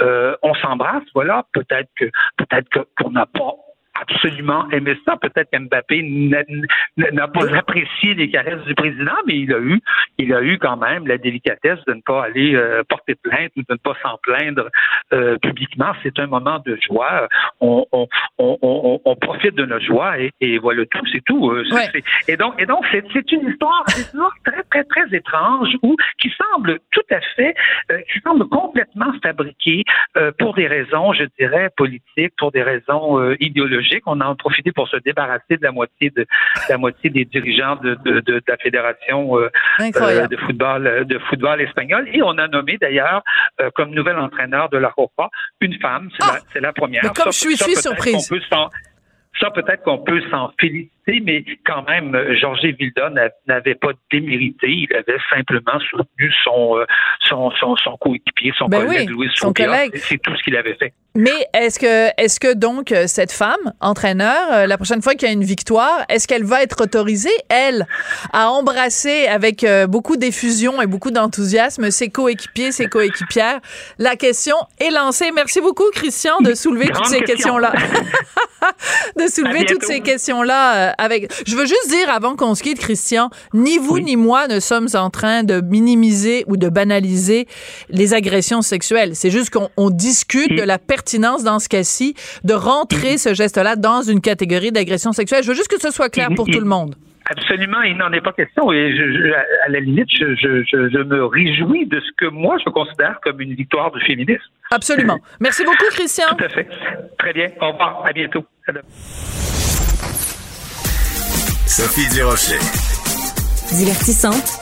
Euh, 0.00 0.36
on 0.42 0.54
s'embrasse, 0.54 1.04
voilà. 1.14 1.44
Peut-être 1.52 1.90
que 1.96 2.06
peut-être 2.36 2.68
qu'on 2.98 3.10
n'a 3.10 3.26
pas 3.26 3.54
absolument 4.00 4.68
aimé 4.70 4.96
ça. 5.04 5.16
Peut-être 5.16 5.50
qu'Mbappé 5.50 6.02
n'a- 6.02 7.28
pas 7.28 7.54
apprécié 7.56 8.14
les 8.14 8.30
caresses 8.30 8.62
du 8.64 8.74
président, 8.74 9.16
mais 9.26 9.38
il 9.38 9.52
a 9.52 9.58
eu, 9.58 9.80
il 10.18 10.32
a 10.32 10.42
eu 10.42 10.58
quand 10.58 10.76
même 10.76 11.06
la 11.06 11.18
délicatesse 11.18 11.78
de 11.86 11.94
ne 11.94 12.00
pas 12.00 12.24
aller 12.24 12.54
euh, 12.54 12.82
porter 12.88 13.14
plainte 13.14 13.50
ou 13.56 13.60
de 13.60 13.66
ne 13.72 13.76
pas 13.76 13.94
s'en 14.02 14.18
plaindre 14.22 14.68
euh, 15.12 15.36
publiquement. 15.38 15.92
C'est 16.02 16.18
un 16.18 16.26
moment 16.26 16.60
de 16.64 16.78
joie. 16.88 17.28
On, 17.60 17.86
on, 17.92 18.06
on, 18.38 19.00
on, 19.04 19.16
profite 19.16 19.54
de 19.54 19.64
notre 19.64 19.84
joie 19.84 20.18
et, 20.18 20.30
et 20.40 20.58
voilà 20.58 20.84
tout, 20.86 21.04
c'est 21.12 21.24
tout. 21.24 21.50
Euh, 21.50 21.64
Ouais. 21.76 22.02
Et 22.28 22.36
donc, 22.36 22.54
et 22.60 22.66
donc, 22.66 22.84
c'est 22.92 23.32
une 23.32 23.48
histoire, 23.48 23.84
histoire 23.88 24.32
très, 24.44 24.62
très, 24.64 24.84
très 24.84 25.16
étrange 25.16 25.68
ou 25.82 25.96
qui 26.18 26.32
semble 26.36 26.78
tout 26.92 27.02
à 27.10 27.20
fait, 27.34 27.54
euh, 27.90 27.98
qui 28.12 28.20
semble 28.20 28.48
complètement 28.48 29.12
fabriquée 29.22 29.82
euh, 30.16 30.32
pour 30.38 30.54
des 30.54 30.66
raisons, 30.66 31.12
je 31.12 31.24
dirais, 31.38 31.70
politiques, 31.76 32.32
pour 32.38 32.52
des 32.52 32.62
raisons 32.62 33.18
euh, 33.20 33.36
On 34.06 34.20
en 34.20 34.32
a 34.32 34.34
profité 34.34 34.72
pour 34.72 34.88
se 34.88 34.96
débarrasser 34.98 35.56
de 35.56 35.62
la 35.62 35.72
moitié 35.72 36.10
de, 36.10 36.22
de 36.22 36.26
la 36.68 36.78
moitié 36.78 37.10
des 37.10 37.24
dirigeants 37.24 37.76
de, 37.76 37.94
de, 38.04 38.20
de, 38.20 38.20
de 38.20 38.42
la 38.48 38.56
fédération 38.58 39.38
euh, 39.38 39.48
euh, 39.80 40.26
de 40.28 40.36
football 40.36 40.86
euh, 40.86 41.04
de 41.04 41.18
football 41.28 41.60
espagnol. 41.60 42.08
Et 42.12 42.22
on 42.22 42.36
a 42.38 42.48
nommé 42.48 42.76
d'ailleurs 42.80 43.22
euh, 43.60 43.70
comme 43.74 43.90
nouvel 43.90 44.16
entraîneur 44.16 44.68
de 44.68 44.78
la 44.78 44.90
Copa 44.90 45.28
une 45.60 45.78
femme. 45.80 46.08
C'est 46.18 46.26
Ah! 46.28 46.60
la, 46.60 46.72
première. 46.72 47.02
Mais 47.04 47.10
comme 47.10 47.30
Ça- 47.32 47.46
je 47.46 47.48
suis- 47.48 47.56
ça, 47.56 47.64
suis 47.64 47.74
peut-être 47.74 47.82
surprise. 47.94 48.28
qu'on 48.28 48.34
peut 48.36 48.42
s'en- 48.50 48.70
ça 49.40 49.50
peut-être 49.50 49.82
qu'on 49.82 49.98
peut 49.98 50.22
s'en 50.30 50.50
féliciter 50.58 51.20
mais 51.22 51.44
quand 51.64 51.82
même 51.88 52.16
Georges 52.34 52.64
Vilda 52.64 53.10
n'a- 53.10 53.28
n'avait 53.46 53.74
pas 53.76 53.90
démérité. 54.10 54.66
Il 54.68 54.88
avait 54.94 55.18
simplement 55.30 55.78
soutenu 55.90 56.32
son 56.42 56.84
son, 57.20 57.50
son, 57.52 57.76
son 57.76 57.96
coéquipier 57.98 58.52
son 58.56 58.66
Ben 58.66 58.84
collègue 58.86 59.10
oui. 59.16 59.28
C'est- 59.30 59.98
c'est 60.14 60.18
tout 60.18 60.34
ce 60.36 60.42
qu'il 60.42 60.56
avait 60.56 60.74
fait 60.74 60.92
Mais 61.16 61.48
est-ce 61.54 61.78
que, 61.78 62.10
est-ce 62.18 62.38
que 62.38 62.52
donc 62.52 62.92
euh, 62.92 63.06
cette 63.06 63.32
femme, 63.32 63.72
entraîneur, 63.80 64.52
euh, 64.52 64.66
la 64.66 64.76
prochaine 64.76 65.00
fois 65.00 65.14
qu'il 65.14 65.26
y 65.26 65.30
a 65.30 65.32
une 65.32 65.44
victoire, 65.44 66.04
est-ce 66.10 66.28
qu'elle 66.28 66.44
va 66.44 66.62
être 66.62 66.82
autorisée, 66.82 67.30
elle, 67.48 67.86
à 68.34 68.50
embrasser 68.50 69.26
avec 69.26 69.64
euh, 69.64 69.86
beaucoup 69.86 70.18
d'effusion 70.18 70.82
et 70.82 70.86
beaucoup 70.86 71.10
d'enthousiasme 71.10 71.90
ses 71.90 72.10
coéquipiers, 72.10 72.70
ses 72.70 72.86
coéquipières? 72.86 73.60
La 73.98 74.16
question 74.16 74.56
est 74.78 74.90
lancée. 74.90 75.30
Merci 75.34 75.62
beaucoup, 75.62 75.90
Christian, 75.90 76.36
de 76.40 76.54
soulever 76.54 76.88
Grande 76.88 77.04
toutes 77.04 77.12
ces 77.12 77.20
question. 77.20 77.56
questions-là. 77.56 77.72
de 79.18 79.26
soulever 79.28 79.64
toutes 79.64 79.84
ces 79.84 80.00
questions-là 80.00 80.92
avec. 80.98 81.32
Je 81.46 81.56
veux 81.56 81.66
juste 81.66 81.88
dire 81.88 82.10
avant 82.10 82.36
qu'on 82.36 82.54
se 82.54 82.62
quitte, 82.62 82.78
Christian, 82.78 83.30
ni 83.54 83.78
vous 83.78 83.94
Oui. 83.94 84.04
ni 84.04 84.16
moi 84.16 84.48
ne 84.48 84.60
sommes 84.60 84.88
en 84.94 85.08
train 85.10 85.44
de 85.44 85.60
minimiser 85.60 86.44
ou 86.48 86.56
de 86.56 86.68
banaliser 86.68 87.46
les 87.90 88.12
agressions 88.12 88.62
sexuelles. 88.62 89.12
C'est 89.14 89.30
juste 89.30 89.50
qu'on 89.50 89.68
on 89.76 89.90
discute 89.90 90.50
de 90.56 90.62
la 90.62 90.78
pertinence 90.78 91.05
dans 91.44 91.58
ce 91.58 91.68
cas-ci 91.68 92.14
de 92.44 92.54
rentrer 92.54 93.18
ce 93.18 93.32
geste-là 93.34 93.76
dans 93.76 94.02
une 94.02 94.20
catégorie 94.20 94.72
d'agression 94.72 95.12
sexuelle? 95.12 95.42
Je 95.42 95.48
veux 95.48 95.54
juste 95.54 95.68
que 95.68 95.80
ce 95.80 95.90
soit 95.90 96.08
clair 96.10 96.28
pour 96.34 96.46
tout 96.46 96.58
le 96.60 96.66
monde. 96.66 96.94
Absolument, 97.28 97.82
il 97.82 97.96
n'en 97.96 98.12
est 98.12 98.20
pas 98.20 98.32
question. 98.32 98.70
Et 98.70 98.94
je, 98.96 99.02
je- 99.02 99.32
à 99.66 99.68
la 99.68 99.80
limite, 99.80 100.08
je, 100.12 100.34
je, 100.36 100.62
je, 100.62 100.88
je 100.90 100.98
me 101.02 101.24
réjouis 101.26 101.86
de 101.86 101.98
ce 101.98 102.10
que 102.16 102.26
moi 102.30 102.56
je 102.64 102.70
considère 102.70 103.18
comme 103.22 103.40
une 103.40 103.54
victoire 103.54 103.90
du 103.90 104.00
féminisme. 104.04 104.42
Absolument. 104.70 105.18
Merci 105.40 105.64
beaucoup, 105.64 105.86
Christian. 105.90 106.26
Tout 106.38 106.44
à 106.44 106.48
fait. 106.48 106.68
Très 107.18 107.32
bien. 107.32 107.48
Au 107.60 107.72
revoir. 107.72 108.04
À 108.06 108.12
bientôt. 108.12 108.44
À. 108.68 108.72
Sophie 111.66 112.08
Durocher. 112.14 112.58
Divertissante. 113.76 114.60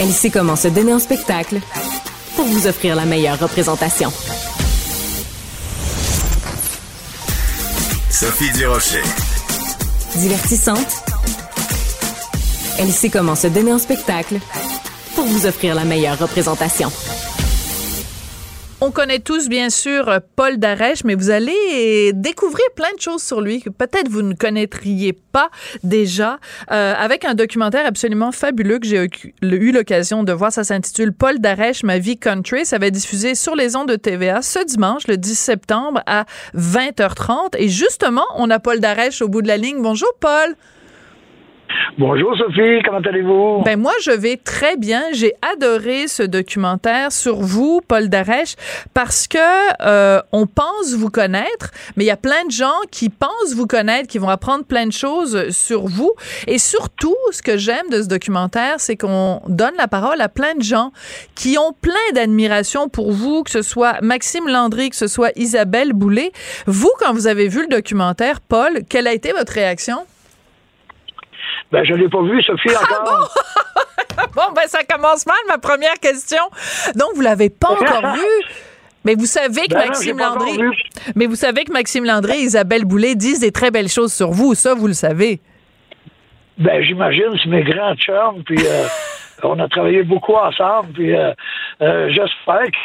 Elle 0.00 0.08
sait 0.08 0.30
comment 0.30 0.56
se 0.56 0.68
donner 0.68 0.92
en 0.92 0.98
spectacle 0.98 1.56
pour 2.34 2.46
vous 2.46 2.66
offrir 2.66 2.96
la 2.96 3.04
meilleure 3.04 3.38
représentation. 3.38 4.08
Sophie 8.10 8.50
Durocher. 8.52 9.02
Divertissante. 10.16 11.04
Elle 12.78 12.90
sait 12.90 13.08
comment 13.08 13.36
se 13.36 13.46
donner 13.46 13.72
en 13.72 13.78
spectacle 13.78 14.40
pour 15.14 15.26
vous 15.26 15.46
offrir 15.46 15.76
la 15.76 15.84
meilleure 15.84 16.18
représentation. 16.18 16.90
On 18.82 18.90
connaît 18.90 19.18
tous, 19.18 19.50
bien 19.50 19.68
sûr, 19.68 20.20
Paul 20.36 20.56
Darèche, 20.56 21.04
mais 21.04 21.14
vous 21.14 21.28
allez 21.28 22.12
découvrir 22.14 22.64
plein 22.74 22.88
de 22.96 23.00
choses 23.00 23.22
sur 23.22 23.42
lui 23.42 23.60
que 23.60 23.68
peut-être 23.68 24.08
vous 24.08 24.22
ne 24.22 24.32
connaîtriez 24.34 25.12
pas 25.12 25.50
déjà, 25.84 26.38
euh, 26.70 26.94
avec 26.96 27.26
un 27.26 27.34
documentaire 27.34 27.84
absolument 27.84 28.32
fabuleux 28.32 28.78
que 28.78 28.86
j'ai 28.86 29.04
eu- 29.42 29.72
l'occasion 29.72 30.24
de 30.24 30.32
voir. 30.32 30.50
Ça 30.50 30.64
s'intitule 30.64 31.12
Paul 31.12 31.40
Darèche, 31.40 31.82
ma 31.82 31.98
vie 31.98 32.16
country. 32.16 32.64
Ça 32.64 32.78
va 32.78 32.86
être 32.86 32.94
diffusé 32.94 33.34
sur 33.34 33.54
les 33.54 33.76
ondes 33.76 33.88
de 33.90 33.96
TVA 33.96 34.40
ce 34.40 34.64
dimanche, 34.64 35.06
le 35.08 35.18
10 35.18 35.38
septembre, 35.38 36.02
à 36.06 36.24
20h30. 36.54 37.54
Et 37.58 37.68
justement, 37.68 38.24
on 38.36 38.48
a 38.48 38.60
Paul 38.60 38.80
Darèche 38.80 39.20
au 39.20 39.28
bout 39.28 39.42
de 39.42 39.48
la 39.48 39.58
ligne. 39.58 39.82
Bonjour, 39.82 40.08
Paul. 40.20 40.56
Bonjour 41.98 42.34
Sophie, 42.36 42.80
comment 42.84 43.00
allez-vous? 43.00 43.62
Ben 43.64 43.78
moi 43.78 43.92
je 44.02 44.10
vais 44.10 44.36
très 44.36 44.76
bien. 44.76 45.02
J'ai 45.12 45.34
adoré 45.54 46.08
ce 46.08 46.22
documentaire 46.22 47.12
sur 47.12 47.40
vous, 47.40 47.80
Paul 47.86 48.08
Darèche, 48.08 48.54
parce 48.94 49.26
que 49.28 49.38
euh, 49.82 50.22
on 50.32 50.46
pense 50.46 50.94
vous 50.94 51.10
connaître, 51.10 51.70
mais 51.96 52.04
il 52.04 52.06
y 52.06 52.12
a 52.12 52.16
plein 52.16 52.44
de 52.46 52.50
gens 52.50 52.78
qui 52.90 53.10
pensent 53.10 53.54
vous 53.54 53.66
connaître, 53.66 54.08
qui 54.08 54.18
vont 54.18 54.28
apprendre 54.28 54.64
plein 54.64 54.86
de 54.86 54.92
choses 54.92 55.50
sur 55.50 55.86
vous. 55.86 56.12
Et 56.46 56.58
surtout, 56.58 57.16
ce 57.32 57.42
que 57.42 57.58
j'aime 57.58 57.90
de 57.90 58.02
ce 58.02 58.08
documentaire, 58.08 58.76
c'est 58.78 58.96
qu'on 58.96 59.42
donne 59.46 59.74
la 59.76 59.88
parole 59.88 60.20
à 60.20 60.28
plein 60.28 60.54
de 60.54 60.62
gens 60.62 60.92
qui 61.34 61.58
ont 61.58 61.74
plein 61.80 61.94
d'admiration 62.14 62.88
pour 62.88 63.12
vous, 63.12 63.42
que 63.42 63.50
ce 63.50 63.62
soit 63.62 64.00
Maxime 64.00 64.48
Landry, 64.48 64.90
que 64.90 64.96
ce 64.96 65.06
soit 65.06 65.32
Isabelle 65.36 65.92
Boulay. 65.92 66.32
Vous, 66.66 66.90
quand 66.98 67.12
vous 67.12 67.26
avez 67.26 67.48
vu 67.48 67.62
le 67.62 67.68
documentaire, 67.68 68.40
Paul, 68.40 68.80
quelle 68.88 69.06
a 69.06 69.12
été 69.12 69.32
votre 69.32 69.52
réaction? 69.52 69.98
Ben, 71.72 71.84
je 71.84 71.94
l'ai 71.94 72.08
pas 72.08 72.22
vu, 72.22 72.42
Sophie, 72.42 72.70
Ah 72.76 72.82
encore. 72.82 73.34
bon, 74.34 74.52
ben 74.54 74.66
ça 74.66 74.82
commence 74.84 75.24
mal, 75.26 75.36
ma 75.48 75.58
première 75.58 75.94
question. 76.00 76.42
Donc, 76.96 77.10
vous 77.14 77.20
l'avez 77.20 77.50
pas 77.50 77.70
encore 77.70 78.14
vu. 78.14 78.44
Mais 79.04 79.14
vous 79.14 79.26
savez 79.26 79.62
que 79.62 79.74
Ben 79.74 79.86
Maxime 79.86 80.18
Landry. 80.18 80.60
Mais 81.14 81.26
vous 81.26 81.36
savez 81.36 81.64
que 81.64 81.72
Maxime 81.72 82.04
Landry 82.04 82.32
et 82.32 82.42
Isabelle 82.42 82.84
Boulay 82.84 83.14
disent 83.14 83.40
des 83.40 83.52
très 83.52 83.70
belles 83.70 83.88
choses 83.88 84.12
sur 84.12 84.30
vous. 84.30 84.54
Ça, 84.54 84.74
vous 84.74 84.86
le 84.86 84.92
savez. 84.92 85.40
Ben, 86.58 86.82
j'imagine, 86.82 87.38
c'est 87.42 87.48
mes 87.48 87.62
grands 87.62 87.94
chums, 87.94 88.42
puis 88.44 88.58
euh, 88.62 88.84
on 89.42 89.58
a 89.58 89.68
travaillé 89.68 90.02
beaucoup 90.02 90.34
ensemble, 90.34 90.92
puis 90.92 91.16
euh, 91.16 91.32
euh, 91.80 92.08
j'espère 92.10 92.66
que. 92.66 92.76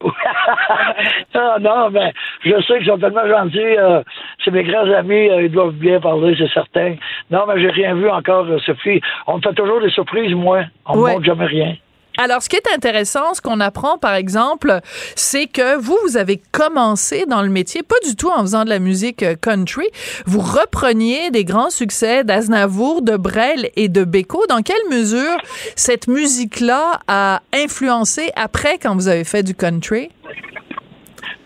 ah, 1.34 1.56
non, 1.60 1.90
mais 1.90 2.12
je 2.44 2.60
sais 2.62 2.78
qu'ils 2.78 2.86
sont 2.86 2.98
tellement 2.98 3.26
gentils. 3.28 3.58
euh, 3.78 4.02
c'est 4.44 4.50
mes 4.50 4.64
grands 4.64 4.90
amis, 4.92 5.28
euh, 5.28 5.42
ils 5.42 5.50
doivent 5.52 5.74
bien 5.74 6.00
parler, 6.00 6.34
c'est 6.38 6.50
certain. 6.52 6.96
Non, 7.30 7.44
mais 7.46 7.60
j'ai 7.60 7.70
rien 7.70 7.94
vu 7.94 8.08
encore, 8.08 8.46
euh, 8.46 8.58
Sophie. 8.60 9.00
On 9.26 9.36
me 9.36 9.42
fait 9.42 9.52
toujours 9.54 9.80
des 9.80 9.90
surprises, 9.90 10.34
moi. 10.34 10.62
On 10.86 10.98
Ouais. 10.98 11.10
me 11.10 11.14
montre 11.14 11.24
jamais 11.26 11.46
rien. 11.46 11.74
Alors, 12.18 12.42
ce 12.42 12.48
qui 12.48 12.56
est 12.56 12.74
intéressant, 12.74 13.34
ce 13.34 13.40
qu'on 13.40 13.60
apprend, 13.60 13.96
par 13.96 14.14
exemple, 14.14 14.80
c'est 15.14 15.46
que 15.46 15.78
vous, 15.78 15.96
vous 16.04 16.16
avez 16.16 16.40
commencé 16.52 17.24
dans 17.26 17.42
le 17.42 17.48
métier, 17.48 17.82
pas 17.82 17.98
du 18.06 18.16
tout 18.16 18.28
en 18.28 18.40
faisant 18.40 18.64
de 18.64 18.68
la 18.68 18.78
musique 18.78 19.22
euh, 19.22 19.36
country. 19.40 19.86
Vous 20.26 20.40
repreniez 20.40 21.30
des 21.30 21.44
grands 21.44 21.70
succès 21.70 22.24
d'Aznavour, 22.24 23.02
de 23.02 23.16
Brel 23.16 23.70
et 23.76 23.88
de 23.88 24.04
Beko. 24.04 24.44
Dans 24.48 24.62
quelle 24.62 24.88
mesure 24.90 25.36
cette 25.76 26.08
musique-là 26.08 27.00
a 27.08 27.40
influencé 27.54 28.30
après 28.36 28.78
quand 28.78 28.94
vous 28.94 29.08
avez 29.08 29.24
fait 29.24 29.42
du 29.42 29.54
country? 29.54 30.10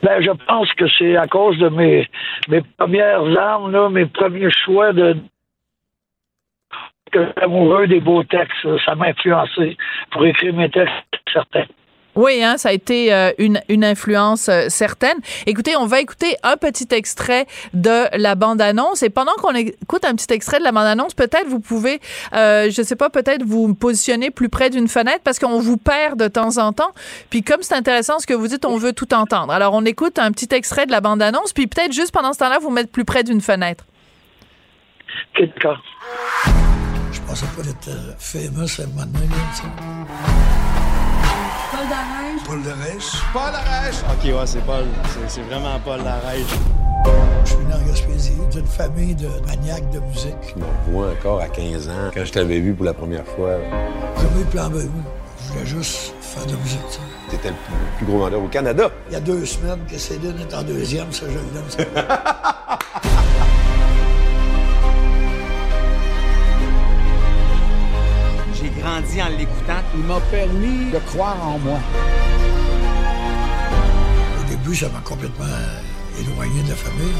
Ben, 0.03 0.21
je 0.21 0.31
pense 0.47 0.71
que 0.75 0.85
c'est 0.99 1.17
à 1.17 1.27
cause 1.27 1.57
de 1.59 1.69
mes, 1.69 2.07
mes 2.49 2.62
premières 2.77 3.25
armes, 3.39 3.71
là, 3.71 3.89
mes 3.89 4.07
premiers 4.07 4.51
choix 4.51 4.93
de 4.93 5.17
que 7.13 7.41
amoureux 7.43 7.87
des 7.87 8.01
beaux 8.01 8.25
textes. 8.25 8.67
Ça 8.85 8.95
m'a 8.95 9.07
influencé 9.07 9.77
pour 10.11 10.25
écrire 10.27 10.55
mes 10.55 10.71
textes, 10.71 10.95
certains. 11.33 11.67
Oui, 12.17 12.45
hein, 12.45 12.57
ça 12.59 12.69
a 12.69 12.73
été 12.73 13.13
euh, 13.13 13.33
une, 13.39 13.61
une 13.69 13.85
influence 13.85 14.49
euh, 14.49 14.67
certaine. 14.69 15.17
Écoutez, 15.47 15.77
on 15.77 15.87
va 15.87 16.01
écouter 16.01 16.37
un 16.45 16.57
petit 16.57 16.87
extrait 16.93 17.47
de 17.73 18.05
la 18.17 18.37
bande-annonce. 18.37 19.03
Et 19.03 19.11
pendant 19.11 19.33
qu'on 19.33 19.53
écoute 19.55 20.05
un 20.05 20.15
petit 20.15 20.33
extrait 20.33 20.61
de 20.61 20.65
la 20.65 20.71
bande-annonce, 20.71 21.15
peut-être 21.15 21.49
vous 21.49 21.59
pouvez, 21.59 22.01
euh, 22.33 22.71
je 22.71 22.83
sais 22.83 22.95
pas, 22.95 23.11
peut-être 23.11 23.43
vous 23.43 23.75
positionner 23.75 24.31
plus 24.31 24.49
près 24.49 24.71
d'une 24.71 24.87
fenêtre 24.87 25.23
parce 25.25 25.41
qu'on 25.41 25.59
vous 25.59 25.77
perd 25.77 26.19
de 26.19 26.29
temps 26.29 26.59
en 26.59 26.73
temps. 26.73 26.93
Puis 27.31 27.43
comme 27.43 27.63
c'est 27.63 27.75
intéressant 27.75 28.21
ce 28.21 28.27
que 28.29 28.35
vous 28.35 28.47
dites, 28.47 28.65
on 28.65 28.77
veut 28.77 28.93
tout 28.93 29.13
entendre. 29.13 29.53
Alors 29.53 29.75
on 29.75 29.85
écoute 29.85 30.21
un 30.21 30.31
petit 30.31 30.55
extrait 30.55 30.87
de 30.87 30.93
la 30.93 31.01
bande-annonce, 31.01 31.53
puis 31.53 31.67
peut-être 31.67 31.93
juste 31.93 32.13
pendant 32.13 32.33
ce 32.33 32.39
temps-là, 32.39 32.59
vous 32.61 32.71
mettre 32.71 32.93
plus 32.93 33.05
près 33.05 33.25
d'une 33.25 33.41
fenêtre. 33.41 33.85
D'accord. 35.37 35.83
Je 37.25 37.31
pensais 37.31 37.47
pas 37.57 37.62
d'être 37.62 37.89
euh, 37.89 38.12
famous 38.18 38.68
à 38.79 38.83
un 38.83 38.87
moment 38.87 39.07
donné, 39.07 39.27
là, 39.27 39.35
tu 39.55 39.62
sais. 39.62 39.68
Paul 41.72 41.89
Darèche. 41.89 42.43
Paul 42.47 42.62
Darèche. 42.62 43.12
Paul 43.33 43.53
Darèche. 43.53 43.97
Ok, 44.12 44.25
ouais, 44.25 44.47
c'est 44.47 44.64
Paul. 44.64 44.85
C'est- 45.29 45.41
vraiment 45.43 45.79
Paul 45.85 46.03
Larèche. 46.05 46.55
Je 47.45 47.51
suis 47.51 47.59
né 47.64 47.75
en 47.75 47.87
Gaspésie, 47.89 48.33
d'une 48.53 48.66
famille 48.66 49.14
de 49.14 49.29
maniaques 49.47 49.91
de 49.91 50.01
musique. 50.01 50.35
Je 50.55 50.61
me 50.61 50.93
vois 50.93 51.11
encore 51.12 51.41
à 51.41 51.49
15 51.49 51.89
ans, 51.89 52.11
quand 52.14 52.25
je 52.25 52.33
t'avais 52.33 52.61
vu 52.61 52.75
pour 52.75 52.85
la 52.87 52.95
première 52.95 53.25
fois. 53.27 53.57
Premier 54.16 54.45
plan 54.51 54.68
B, 54.68 54.75
moi. 54.75 55.05
Je 55.47 55.53
voulais 55.53 55.66
juste 55.66 56.14
faire 56.20 56.47
de 56.47 56.53
la 56.53 56.59
musique. 56.59 56.81
T'étais 57.31 57.49
le 57.49 57.55
plus, 57.55 57.97
plus 57.99 58.07
gros 58.07 58.18
vendeur 58.18 58.43
au 58.43 58.49
Canada. 58.49 58.91
Il 59.09 59.12
y 59.14 59.16
a 59.16 59.20
deux 59.20 59.45
semaines 59.45 59.81
que 59.91 59.99
Céline 59.99 60.37
est 60.41 60.55
en 60.55 60.62
deuxième, 60.62 61.12
ça, 61.12 61.25
je 61.29 61.35
l'aime. 61.35 61.70
ça. 61.95 62.79
grandi 68.95 69.22
en 69.22 69.28
l'écoutant. 69.28 69.82
Il 69.97 70.05
m'a 70.05 70.20
permis 70.30 70.90
de 70.92 70.99
croire 70.99 71.36
en 71.47 71.59
moi. 71.59 71.78
Au 74.40 74.49
début, 74.49 74.74
ça 74.76 74.88
m'a 74.88 75.01
complètement 75.01 75.45
éloigné 76.20 76.62
de 76.62 76.68
la 76.68 76.74
famille. 76.76 77.14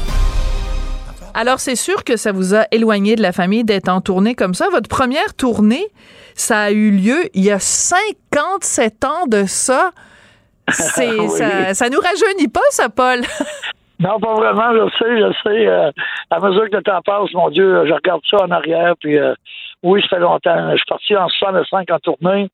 Alors, 1.33 1.59
c'est 1.59 1.75
sûr 1.75 2.05
que 2.05 2.15
ça 2.15 2.31
vous 2.31 2.55
a 2.55 2.65
éloigné 2.71 3.17
de 3.17 3.21
la 3.21 3.33
famille 3.33 3.65
d'être 3.65 3.89
en 3.89 3.99
tournée 3.99 4.35
comme 4.35 4.53
ça. 4.53 4.69
Votre 4.71 4.87
première 4.87 5.33
tournée, 5.33 5.85
ça 6.33 6.61
a 6.61 6.71
eu 6.71 6.91
lieu 6.91 7.29
il 7.33 7.43
y 7.43 7.51
a 7.51 7.59
57 7.59 9.03
ans 9.03 9.27
de 9.27 9.45
ça. 9.45 9.91
C'est, 10.71 11.09
Oui. 11.19 11.29
ça, 11.37 11.73
ça 11.73 11.89
nous 11.89 11.99
rajeunit 11.99 12.47
pas, 12.47 12.61
ça, 12.69 12.87
Paul. 12.87 13.21
Non, 13.99 14.19
pas 14.19 14.33
vraiment, 14.33 14.73
je 14.73 14.89
sais, 14.97 15.19
je 15.19 15.33
sais. 15.43 15.67
euh, 15.67 15.91
à 16.29 16.39
mesure 16.39 16.69
que 16.69 16.75
le 16.77 16.83
temps 16.83 17.01
passe, 17.01 17.33
mon 17.33 17.49
Dieu, 17.49 17.85
je 17.85 17.93
regarde 17.93 18.21
ça 18.29 18.43
en 18.43 18.51
arrière, 18.51 18.93
puis 18.99 19.17
euh, 19.17 19.33
oui, 19.83 20.01
ça 20.01 20.17
fait 20.17 20.19
longtemps. 20.19 20.71
Je 20.71 20.77
suis 20.77 20.85
parti 20.85 21.15
en 21.15 21.29
65 21.29 21.89
en 21.91 21.99
tournée. 21.99 22.49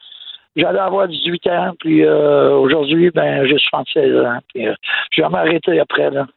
J'allais 0.56 0.80
avoir 0.80 1.08
18 1.08 1.48
ans, 1.48 1.72
puis 1.80 2.04
euh, 2.06 2.52
aujourd'hui, 2.52 3.10
ben, 3.10 3.46
j'ai 3.48 3.58
76 3.58 4.16
ans. 4.26 4.40
Puis 4.54 4.68
euh, 4.68 4.74
j'ai 5.12 5.24
jamais 5.24 5.38
arrêté 5.38 5.80
après, 5.80 6.10
là. 6.12 6.28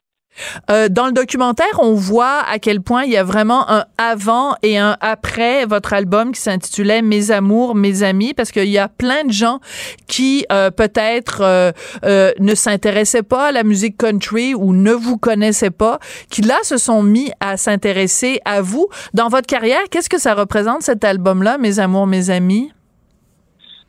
Euh, 0.71 0.89
dans 0.89 1.07
le 1.07 1.13
documentaire, 1.13 1.79
on 1.79 1.95
voit 1.95 2.41
à 2.49 2.59
quel 2.59 2.81
point 2.81 3.05
il 3.05 3.13
y 3.13 3.17
a 3.17 3.25
vraiment 3.25 3.71
un 3.71 3.85
avant 3.99 4.57
et 4.63 4.79
un 4.79 4.97
après 5.01 5.67
votre 5.67 5.93
album 5.93 6.33
qui 6.33 6.41
s'intitulait 6.41 7.03
Mes 7.03 7.31
amours, 7.31 7.75
mes 7.75 8.03
amis, 8.03 8.35
parce 8.35 8.51
qu'il 8.51 8.69
y 8.69 8.79
a 8.79 8.89
plein 8.89 9.25
de 9.25 9.33
gens 9.33 9.61
qui 10.07 10.47
euh, 10.53 10.71
peut-être 10.71 11.41
euh, 11.43 11.73
euh, 12.05 12.33
ne 12.39 12.55
s'intéressaient 12.55 13.23
pas 13.23 13.49
à 13.49 13.53
la 13.53 13.65
musique 13.65 13.97
country 13.97 14.55
ou 14.55 14.73
ne 14.73 14.93
vous 14.93 15.19
connaissaient 15.19 15.71
pas, 15.71 15.99
qui 16.31 16.43
là 16.43 16.57
se 16.63 16.77
sont 16.77 17.03
mis 17.03 17.31
à 17.41 17.57
s'intéresser 17.57 18.41
à 18.45 18.61
vous. 18.61 18.89
Dans 19.13 19.29
votre 19.29 19.47
carrière, 19.47 19.83
qu'est-ce 19.91 20.11
que 20.11 20.19
ça 20.19 20.35
représente 20.35 20.83
cet 20.83 21.05
album-là, 21.05 21.59
Mes 21.59 21.79
amours, 21.79 22.07
mes 22.07 22.31
amis? 22.31 22.73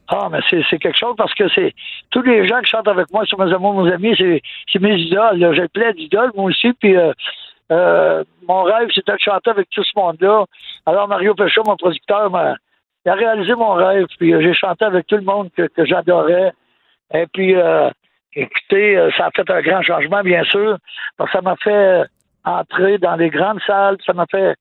Ah, 0.08 0.30
mais 0.32 0.40
c'est 0.50 0.78
quelque 0.78 0.98
chose 0.98 1.16
parce 1.18 1.34
que 1.34 1.50
c'est 1.50 1.74
tous 2.12 2.22
les 2.22 2.48
gens 2.48 2.60
qui 2.62 2.70
chantent 2.70 2.88
avec 2.88 3.12
moi 3.12 3.26
sur 3.26 3.40
mes 3.40 3.52
amours, 3.52 3.84
mes 3.84 3.92
amis, 3.92 4.16
c'est 4.18 4.80
mes 4.80 4.96
idoles. 4.98 5.56
J'ai 5.56 5.68
plein 5.68 5.92
d'idoles, 5.94 6.32
moi 6.36 6.46
aussi. 6.46 6.74
Puis 6.74 6.96
euh, 6.96 7.12
euh, 7.72 8.24
mon 8.48 8.64
rêve, 8.64 8.90
c'était 8.94 9.14
de 9.14 9.20
chanter 9.20 9.50
avec 9.50 9.70
tout 9.72 9.84
ce 9.84 9.92
monde-là. 9.96 10.46
Alors 10.86 11.08
Mario 11.08 11.34
Péchaud, 11.34 11.64
mon 11.66 11.76
producteur, 11.76 12.30
m'a 12.30 12.56
il 13.06 13.10
a 13.10 13.14
réalisé 13.16 13.54
mon 13.54 13.74
rêve. 13.74 14.08
Puis 14.20 14.34
euh, 14.34 14.42
j'ai 14.42 14.54
chanté 14.54 14.86
avec 14.86 15.08
tout 15.08 15.16
le 15.16 15.24
monde 15.24 15.50
que, 15.56 15.64
que 15.68 15.86
j'adorais. 15.86 16.54
Et 17.14 17.28
puis, 17.28 17.56
euh, 17.56 17.90
écoutez, 18.34 18.98
euh, 18.98 19.12
ça 19.18 19.28
a 19.28 19.32
fait 19.32 19.50
un 19.50 19.62
grand 19.62 19.82
changement, 19.84 20.22
bien 20.22 20.44
sûr. 20.46 20.78
Parce 21.18 21.32
que 21.32 21.38
ça 21.38 21.42
m'a 21.42 21.56
fait 21.58 22.04
entrer 22.44 22.98
dans 22.98 23.16
les 23.16 23.30
grandes 23.30 23.62
salles. 23.66 23.98
Ça 24.06 24.14
m'a 24.14 24.26
fait 24.30 24.56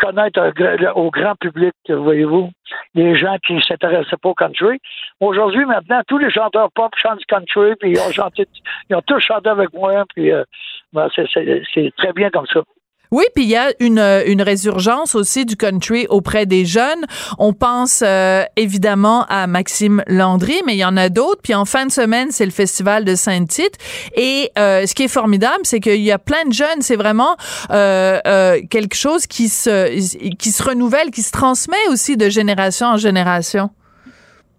connaître 0.00 0.52
au 0.96 1.10
grand 1.10 1.34
public, 1.36 1.74
voyez-vous, 1.88 2.50
les 2.94 3.14
gens 3.14 3.36
qui 3.46 3.54
ne 3.54 3.60
s'intéressaient 3.60 4.16
pas 4.16 4.30
au 4.30 4.34
country. 4.34 4.78
Aujourd'hui, 5.20 5.64
maintenant, 5.66 6.00
tous 6.08 6.18
les 6.18 6.30
chanteurs 6.30 6.70
pop 6.72 6.92
chantent 6.96 7.24
country, 7.26 7.76
puis 7.78 7.90
ils 7.92 8.00
ont 8.00 8.10
chanté, 8.10 8.46
ils 8.88 8.96
ont 8.96 9.02
tous 9.02 9.20
chanté 9.20 9.50
avec 9.50 9.72
moi, 9.74 10.04
puis 10.14 10.32
euh, 10.32 10.44
ben, 10.92 11.08
c'est 11.14 11.92
très 11.96 12.12
bien 12.12 12.30
comme 12.30 12.46
ça. 12.46 12.62
Oui, 13.10 13.24
puis 13.34 13.44
il 13.44 13.50
y 13.50 13.56
a 13.56 13.72
une, 13.80 13.98
euh, 13.98 14.22
une 14.26 14.42
résurgence 14.42 15.14
aussi 15.14 15.44
du 15.44 15.56
country 15.56 16.06
auprès 16.08 16.46
des 16.46 16.64
jeunes. 16.64 17.04
On 17.38 17.52
pense 17.52 18.02
euh, 18.06 18.44
évidemment 18.56 19.26
à 19.28 19.46
Maxime 19.46 20.02
Landry, 20.06 20.62
mais 20.64 20.74
il 20.74 20.78
y 20.78 20.84
en 20.84 20.96
a 20.96 21.08
d'autres. 21.08 21.40
Puis 21.42 21.54
en 21.54 21.64
fin 21.64 21.86
de 21.86 21.90
semaine, 21.92 22.28
c'est 22.30 22.44
le 22.44 22.52
festival 22.52 23.04
de 23.04 23.14
Saint-Tite. 23.14 23.78
Et 24.16 24.50
euh, 24.58 24.86
ce 24.86 24.94
qui 24.94 25.04
est 25.04 25.08
formidable, 25.08 25.60
c'est 25.64 25.80
qu'il 25.80 26.02
y 26.02 26.12
a 26.12 26.18
plein 26.18 26.44
de 26.46 26.52
jeunes. 26.52 26.82
C'est 26.82 26.96
vraiment 26.96 27.36
euh, 27.70 28.20
euh, 28.26 28.60
quelque 28.70 28.94
chose 28.94 29.26
qui 29.26 29.48
se, 29.48 30.34
qui 30.34 30.52
se 30.52 30.62
renouvelle, 30.62 31.10
qui 31.10 31.22
se 31.22 31.32
transmet 31.32 31.88
aussi 31.90 32.16
de 32.16 32.28
génération 32.28 32.86
en 32.86 32.96
génération. 32.96 33.70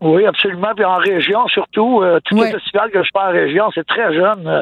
Oui, 0.01 0.25
absolument. 0.25 0.73
Puis 0.75 0.83
en 0.83 0.97
région, 0.97 1.47
surtout, 1.47 2.01
euh, 2.01 2.19
tous 2.25 2.35
les 2.45 2.51
festivals 2.53 2.89
que 2.91 3.03
je 3.03 3.09
fais 3.13 3.23
en 3.23 3.31
région, 3.31 3.69
c'est 3.73 3.85
très 3.85 4.13
jeune, 4.13 4.47
euh, 4.47 4.61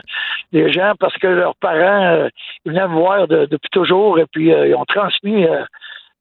les 0.51 0.71
gens, 0.71 0.93
parce 0.99 1.15
que 1.17 1.27
leurs 1.27 1.55
parents, 1.55 2.03
euh, 2.13 2.29
ils 2.65 2.71
venaient 2.73 2.87
me 2.87 2.93
voir 2.93 3.25
de- 3.27 3.45
depuis 3.45 3.69
toujours, 3.71 4.19
et 4.19 4.25
puis 4.31 4.53
euh, 4.53 4.67
ils 4.67 4.75
ont 4.75 4.83
transmis 4.85 5.45
euh, 5.45 5.63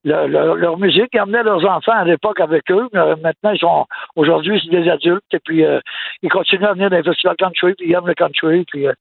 le- 0.04 0.28
le- 0.28 0.54
leur 0.54 0.78
musique. 0.78 1.08
Ils 1.14 1.20
emmenaient 1.20 1.42
leurs 1.42 1.64
enfants 1.68 1.92
à 1.98 2.04
l'époque 2.04 2.38
avec 2.40 2.70
eux. 2.70 2.88
mais, 2.92 3.00
euh, 3.00 3.16
maintenant, 3.20 3.50
ils 3.50 3.58
sont 3.58 3.86
aujourd'hui, 4.14 4.62
c'est 4.64 4.70
des 4.70 4.88
adultes, 4.88 5.24
et 5.32 5.40
puis 5.40 5.64
euh, 5.64 5.80
ils 6.22 6.30
continuent 6.30 6.64
à 6.66 6.72
venir 6.74 6.88
dans 6.88 6.96
les 6.96 7.02
festivals 7.02 7.36
country, 7.36 7.74
puis 7.74 7.88
ils 7.88 7.94
aiment 7.94 8.06
le 8.06 8.14
country, 8.14 8.64
puis 8.70 8.86
euh, 8.86 8.92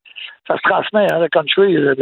ça 0.48 0.56
se 0.58 0.62
transmet, 0.64 1.06
hein, 1.14 1.20
le 1.20 1.28
country, 1.30 1.74
le- 1.74 1.96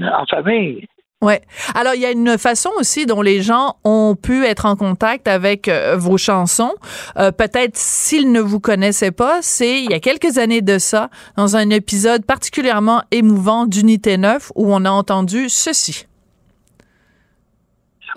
en 0.00 0.24
famille. 0.26 0.86
Ouais. 1.20 1.42
Alors 1.74 1.94
il 1.94 2.00
y 2.00 2.06
a 2.06 2.12
une 2.12 2.38
façon 2.38 2.70
aussi 2.78 3.04
dont 3.04 3.22
les 3.22 3.42
gens 3.42 3.76
ont 3.82 4.14
pu 4.14 4.44
être 4.44 4.66
en 4.66 4.76
contact 4.76 5.26
avec 5.26 5.66
euh, 5.66 5.96
vos 5.98 6.16
chansons. 6.16 6.74
Euh, 7.18 7.32
Peut-être 7.32 7.76
s'ils 7.76 8.30
ne 8.30 8.40
vous 8.40 8.60
connaissaient 8.60 9.10
pas, 9.10 9.40
c'est 9.42 9.82
il 9.82 9.90
y 9.90 9.94
a 9.94 10.00
quelques 10.00 10.38
années 10.38 10.62
de 10.62 10.78
ça, 10.78 11.10
dans 11.36 11.56
un 11.56 11.70
épisode 11.70 12.24
particulièrement 12.24 13.02
émouvant 13.10 13.66
d'Unité 13.66 14.16
9 14.16 14.52
où 14.54 14.72
on 14.72 14.84
a 14.84 14.90
entendu 14.90 15.48
ceci. 15.48 16.06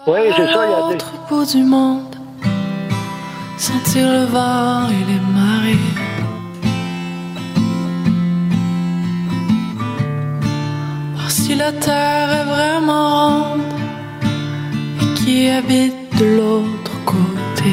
Oui, 0.06 0.20
c'est 0.36 0.46
ça, 0.46 0.66
il 0.66 0.72
y 0.72 0.74
a 0.74 0.98
des... 0.98 1.52
Du 1.52 1.64
monde, 1.64 2.16
sentir 3.58 4.12
le 4.12 4.26
vent 4.26 4.88
et 4.90 5.12
les 5.12 5.20
marées. 5.34 6.11
Si 11.32 11.56
la 11.56 11.72
terre 11.72 12.30
est 12.42 12.46
vraiment 12.46 13.54
ronde 13.54 13.62
et 15.02 15.14
qui 15.16 15.50
habite 15.50 15.96
de 16.20 16.26
l'autre 16.26 17.06
côté. 17.06 17.72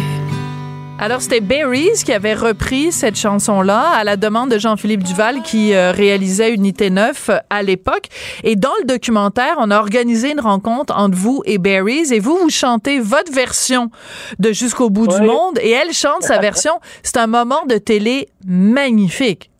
Alors, 1.01 1.21
c'était 1.21 1.41
Berries 1.41 2.05
qui 2.05 2.13
avait 2.13 2.35
repris 2.35 2.93
cette 2.93 3.17
chanson-là 3.17 3.91
à 3.97 4.05
la 4.05 4.17
demande 4.17 4.51
de 4.51 4.59
Jean-Philippe 4.59 5.03
Duval 5.03 5.43
qui 5.43 5.75
euh, 5.75 5.91
réalisait 5.91 6.53
Unité 6.53 6.91
9 6.91 7.31
euh, 7.31 7.39
à 7.51 7.63
l'époque. 7.63 8.07
Et 8.45 8.55
dans 8.55 8.73
le 8.81 8.87
documentaire, 8.87 9.57
on 9.59 9.71
a 9.73 9.79
organisé 9.79 10.31
une 10.31 10.41
rencontre 10.41 10.97
entre 10.97 11.17
vous 11.17 11.43
et 11.45 11.59
Berries 11.59 12.13
et 12.13 12.21
vous, 12.21 12.37
vous 12.37 12.51
chantez 12.51 13.01
votre 13.01 13.33
version 13.33 13.91
de 14.39 14.53
Jusqu'au 14.53 14.89
bout 14.89 15.09
du 15.09 15.21
monde 15.21 15.59
et 15.61 15.71
elle 15.71 15.93
chante 15.93 16.23
sa 16.23 16.39
version. 16.41 16.73
C'est 17.03 17.17
un 17.17 17.27
moment 17.27 17.65
de 17.69 17.77
télé 17.77 18.29
magnifique. 18.47 19.51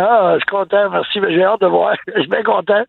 Ah, 0.00 0.32
je 0.34 0.38
suis 0.38 0.46
content, 0.46 0.90
merci. 0.90 1.20
J'ai 1.28 1.44
hâte 1.44 1.60
de 1.60 1.66
voir. 1.66 1.94
Je 2.14 2.20
suis 2.20 2.28
bien 2.28 2.42
content. 2.42 2.84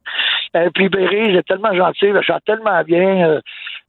Et 0.54 0.70
puis 0.70 0.90
Berry, 0.90 1.36
est 1.36 1.48
tellement 1.48 1.74
gentil, 1.74 2.06
elle 2.06 2.22
chante 2.24 2.44
tellement 2.46 2.82
bien. 2.84 3.30
Euh, 3.30 3.42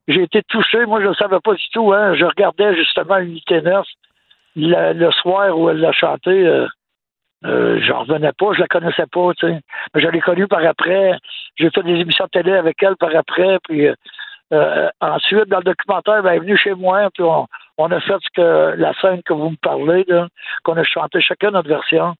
J'ai 0.08 0.22
été 0.22 0.42
touché. 0.48 0.84
Moi, 0.86 1.00
je 1.02 1.08
ne 1.08 1.14
savais 1.14 1.40
pas 1.40 1.54
du 1.54 1.68
tout. 1.72 1.92
Hein. 1.92 2.14
Je 2.14 2.24
regardais 2.24 2.74
justement 2.74 3.18
Unité 3.18 3.62
9 3.62 3.86
le, 4.56 5.10
soir 5.12 5.56
où 5.56 5.70
elle 5.70 5.78
l'a 5.78 5.92
chanté. 5.92 6.30
Euh, 6.30 6.66
euh, 7.44 7.80
revenais 7.92 8.32
pas, 8.38 8.52
je 8.52 8.60
la 8.60 8.68
connaissais 8.68 9.06
pas. 9.10 9.30
Mais 9.42 9.60
je 9.94 10.08
l'ai 10.08 10.20
connue 10.20 10.46
par 10.46 10.64
après. 10.64 11.18
J'ai 11.56 11.70
fait 11.70 11.82
des 11.82 12.00
émissions 12.00 12.24
de 12.26 12.30
télé 12.30 12.52
avec 12.52 12.82
elle 12.82 12.96
par 12.96 13.14
après. 13.14 13.58
Puis 13.68 13.88
euh, 13.88 13.94
euh, 14.52 14.88
ensuite, 15.00 15.48
dans 15.48 15.58
le 15.58 15.64
documentaire, 15.64 16.26
elle 16.26 16.36
est 16.36 16.40
venue 16.40 16.56
chez 16.56 16.74
moi, 16.74 17.08
puis 17.14 17.24
on, 17.24 17.90
a 17.90 18.00
fait 18.00 18.18
ce 18.20 18.28
que 18.34 18.74
la 18.76 18.92
scène 19.00 19.22
que 19.22 19.32
vous 19.32 19.50
me 19.50 19.56
parlez, 19.56 20.04
qu'on 20.62 20.76
a 20.76 20.84
chanté 20.84 21.20
chacun 21.20 21.50
notre 21.50 21.68
version. 21.68 22.14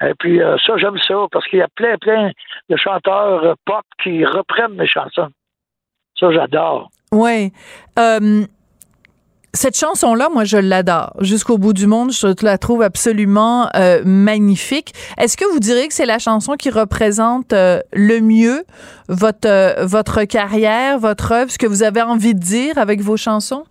Et 0.00 0.14
puis 0.18 0.40
euh, 0.40 0.56
ça, 0.64 0.76
j'aime 0.76 0.98
ça, 1.06 1.26
parce 1.32 1.46
qu'il 1.48 1.58
y 1.58 1.62
a 1.62 1.68
plein, 1.74 1.96
plein 1.98 2.30
de 2.68 2.76
chanteurs 2.76 3.56
pop 3.64 3.84
qui 4.02 4.24
reprennent 4.24 4.74
mes 4.74 4.86
chansons. 4.86 5.28
Ça, 6.18 6.32
j'adore. 6.32 6.90
Ouais. 7.12 7.52
Euh, 7.98 8.44
cette 9.54 9.78
chanson-là, 9.78 10.28
moi, 10.32 10.44
je 10.44 10.58
l'adore. 10.58 11.14
Jusqu'au 11.20 11.58
bout 11.58 11.72
du 11.72 11.86
monde, 11.86 12.12
je 12.12 12.44
la 12.44 12.58
trouve 12.58 12.82
absolument 12.82 13.68
euh, 13.74 14.02
magnifique. 14.04 14.92
Est-ce 15.16 15.36
que 15.36 15.44
vous 15.52 15.58
diriez 15.58 15.88
que 15.88 15.94
c'est 15.94 16.06
la 16.06 16.18
chanson 16.18 16.54
qui 16.54 16.70
représente 16.70 17.52
le 17.52 18.20
mieux 18.20 18.64
votre 19.08 19.84
votre 19.84 20.24
carrière, 20.24 20.98
votre 20.98 21.32
œuvre, 21.32 21.50
ce 21.50 21.58
que 21.58 21.66
vous 21.66 21.82
avez 21.82 22.02
envie 22.02 22.34
de 22.34 22.40
dire 22.40 22.78
avec 22.78 23.00
vos 23.00 23.16
chansons? 23.16 23.64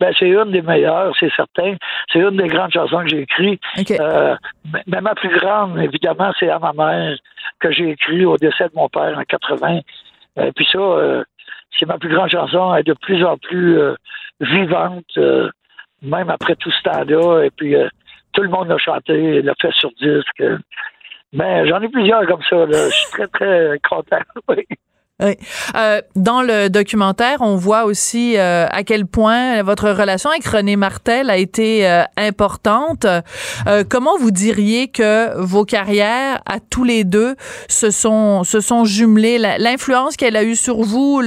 Ben, 0.00 0.12
c'est 0.18 0.28
une 0.28 0.50
des 0.50 0.62
meilleures, 0.62 1.14
c'est 1.18 1.32
certain. 1.34 1.74
C'est 2.12 2.18
une 2.20 2.36
des 2.36 2.48
grandes 2.48 2.72
chansons 2.72 3.00
que 3.02 3.08
j'ai 3.08 3.20
écrites. 3.22 3.62
Euh, 4.00 4.36
mais- 4.86 5.00
ma 5.00 5.14
plus 5.14 5.34
grande, 5.38 5.78
évidemment, 5.78 6.32
c'est 6.38 6.50
à 6.50 6.58
ma 6.58 6.72
mère 6.72 7.16
que 7.60 7.70
j'ai 7.72 7.90
écrit 7.90 8.24
au 8.24 8.36
décès 8.36 8.64
de 8.64 8.72
mon 8.74 8.88
père 8.88 9.16
en 9.18 9.22
80. 9.24 9.80
Et 10.40 10.52
puis 10.52 10.66
ça, 10.70 10.78
euh, 10.78 11.24
c'est 11.78 11.86
ma 11.86 11.98
plus 11.98 12.14
grande 12.14 12.30
chanson. 12.30 12.74
Elle 12.74 12.80
est 12.80 12.84
de 12.84 12.94
plus 12.94 13.24
en 13.24 13.36
plus 13.36 13.78
euh, 13.78 13.94
vivante, 14.40 15.04
euh, 15.16 15.50
même 16.02 16.30
après 16.30 16.56
tout 16.56 16.70
ce 16.70 16.82
temps-là. 16.82 17.44
Et 17.44 17.50
puis 17.50 17.74
euh, 17.76 17.88
tout 18.32 18.42
le 18.42 18.48
monde 18.48 18.68
l'a 18.68 18.78
chanté, 18.78 19.42
l'a 19.42 19.54
fait 19.60 19.72
sur 19.72 19.90
disque. 20.00 20.42
Mais 21.32 21.66
j'en 21.68 21.80
ai 21.82 21.88
plusieurs 21.88 22.26
comme 22.26 22.42
ça. 22.48 22.56
Là. 22.66 22.88
Je 22.88 22.94
suis 22.94 23.10
très, 23.12 23.26
très 23.28 23.78
content. 23.88 24.18
Oui. 24.48 24.64
Oui. 25.22 25.36
Euh, 25.76 26.00
dans 26.16 26.42
le 26.42 26.68
documentaire, 26.68 27.36
on 27.40 27.54
voit 27.54 27.84
aussi 27.84 28.36
euh, 28.36 28.66
à 28.68 28.82
quel 28.82 29.06
point 29.06 29.62
votre 29.62 29.90
relation 29.90 30.30
avec 30.30 30.44
René 30.44 30.74
Martel 30.74 31.30
a 31.30 31.36
été 31.36 31.88
euh, 31.88 32.02
importante. 32.16 33.04
Euh, 33.04 33.84
comment 33.88 34.18
vous 34.18 34.32
diriez 34.32 34.88
que 34.88 35.40
vos 35.40 35.64
carrières, 35.64 36.40
à 36.46 36.58
tous 36.58 36.82
les 36.82 37.04
deux, 37.04 37.36
se 37.68 37.92
sont 37.92 38.42
se 38.42 38.60
sont 38.60 38.84
jumelées? 38.84 39.38
L'influence 39.38 40.16
qu'elle 40.16 40.36
a 40.36 40.42
eue 40.42 40.56
sur 40.56 40.78
vous, 40.78 41.22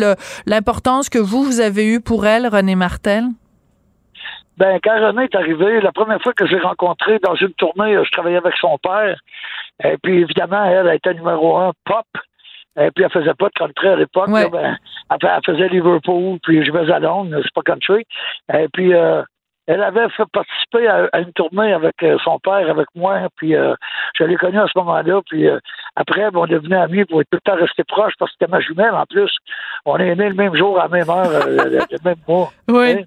l'importance 0.45 1.07
que 1.07 1.19
vous 1.19 1.43
vous 1.43 1.61
avez 1.61 1.85
eue 1.85 2.01
pour 2.01 2.27
elle, 2.27 2.47
René 2.47 2.75
Martel? 2.75 3.23
Ben, 4.57 4.79
quand 4.83 4.99
René 4.99 5.25
est 5.25 5.35
arrivé, 5.35 5.81
la 5.81 5.91
première 5.91 6.19
fois 6.21 6.33
que 6.33 6.47
je 6.47 6.55
l'ai 6.55 6.61
rencontré 6.61 7.19
dans 7.19 7.35
une 7.35 7.53
tournée, 7.53 7.95
euh, 7.95 8.03
je 8.03 8.11
travaillais 8.11 8.38
avec 8.38 8.55
son 8.59 8.77
père. 8.79 9.19
Et 9.83 9.97
puis, 10.01 10.21
évidemment, 10.21 10.63
elle 10.65 10.88
a 10.88 10.95
été 10.95 11.13
numéro 11.13 11.57
un 11.57 11.73
pop. 11.85 12.07
Et 12.80 12.91
puis, 12.91 13.03
elle 13.03 13.11
faisait 13.11 13.34
pas 13.34 13.47
de 13.47 13.53
country 13.53 13.88
à 13.88 13.95
l'époque. 13.95 14.30
Ben, 14.30 14.78
elle, 15.09 15.17
elle 15.21 15.39
faisait 15.45 15.67
Liverpool, 15.69 16.39
puis 16.43 16.63
je 16.63 16.71
vais 16.71 16.91
à 16.91 16.99
Londres, 16.99 17.39
c'est 17.41 17.53
pas 17.53 17.61
country. 17.63 18.05
Et 18.53 18.67
puis, 18.71 18.93
euh, 18.93 19.23
elle 19.67 19.84
avait 19.84 20.07
fait 20.09 20.23
participer 20.32 20.88
à, 20.88 21.09
à 21.11 21.19
une 21.19 21.34
tournée 21.34 21.73
avec 21.73 22.01
euh, 22.01 22.17
son 22.23 22.39
père, 22.39 22.69
avec 22.69 22.88
moi. 22.95 23.28
Puis, 23.36 23.53
euh, 23.55 23.75
je 24.17 24.23
l'ai 24.23 24.38
connue 24.38 24.59
à 24.59 24.67
ce 24.67 24.80
moment-là. 24.80 25.21
Puis, 25.30 25.47
euh, 25.47 25.59
après, 25.95 26.32
ben, 26.32 26.39
on 26.39 26.45
devenait 26.45 26.78
amis 26.78 27.03
pour 27.03 27.19
tout 27.21 27.28
le 27.34 27.39
temps 27.41 27.55
rester 27.55 27.84
proches 27.84 28.13
parce 28.17 28.32
que 28.32 28.38
c'était 28.39 28.51
ma 28.51 28.61
jumelle 28.61 28.93
en 28.93 29.05
plus. 29.05 29.36
On 29.86 29.97
est 29.97 30.15
nés 30.15 30.30
le 30.30 30.36
même 30.36 30.55
jour, 30.55 30.80
à 30.80 30.84
la 30.84 30.89
même 30.89 31.09
heure, 31.09 31.30
euh, 31.30 31.65
le, 31.65 31.80
le 31.80 31.97
même 32.03 32.21
mois. 32.28 32.51
Oui. 32.69 33.05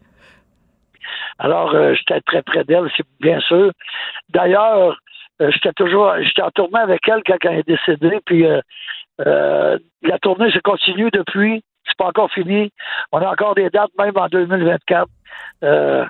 Alors, 1.38 1.74
euh, 1.74 1.94
j'étais 1.94 2.20
très 2.20 2.42
près 2.42 2.64
d'elle, 2.64 2.90
c'est 2.96 3.06
bien 3.20 3.40
sûr. 3.40 3.72
D'ailleurs, 4.28 4.98
euh, 5.40 5.50
j'étais 5.50 5.72
toujours, 5.72 6.12
j'étais 6.20 6.42
en 6.42 6.50
tournée 6.50 6.78
avec 6.78 7.00
elle 7.08 7.22
quand 7.26 7.36
elle 7.42 7.60
est 7.60 7.66
décédée, 7.66 8.18
puis 8.26 8.44
euh, 9.26 9.78
la 10.02 10.18
tournée 10.18 10.50
se 10.50 10.58
continue 10.58 11.10
depuis. 11.12 11.62
C'est 11.86 11.96
pas 11.96 12.06
encore 12.06 12.30
fini. 12.30 12.70
On 13.12 13.18
a 13.18 13.30
encore 13.30 13.54
des 13.54 13.70
dates, 13.70 13.90
même 13.98 14.16
en 14.16 14.28
2024. 14.28 15.08
Euh, 15.64 16.04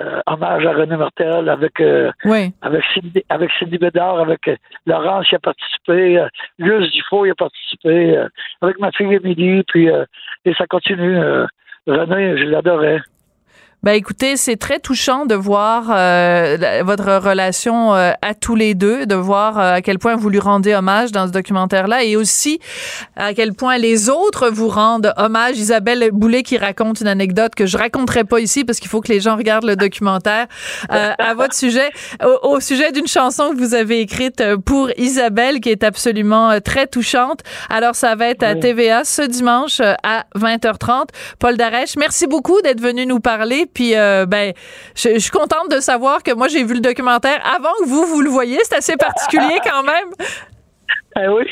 euh, 0.00 0.20
hommage 0.26 0.66
à 0.66 0.72
René 0.72 0.96
Martel 0.96 1.48
avec 1.48 1.78
euh, 1.80 2.10
Oui. 2.24 2.52
avec 2.62 2.82
Cindy, 2.92 3.22
avec 3.28 3.50
Cindy 3.58 3.78
Bédard, 3.78 4.18
avec 4.18 4.48
euh, 4.48 4.56
Laurence 4.86 5.28
qui 5.28 5.36
a 5.36 5.38
participé, 5.38 6.26
Luce 6.58 6.90
Dufault 6.92 7.26
y 7.26 7.30
a 7.30 7.34
participé, 7.34 8.20
avec 8.62 8.80
ma 8.80 8.90
fille 8.90 9.14
Émilie, 9.14 9.62
puis 9.64 9.88
et 10.44 10.54
ça 10.54 10.66
continue. 10.66 11.18
René, 11.86 12.38
je 12.38 12.44
l'adorais. 12.44 13.00
Ben 13.84 13.94
écoutez, 13.94 14.36
c'est 14.36 14.54
très 14.56 14.78
touchant 14.78 15.26
de 15.26 15.34
voir 15.34 15.86
euh, 15.90 16.56
la- 16.56 16.84
votre 16.84 17.16
relation 17.16 17.92
euh, 17.96 18.12
à 18.22 18.32
tous 18.32 18.54
les 18.54 18.74
deux, 18.76 19.06
de 19.06 19.16
voir 19.16 19.58
euh, 19.58 19.72
à 19.74 19.82
quel 19.82 19.98
point 19.98 20.14
vous 20.14 20.28
lui 20.28 20.38
rendez 20.38 20.72
hommage 20.72 21.10
dans 21.10 21.26
ce 21.26 21.32
documentaire-là 21.32 22.04
et 22.04 22.14
aussi 22.14 22.60
à 23.16 23.34
quel 23.34 23.54
point 23.54 23.78
les 23.78 24.08
autres 24.08 24.50
vous 24.50 24.68
rendent 24.68 25.12
hommage. 25.16 25.58
Isabelle 25.58 26.10
Boulet 26.12 26.44
qui 26.44 26.58
raconte 26.58 27.00
une 27.00 27.08
anecdote 27.08 27.56
que 27.56 27.66
je 27.66 27.76
raconterai 27.76 28.22
pas 28.22 28.38
ici 28.38 28.64
parce 28.64 28.78
qu'il 28.78 28.88
faut 28.88 29.00
que 29.00 29.08
les 29.08 29.18
gens 29.18 29.36
regardent 29.36 29.66
le 29.66 29.74
documentaire 29.74 30.46
euh, 30.92 31.10
à 31.18 31.34
votre 31.34 31.54
sujet, 31.54 31.90
au, 32.24 32.50
au 32.50 32.60
sujet 32.60 32.92
d'une 32.92 33.08
chanson 33.08 33.50
que 33.50 33.56
vous 33.58 33.74
avez 33.74 33.98
écrite 34.00 34.40
euh, 34.42 34.58
pour 34.58 34.90
Isabelle 34.96 35.58
qui 35.58 35.70
est 35.70 35.82
absolument 35.82 36.50
euh, 36.52 36.60
très 36.60 36.86
touchante. 36.86 37.40
Alors 37.68 37.96
ça 37.96 38.14
va 38.14 38.28
être 38.28 38.44
à 38.44 38.54
TVA 38.54 39.02
ce 39.02 39.22
dimanche 39.22 39.80
à 40.04 40.24
20h30. 40.38 41.08
Paul 41.40 41.56
Darèche, 41.56 41.96
merci 41.96 42.28
beaucoup 42.28 42.60
d'être 42.62 42.80
venu 42.80 43.06
nous 43.06 43.18
parler. 43.18 43.66
Puis 43.74 43.96
euh, 43.96 44.26
ben, 44.26 44.52
je, 44.94 45.14
je 45.14 45.18
suis 45.18 45.30
contente 45.30 45.70
de 45.70 45.80
savoir 45.80 46.22
que 46.22 46.32
moi 46.32 46.48
j'ai 46.48 46.64
vu 46.64 46.74
le 46.74 46.80
documentaire 46.80 47.40
avant 47.44 47.72
que 47.80 47.88
vous 47.88 48.06
vous 48.06 48.20
le 48.20 48.30
voyez. 48.30 48.58
C'est 48.64 48.76
assez 48.76 48.96
particulier 48.96 49.58
quand 49.64 49.82
même. 49.82 50.08
Eh 51.16 51.28
oui. 51.28 51.44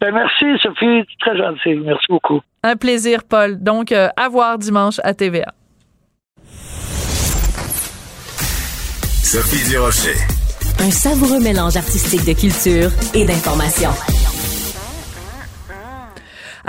Ben 0.00 0.12
merci, 0.12 0.44
Sophie. 0.62 1.04
Très 1.20 1.36
gentil. 1.36 1.74
Merci 1.84 2.06
beaucoup. 2.08 2.40
Un 2.62 2.76
plaisir, 2.76 3.24
Paul. 3.24 3.62
Donc 3.62 3.92
euh, 3.92 4.08
à 4.16 4.28
voir 4.28 4.58
dimanche 4.58 5.00
à 5.04 5.14
TVA. 5.14 5.52
Sophie 9.22 9.68
Durocher. 9.70 10.16
Un 10.80 10.90
savoureux 10.90 11.40
mélange 11.40 11.76
artistique 11.76 12.24
de 12.24 12.38
culture 12.38 12.90
et 13.14 13.24
d'information. 13.24 13.90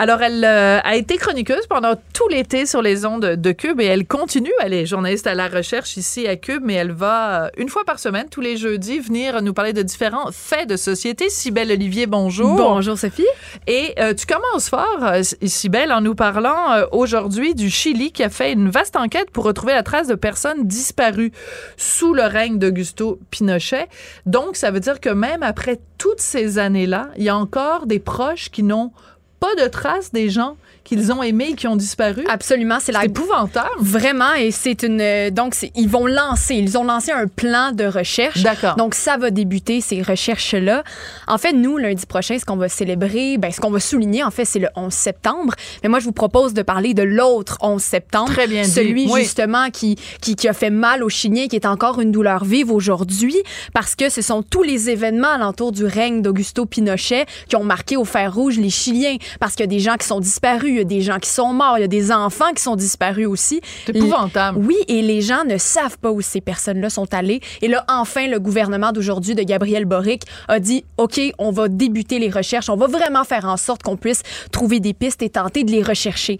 Alors, 0.01 0.21
elle 0.21 0.45
euh, 0.45 0.79
a 0.81 0.95
été 0.95 1.17
chroniqueuse 1.17 1.67
pendant 1.67 1.93
tout 2.13 2.29
l'été 2.29 2.65
sur 2.65 2.81
les 2.81 3.05
ondes 3.05 3.35
de 3.35 3.51
Cube 3.51 3.81
et 3.81 3.85
elle 3.85 4.07
continue. 4.07 4.53
Elle 4.61 4.73
est 4.73 4.85
journaliste 4.85 5.27
à 5.27 5.35
la 5.35 5.49
recherche 5.49 5.97
ici 5.97 6.25
à 6.25 6.37
Cube, 6.37 6.61
mais 6.63 6.75
elle 6.75 6.93
va 6.93 7.47
euh, 7.47 7.49
une 7.57 7.67
fois 7.67 7.83
par 7.83 7.99
semaine, 7.99 8.27
tous 8.31 8.39
les 8.39 8.55
jeudis, 8.55 8.99
venir 8.99 9.41
nous 9.41 9.53
parler 9.53 9.73
de 9.73 9.81
différents 9.81 10.31
faits 10.31 10.69
de 10.69 10.77
société. 10.77 11.29
Sibelle 11.29 11.69
Olivier, 11.69 12.07
bonjour. 12.07 12.55
Bonjour, 12.55 12.97
Sophie. 12.97 13.27
Et 13.67 13.93
euh, 13.99 14.13
tu 14.13 14.25
commences 14.25 14.69
fort, 14.69 15.15
Sibelle, 15.43 15.91
en 15.91 15.99
nous 15.99 16.15
parlant 16.15 16.71
euh, 16.71 16.85
aujourd'hui 16.93 17.53
du 17.53 17.69
Chili 17.69 18.13
qui 18.13 18.23
a 18.23 18.29
fait 18.29 18.53
une 18.53 18.69
vaste 18.69 18.95
enquête 18.95 19.31
pour 19.31 19.43
retrouver 19.43 19.73
la 19.73 19.83
trace 19.83 20.07
de 20.07 20.15
personnes 20.15 20.65
disparues 20.65 21.33
sous 21.75 22.13
le 22.13 22.23
règne 22.23 22.57
d'Augusto 22.57 23.19
Pinochet. 23.31 23.89
Donc, 24.25 24.55
ça 24.55 24.71
veut 24.71 24.79
dire 24.79 25.01
que 25.01 25.09
même 25.09 25.43
après 25.43 25.77
toutes 25.97 26.21
ces 26.21 26.57
années-là, 26.57 27.09
il 27.17 27.23
y 27.25 27.29
a 27.29 27.35
encore 27.35 27.85
des 27.85 27.99
proches 27.99 28.49
qui 28.49 28.63
n'ont 28.63 28.93
pas 29.39 29.55
de 29.55 29.67
traces 29.67 30.11
des 30.11 30.29
gens 30.29 30.57
qu'ils 30.89 31.11
ont 31.11 31.23
aimés 31.23 31.49
et 31.51 31.55
qui 31.55 31.67
ont 31.67 31.75
disparu? 31.75 32.25
Absolument, 32.27 32.77
c'est 32.81 32.91
la 32.91 33.05
épouvantable. 33.05 33.69
Vraiment, 33.79 34.33
et 34.33 34.51
c'est 34.51 34.83
une 34.83 34.99
euh, 35.01 35.29
donc 35.29 35.55
ils 35.75 35.87
vont 35.89 36.05
lancer, 36.07 36.55
ils 36.55 36.77
ont 36.77 36.83
lancé 36.83 37.11
un 37.11 37.27
plan 37.27 37.71
de 37.71 37.85
recherche. 37.85 38.43
D'accord. 38.43 38.75
Donc 38.75 38.95
ça 38.95 39.17
va 39.17 39.29
débuter 39.31 39.81
ces 39.81 40.01
recherches 40.01 40.53
là. 40.53 40.83
En 41.27 41.37
fait, 41.37 41.53
nous 41.53 41.77
lundi 41.77 42.05
prochain, 42.05 42.37
ce 42.39 42.45
qu'on 42.45 42.57
va 42.57 42.69
célébrer, 42.69 43.37
ben 43.37 43.51
ce 43.51 43.59
qu'on 43.61 43.71
va 43.71 43.79
souligner 43.79 44.23
en 44.23 44.31
fait, 44.31 44.45
c'est 44.45 44.59
le 44.59 44.67
11 44.75 44.91
septembre. 44.93 45.53
Mais 45.83 45.89
moi, 45.89 45.99
je 45.99 46.05
vous 46.05 46.11
propose 46.11 46.53
de 46.53 46.61
parler 46.61 46.93
de 46.93 47.03
l'autre 47.03 47.57
11 47.61 47.81
septembre, 47.81 48.31
Très 48.31 48.47
bien 48.47 48.63
dit. 48.63 48.69
celui 48.69 49.07
Oui. 49.11 49.21
justement 49.21 49.69
qui, 49.69 49.95
qui 50.21 50.35
qui 50.35 50.47
a 50.47 50.53
fait 50.53 50.69
mal 50.69 51.03
aux 51.03 51.09
Chiliens, 51.09 51.47
qui 51.47 51.55
est 51.55 51.65
encore 51.65 52.01
une 52.01 52.11
douleur 52.11 52.43
vive 52.43 52.71
aujourd'hui, 52.71 53.37
parce 53.73 53.95
que 53.95 54.09
ce 54.09 54.21
sont 54.21 54.41
tous 54.43 54.63
les 54.63 54.89
événements 54.89 55.29
alentour 55.33 55.71
du 55.71 55.85
règne 55.85 56.21
d'Augusto 56.21 56.65
Pinochet 56.65 57.25
qui 57.47 57.55
ont 57.55 57.63
marqué 57.63 57.97
au 57.97 58.05
fer 58.05 58.33
rouge 58.33 58.57
les 58.57 58.69
Chiliens, 58.69 59.17
parce 59.39 59.53
qu'il 59.53 59.61
y 59.63 59.63
a 59.63 59.67
des 59.67 59.79
gens 59.79 59.95
qui 59.95 60.07
sont 60.07 60.19
disparus, 60.19 60.78
y 60.79 60.85
a 60.85 60.85
des 60.85 61.01
gens 61.01 61.19
qui 61.19 61.29
sont 61.29 61.53
morts, 61.53 61.77
il 61.77 61.81
y 61.81 61.83
a 61.83 61.87
des 61.87 62.11
enfants 62.11 62.51
qui 62.55 62.61
sont 62.61 62.75
disparus 62.75 63.27
aussi. 63.27 63.61
C'est 63.85 63.95
épouvantable. 63.95 64.59
Oui, 64.59 64.77
et 64.87 65.01
les 65.01 65.21
gens 65.21 65.43
ne 65.45 65.57
savent 65.57 65.97
pas 65.97 66.11
où 66.11 66.21
ces 66.21 66.41
personnes-là 66.41 66.89
sont 66.89 67.13
allées. 67.13 67.41
Et 67.61 67.67
là, 67.67 67.85
enfin, 67.87 68.27
le 68.27 68.39
gouvernement 68.39 68.91
d'aujourd'hui 68.91 69.35
de 69.35 69.43
Gabriel 69.43 69.85
Boric 69.85 70.23
a 70.47 70.59
dit, 70.59 70.85
OK, 70.97 71.19
on 71.37 71.51
va 71.51 71.67
débuter 71.67 72.19
les 72.19 72.29
recherches, 72.29 72.69
on 72.69 72.75
va 72.75 72.87
vraiment 72.87 73.23
faire 73.23 73.45
en 73.45 73.57
sorte 73.57 73.83
qu'on 73.83 73.97
puisse 73.97 74.21
trouver 74.51 74.79
des 74.79 74.93
pistes 74.93 75.21
et 75.21 75.29
tenter 75.29 75.63
de 75.63 75.71
les 75.71 75.83
rechercher. 75.83 76.37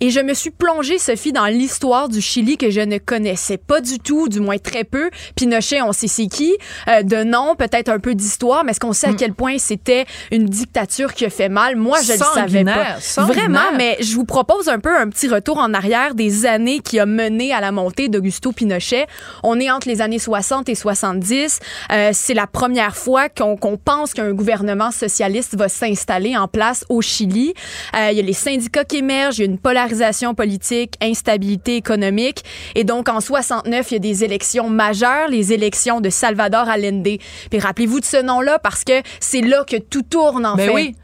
Et 0.00 0.10
je 0.10 0.20
me 0.20 0.34
suis 0.34 0.50
plongée, 0.50 0.98
Sophie, 0.98 1.32
dans 1.32 1.46
l'histoire 1.46 2.08
du 2.08 2.20
Chili 2.20 2.56
que 2.56 2.70
je 2.70 2.80
ne 2.80 2.98
connaissais 2.98 3.58
pas 3.58 3.80
du 3.80 3.98
tout, 3.98 4.28
du 4.28 4.40
moins 4.40 4.58
très 4.58 4.84
peu. 4.84 5.10
Pinochet, 5.34 5.82
on 5.82 5.92
sait 5.92 6.08
c'est 6.08 6.26
qui, 6.26 6.56
euh, 6.88 7.02
de 7.02 7.24
nom, 7.24 7.54
peut-être 7.56 7.88
un 7.88 7.98
peu 7.98 8.14
d'histoire, 8.14 8.64
mais 8.64 8.70
est-ce 8.70 8.80
qu'on 8.80 8.92
sait 8.92 9.08
à 9.08 9.14
quel 9.14 9.34
point 9.34 9.58
c'était 9.58 10.06
une 10.30 10.46
dictature 10.46 11.14
qui 11.14 11.24
a 11.24 11.30
fait 11.30 11.48
mal? 11.48 11.76
Moi, 11.76 11.98
je 12.02 12.12
ne 12.12 12.18
savais 12.18 12.64
pas. 12.64 12.96
Vraiment, 13.24 13.72
mais 13.76 13.96
je 14.00 14.14
vous 14.14 14.24
propose 14.24 14.68
un 14.68 14.78
peu 14.78 14.96
un 14.96 15.08
petit 15.08 15.28
retour 15.28 15.58
en 15.58 15.72
arrière 15.74 16.14
des 16.14 16.46
années 16.46 16.80
qui 16.80 16.98
a 16.98 17.06
mené 17.06 17.52
à 17.52 17.60
la 17.60 17.72
montée 17.72 18.08
d'Augusto 18.08 18.52
Pinochet. 18.52 19.06
On 19.42 19.58
est 19.60 19.70
entre 19.70 19.88
les 19.88 20.00
années 20.00 20.18
60 20.18 20.68
et 20.68 20.74
70. 20.74 21.60
Euh, 21.92 22.10
c'est 22.12 22.34
la 22.34 22.46
première 22.46 22.96
fois 22.96 23.28
qu'on 23.28 23.56
pense 23.76 24.14
qu'un 24.14 24.32
gouvernement 24.32 24.90
socialiste 24.90 25.56
va 25.56 25.68
s'installer 25.68 26.36
en 26.36 26.48
place 26.48 26.84
au 26.88 27.00
Chili. 27.02 27.54
Euh, 27.94 28.08
il 28.10 28.16
y 28.16 28.20
a 28.20 28.22
les 28.22 28.32
syndicats 28.32 28.84
qui 28.84 28.98
émergent, 28.98 29.38
il 29.38 29.42
y 29.42 29.48
a 29.48 29.50
une 29.50 29.58
polarisation 29.58 30.34
politique, 30.34 30.94
instabilité 31.02 31.76
économique. 31.76 32.44
Et 32.74 32.84
donc, 32.84 33.08
en 33.08 33.20
69, 33.20 33.90
il 33.90 33.94
y 33.94 33.96
a 33.96 34.00
des 34.00 34.24
élections 34.24 34.68
majeures, 34.68 35.28
les 35.28 35.52
élections 35.52 36.00
de 36.00 36.10
Salvador 36.10 36.68
Allende. 36.68 37.06
Puis 37.50 37.58
rappelez-vous 37.58 38.00
de 38.00 38.04
ce 38.04 38.22
nom-là 38.22 38.58
parce 38.58 38.84
que 38.84 39.02
c'est 39.20 39.40
là 39.42 39.64
que 39.64 39.76
tout 39.76 40.02
tourne, 40.02 40.46
en 40.46 40.56
Ben 40.56 40.68
fait. 40.68 40.74
oui. 40.74 40.94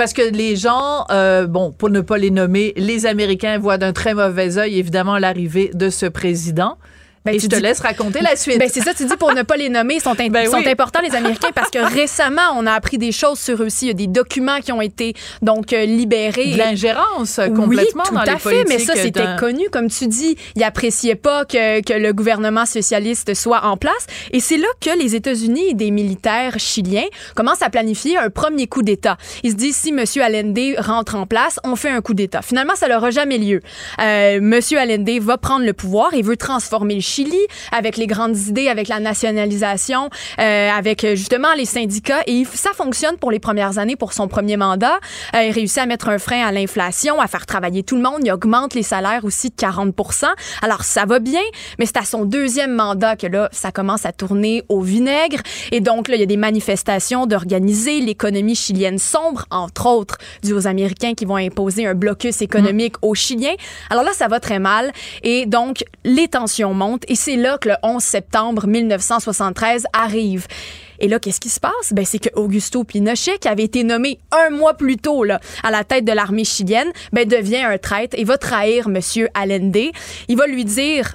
Parce 0.00 0.14
que 0.14 0.22
les 0.22 0.56
gens, 0.56 1.04
euh, 1.10 1.46
bon, 1.46 1.72
pour 1.72 1.90
ne 1.90 2.00
pas 2.00 2.16
les 2.16 2.30
nommer, 2.30 2.72
les 2.78 3.04
Américains 3.04 3.58
voient 3.58 3.76
d'un 3.76 3.92
très 3.92 4.14
mauvais 4.14 4.56
œil, 4.56 4.78
évidemment, 4.78 5.18
l'arrivée 5.18 5.70
de 5.74 5.90
ce 5.90 6.06
président. 6.06 6.78
Ben, 7.24 7.34
Et 7.34 7.36
tu 7.36 7.44
je 7.44 7.48
te 7.48 7.56
dis- 7.56 7.62
laisse 7.62 7.80
raconter 7.80 8.20
la 8.22 8.34
suite. 8.34 8.58
Ben, 8.58 8.70
c'est 8.72 8.80
ça, 8.80 8.94
tu 8.94 9.04
dis 9.04 9.16
pour 9.18 9.32
ne 9.34 9.42
pas 9.42 9.56
les 9.56 9.68
nommer, 9.68 9.96
ils 9.96 10.00
sont, 10.00 10.18
in- 10.18 10.28
Ben 10.30 10.46
sont 10.50 10.56
oui. 10.56 10.68
importants, 10.68 11.00
les 11.02 11.14
Américains, 11.14 11.50
parce 11.54 11.70
que 11.70 11.78
récemment, 11.94 12.40
on 12.56 12.66
a 12.66 12.72
appris 12.72 12.96
des 12.96 13.12
choses 13.12 13.38
sur 13.38 13.60
eux 13.62 13.66
aussi. 13.66 13.86
Il 13.86 13.88
y 13.88 13.90
a 13.90 13.94
des 13.94 14.06
documents 14.06 14.60
qui 14.60 14.72
ont 14.72 14.80
été 14.80 15.12
donc 15.42 15.72
euh, 15.74 15.84
libérés. 15.84 16.52
de 16.52 16.56
l'ingérence 16.58 17.38
Oui, 17.42 17.52
complètement 17.54 18.04
tout 18.04 18.14
dans 18.14 18.20
à 18.20 18.24
les 18.24 18.38
fait, 18.38 18.64
mais 18.68 18.78
ça, 18.78 18.94
c'était 18.96 19.26
connu. 19.38 19.68
Comme 19.70 19.88
tu 19.90 20.06
dis, 20.06 20.36
ils 20.56 20.64
appréciaient 20.64 21.14
pas 21.14 21.44
que, 21.44 21.82
que 21.82 21.92
le 21.92 22.12
gouvernement 22.14 22.64
socialiste 22.64 23.34
soit 23.34 23.64
en 23.66 23.76
place. 23.76 24.06
Et 24.32 24.40
c'est 24.40 24.56
là 24.56 24.68
que 24.80 24.98
les 24.98 25.14
États-Unis 25.14 25.68
et 25.70 25.74
des 25.74 25.90
militaires 25.90 26.58
chiliens 26.58 27.04
commencent 27.34 27.62
à 27.62 27.68
planifier 27.70 28.16
un 28.16 28.30
premier 28.30 28.66
coup 28.66 28.82
d'État. 28.82 29.18
Ils 29.42 29.50
se 29.50 29.56
disent, 29.56 29.76
si 29.76 29.90
M. 29.90 30.04
Allende 30.22 30.58
rentre 30.78 31.16
en 31.16 31.26
place, 31.26 31.58
on 31.64 31.76
fait 31.76 31.90
un 31.90 32.00
coup 32.00 32.14
d'État. 32.14 32.40
Finalement, 32.40 32.74
ça 32.76 32.88
n'aura 32.88 33.10
jamais 33.10 33.36
lieu. 33.38 33.60
Euh, 34.00 34.36
M. 34.38 34.58
Allende 34.78 35.10
va 35.20 35.36
prendre 35.36 35.66
le 35.66 35.72
pouvoir 35.74 36.14
et 36.14 36.22
veut 36.22 36.36
transformer 36.38 36.94
le 36.94 37.00
Chili 37.10 37.40
avec 37.72 37.96
les 37.96 38.06
grandes 38.06 38.36
idées, 38.36 38.68
avec 38.68 38.88
la 38.88 39.00
nationalisation, 39.00 40.10
euh, 40.38 40.70
avec 40.70 41.04
euh, 41.04 41.14
justement 41.16 41.52
les 41.56 41.64
syndicats. 41.64 42.22
Et 42.26 42.44
ça 42.44 42.70
fonctionne 42.72 43.16
pour 43.16 43.30
les 43.30 43.40
premières 43.40 43.78
années 43.78 43.96
pour 43.96 44.12
son 44.12 44.28
premier 44.28 44.56
mandat. 44.56 44.98
Euh, 45.34 45.42
il 45.42 45.52
réussit 45.52 45.78
à 45.78 45.86
mettre 45.86 46.08
un 46.08 46.18
frein 46.18 46.46
à 46.46 46.52
l'inflation, 46.52 47.20
à 47.20 47.26
faire 47.26 47.46
travailler 47.46 47.82
tout 47.82 47.96
le 47.96 48.02
monde. 48.02 48.20
Il 48.24 48.32
augmente 48.32 48.74
les 48.74 48.82
salaires 48.82 49.24
aussi 49.24 49.50
de 49.50 49.54
40 49.56 49.94
Alors, 50.62 50.84
ça 50.84 51.04
va 51.04 51.18
bien, 51.18 51.42
mais 51.78 51.86
c'est 51.86 51.96
à 51.96 52.04
son 52.04 52.24
deuxième 52.24 52.74
mandat 52.74 53.16
que 53.16 53.26
là, 53.26 53.48
ça 53.52 53.72
commence 53.72 54.06
à 54.06 54.12
tourner 54.12 54.62
au 54.68 54.80
vinaigre. 54.80 55.40
Et 55.72 55.80
donc, 55.80 56.08
là, 56.08 56.14
il 56.14 56.20
y 56.20 56.22
a 56.22 56.26
des 56.26 56.36
manifestations 56.36 57.26
d'organiser. 57.26 58.00
L'économie 58.00 58.54
chilienne 58.54 58.98
sombre, 58.98 59.46
entre 59.50 59.86
autres, 59.86 60.18
dû 60.42 60.52
aux 60.52 60.66
Américains 60.66 61.14
qui 61.14 61.24
vont 61.24 61.36
imposer 61.36 61.86
un 61.86 61.94
blocus 61.94 62.42
économique 62.42 62.94
aux 63.02 63.14
Chiliens. 63.14 63.54
Alors 63.90 64.04
là, 64.04 64.12
ça 64.12 64.28
va 64.28 64.40
très 64.40 64.58
mal. 64.58 64.92
Et 65.22 65.46
donc, 65.46 65.84
les 66.04 66.28
tensions 66.28 66.74
montent. 66.74 66.99
Et 67.08 67.14
c'est 67.14 67.36
là 67.36 67.58
que 67.58 67.68
le 67.68 67.76
11 67.82 68.02
septembre 68.02 68.66
1973 68.66 69.86
arrive. 69.92 70.46
Et 71.00 71.08
là, 71.08 71.18
qu'est-ce 71.18 71.40
qui 71.40 71.48
se 71.48 71.60
passe? 71.60 71.92
Ben, 71.92 72.04
c'est 72.04 72.18
que 72.18 72.28
Augusto 72.34 72.84
Pinochet, 72.84 73.38
qui 73.38 73.48
avait 73.48 73.64
été 73.64 73.84
nommé 73.84 74.18
un 74.32 74.50
mois 74.50 74.74
plus 74.74 74.96
tôt 74.96 75.24
là, 75.24 75.40
à 75.62 75.70
la 75.70 75.82
tête 75.82 76.04
de 76.04 76.12
l'armée 76.12 76.44
chilienne, 76.44 76.90
ben, 77.12 77.26
devient 77.26 77.62
un 77.62 77.78
traître 77.78 78.16
et 78.18 78.24
va 78.24 78.36
trahir 78.36 78.88
M. 78.88 79.00
Allende. 79.34 79.92
Il 80.28 80.36
va 80.36 80.46
lui 80.46 80.64
dire 80.64 81.14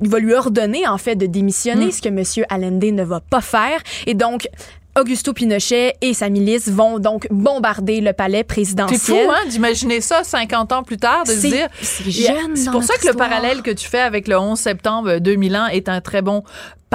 il 0.00 0.08
va 0.08 0.18
lui 0.18 0.34
ordonner 0.34 0.86
en 0.86 0.98
fait 0.98 1.16
de 1.16 1.26
démissionner, 1.26 1.90
ce 1.92 2.02
que 2.02 2.08
M. 2.08 2.22
Allende 2.50 2.84
ne 2.84 3.04
va 3.04 3.20
pas 3.20 3.40
faire. 3.40 3.80
Et 4.06 4.14
donc, 4.14 4.48
Augusto 4.96 5.32
Pinochet 5.32 5.94
et 6.00 6.14
sa 6.14 6.28
milice 6.28 6.68
vont 6.68 6.98
donc 6.98 7.26
bombarder 7.30 8.00
le 8.00 8.12
palais 8.12 8.44
présidentiel. 8.44 9.00
C'est 9.00 9.24
fou, 9.24 9.30
hein, 9.30 9.48
d'imaginer 9.48 10.00
ça 10.00 10.22
50 10.22 10.72
ans 10.72 10.82
plus 10.82 10.98
tard, 10.98 11.24
de 11.24 11.32
se 11.32 11.46
dire. 11.46 11.68
c'est 11.82 12.10
jeune 12.10 12.54
C'est 12.54 12.70
pour 12.70 12.84
ça 12.84 12.94
que 12.96 13.08
le 13.08 13.14
parallèle 13.14 13.62
que 13.62 13.72
tu 13.72 13.88
fais 13.88 14.00
avec 14.00 14.28
le 14.28 14.38
11 14.38 14.58
septembre 14.58 15.18
2001 15.18 15.68
est 15.68 15.88
un 15.88 16.00
très 16.00 16.22
bon 16.22 16.44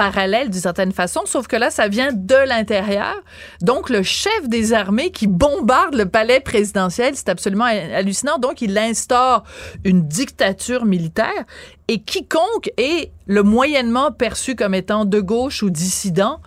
parallèle 0.00 0.48
d'une 0.48 0.62
certaine 0.62 0.92
façon, 0.92 1.20
sauf 1.26 1.46
que 1.46 1.56
là, 1.56 1.70
ça 1.70 1.88
vient 1.88 2.10
de 2.10 2.48
l'intérieur. 2.48 3.16
Donc, 3.60 3.90
le 3.90 4.02
chef 4.02 4.48
des 4.48 4.72
armées 4.72 5.10
qui 5.10 5.26
bombarde 5.26 5.94
le 5.94 6.06
palais 6.06 6.40
présidentiel, 6.40 7.14
c'est 7.16 7.28
absolument 7.28 7.66
hallucinant. 7.66 8.38
Donc, 8.38 8.62
il 8.62 8.78
instaure 8.78 9.44
une 9.84 10.08
dictature 10.08 10.86
militaire 10.86 11.44
et 11.88 12.00
quiconque 12.00 12.70
est 12.78 13.10
le 13.26 13.42
moyennement 13.42 14.10
perçu 14.10 14.56
comme 14.56 14.74
étant 14.74 15.04
de 15.04 15.20
gauche 15.20 15.62
ou 15.62 15.68
dissident, 15.68 16.40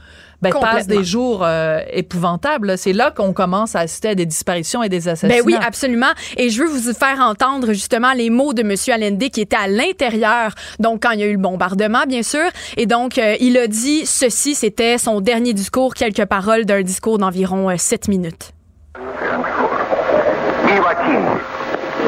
ben, 0.51 0.59
passe 0.59 0.87
des 0.87 1.03
jours 1.03 1.41
euh, 1.43 1.79
épouvantables. 1.91 2.77
C'est 2.77 2.93
là 2.93 3.11
qu'on 3.11 3.33
commence 3.33 3.75
à 3.75 3.79
assister 3.79 4.09
à 4.09 4.15
des 4.15 4.25
disparitions 4.25 4.83
et 4.83 4.89
des 4.89 5.07
assassinats. 5.07 5.41
Ben 5.41 5.43
oui, 5.45 5.55
absolument. 5.65 6.11
Et 6.37 6.49
je 6.49 6.63
veux 6.63 6.67
vous 6.67 6.93
faire 6.93 7.19
entendre 7.19 7.73
justement 7.73 8.13
les 8.13 8.29
mots 8.29 8.53
de 8.53 8.61
M. 8.61 8.75
Allende 8.93 9.29
qui 9.29 9.41
était 9.41 9.55
à 9.55 9.67
l'intérieur, 9.67 10.53
donc 10.79 11.03
quand 11.03 11.11
il 11.11 11.19
y 11.19 11.23
a 11.23 11.27
eu 11.27 11.33
le 11.33 11.37
bombardement, 11.37 12.03
bien 12.07 12.23
sûr. 12.23 12.45
Et 12.77 12.85
donc, 12.85 13.17
euh, 13.17 13.35
il 13.39 13.57
a 13.57 13.67
dit 13.67 14.05
ceci, 14.05 14.55
c'était 14.55 14.97
son 14.97 15.21
dernier 15.21 15.53
discours, 15.53 15.93
quelques 15.93 16.25
paroles 16.25 16.65
d'un 16.65 16.81
discours 16.81 17.17
d'environ 17.17 17.69
euh, 17.69 17.75
sept 17.77 18.07
minutes. 18.07 18.51
Viva 20.65 20.95
Chile, 21.05 21.19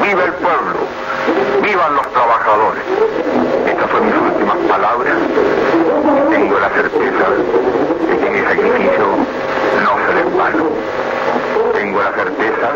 viva 0.02 0.24
el 0.24 0.32
pueblo, 0.32 0.88
vivan 1.62 1.94
los 1.94 2.12
trabajadores. 2.12 2.82
Estas 3.66 3.90
son 3.90 4.06
mis 4.06 4.14
últimas 4.14 4.56
palabras. 4.68 5.16
Tengo 6.30 6.58
la 6.58 6.70
certeza 6.70 7.26
sacrificio 8.56 9.06
no 9.84 10.06
será 10.06 10.20
en 10.20 10.36
vano. 10.36 10.64
Tengo 11.74 12.02
la 12.02 12.12
certeza 12.12 12.72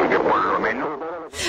de 0.00 0.08
que 0.08 0.18
por 0.18 0.44
lo 0.44 0.60
menos 0.60 0.88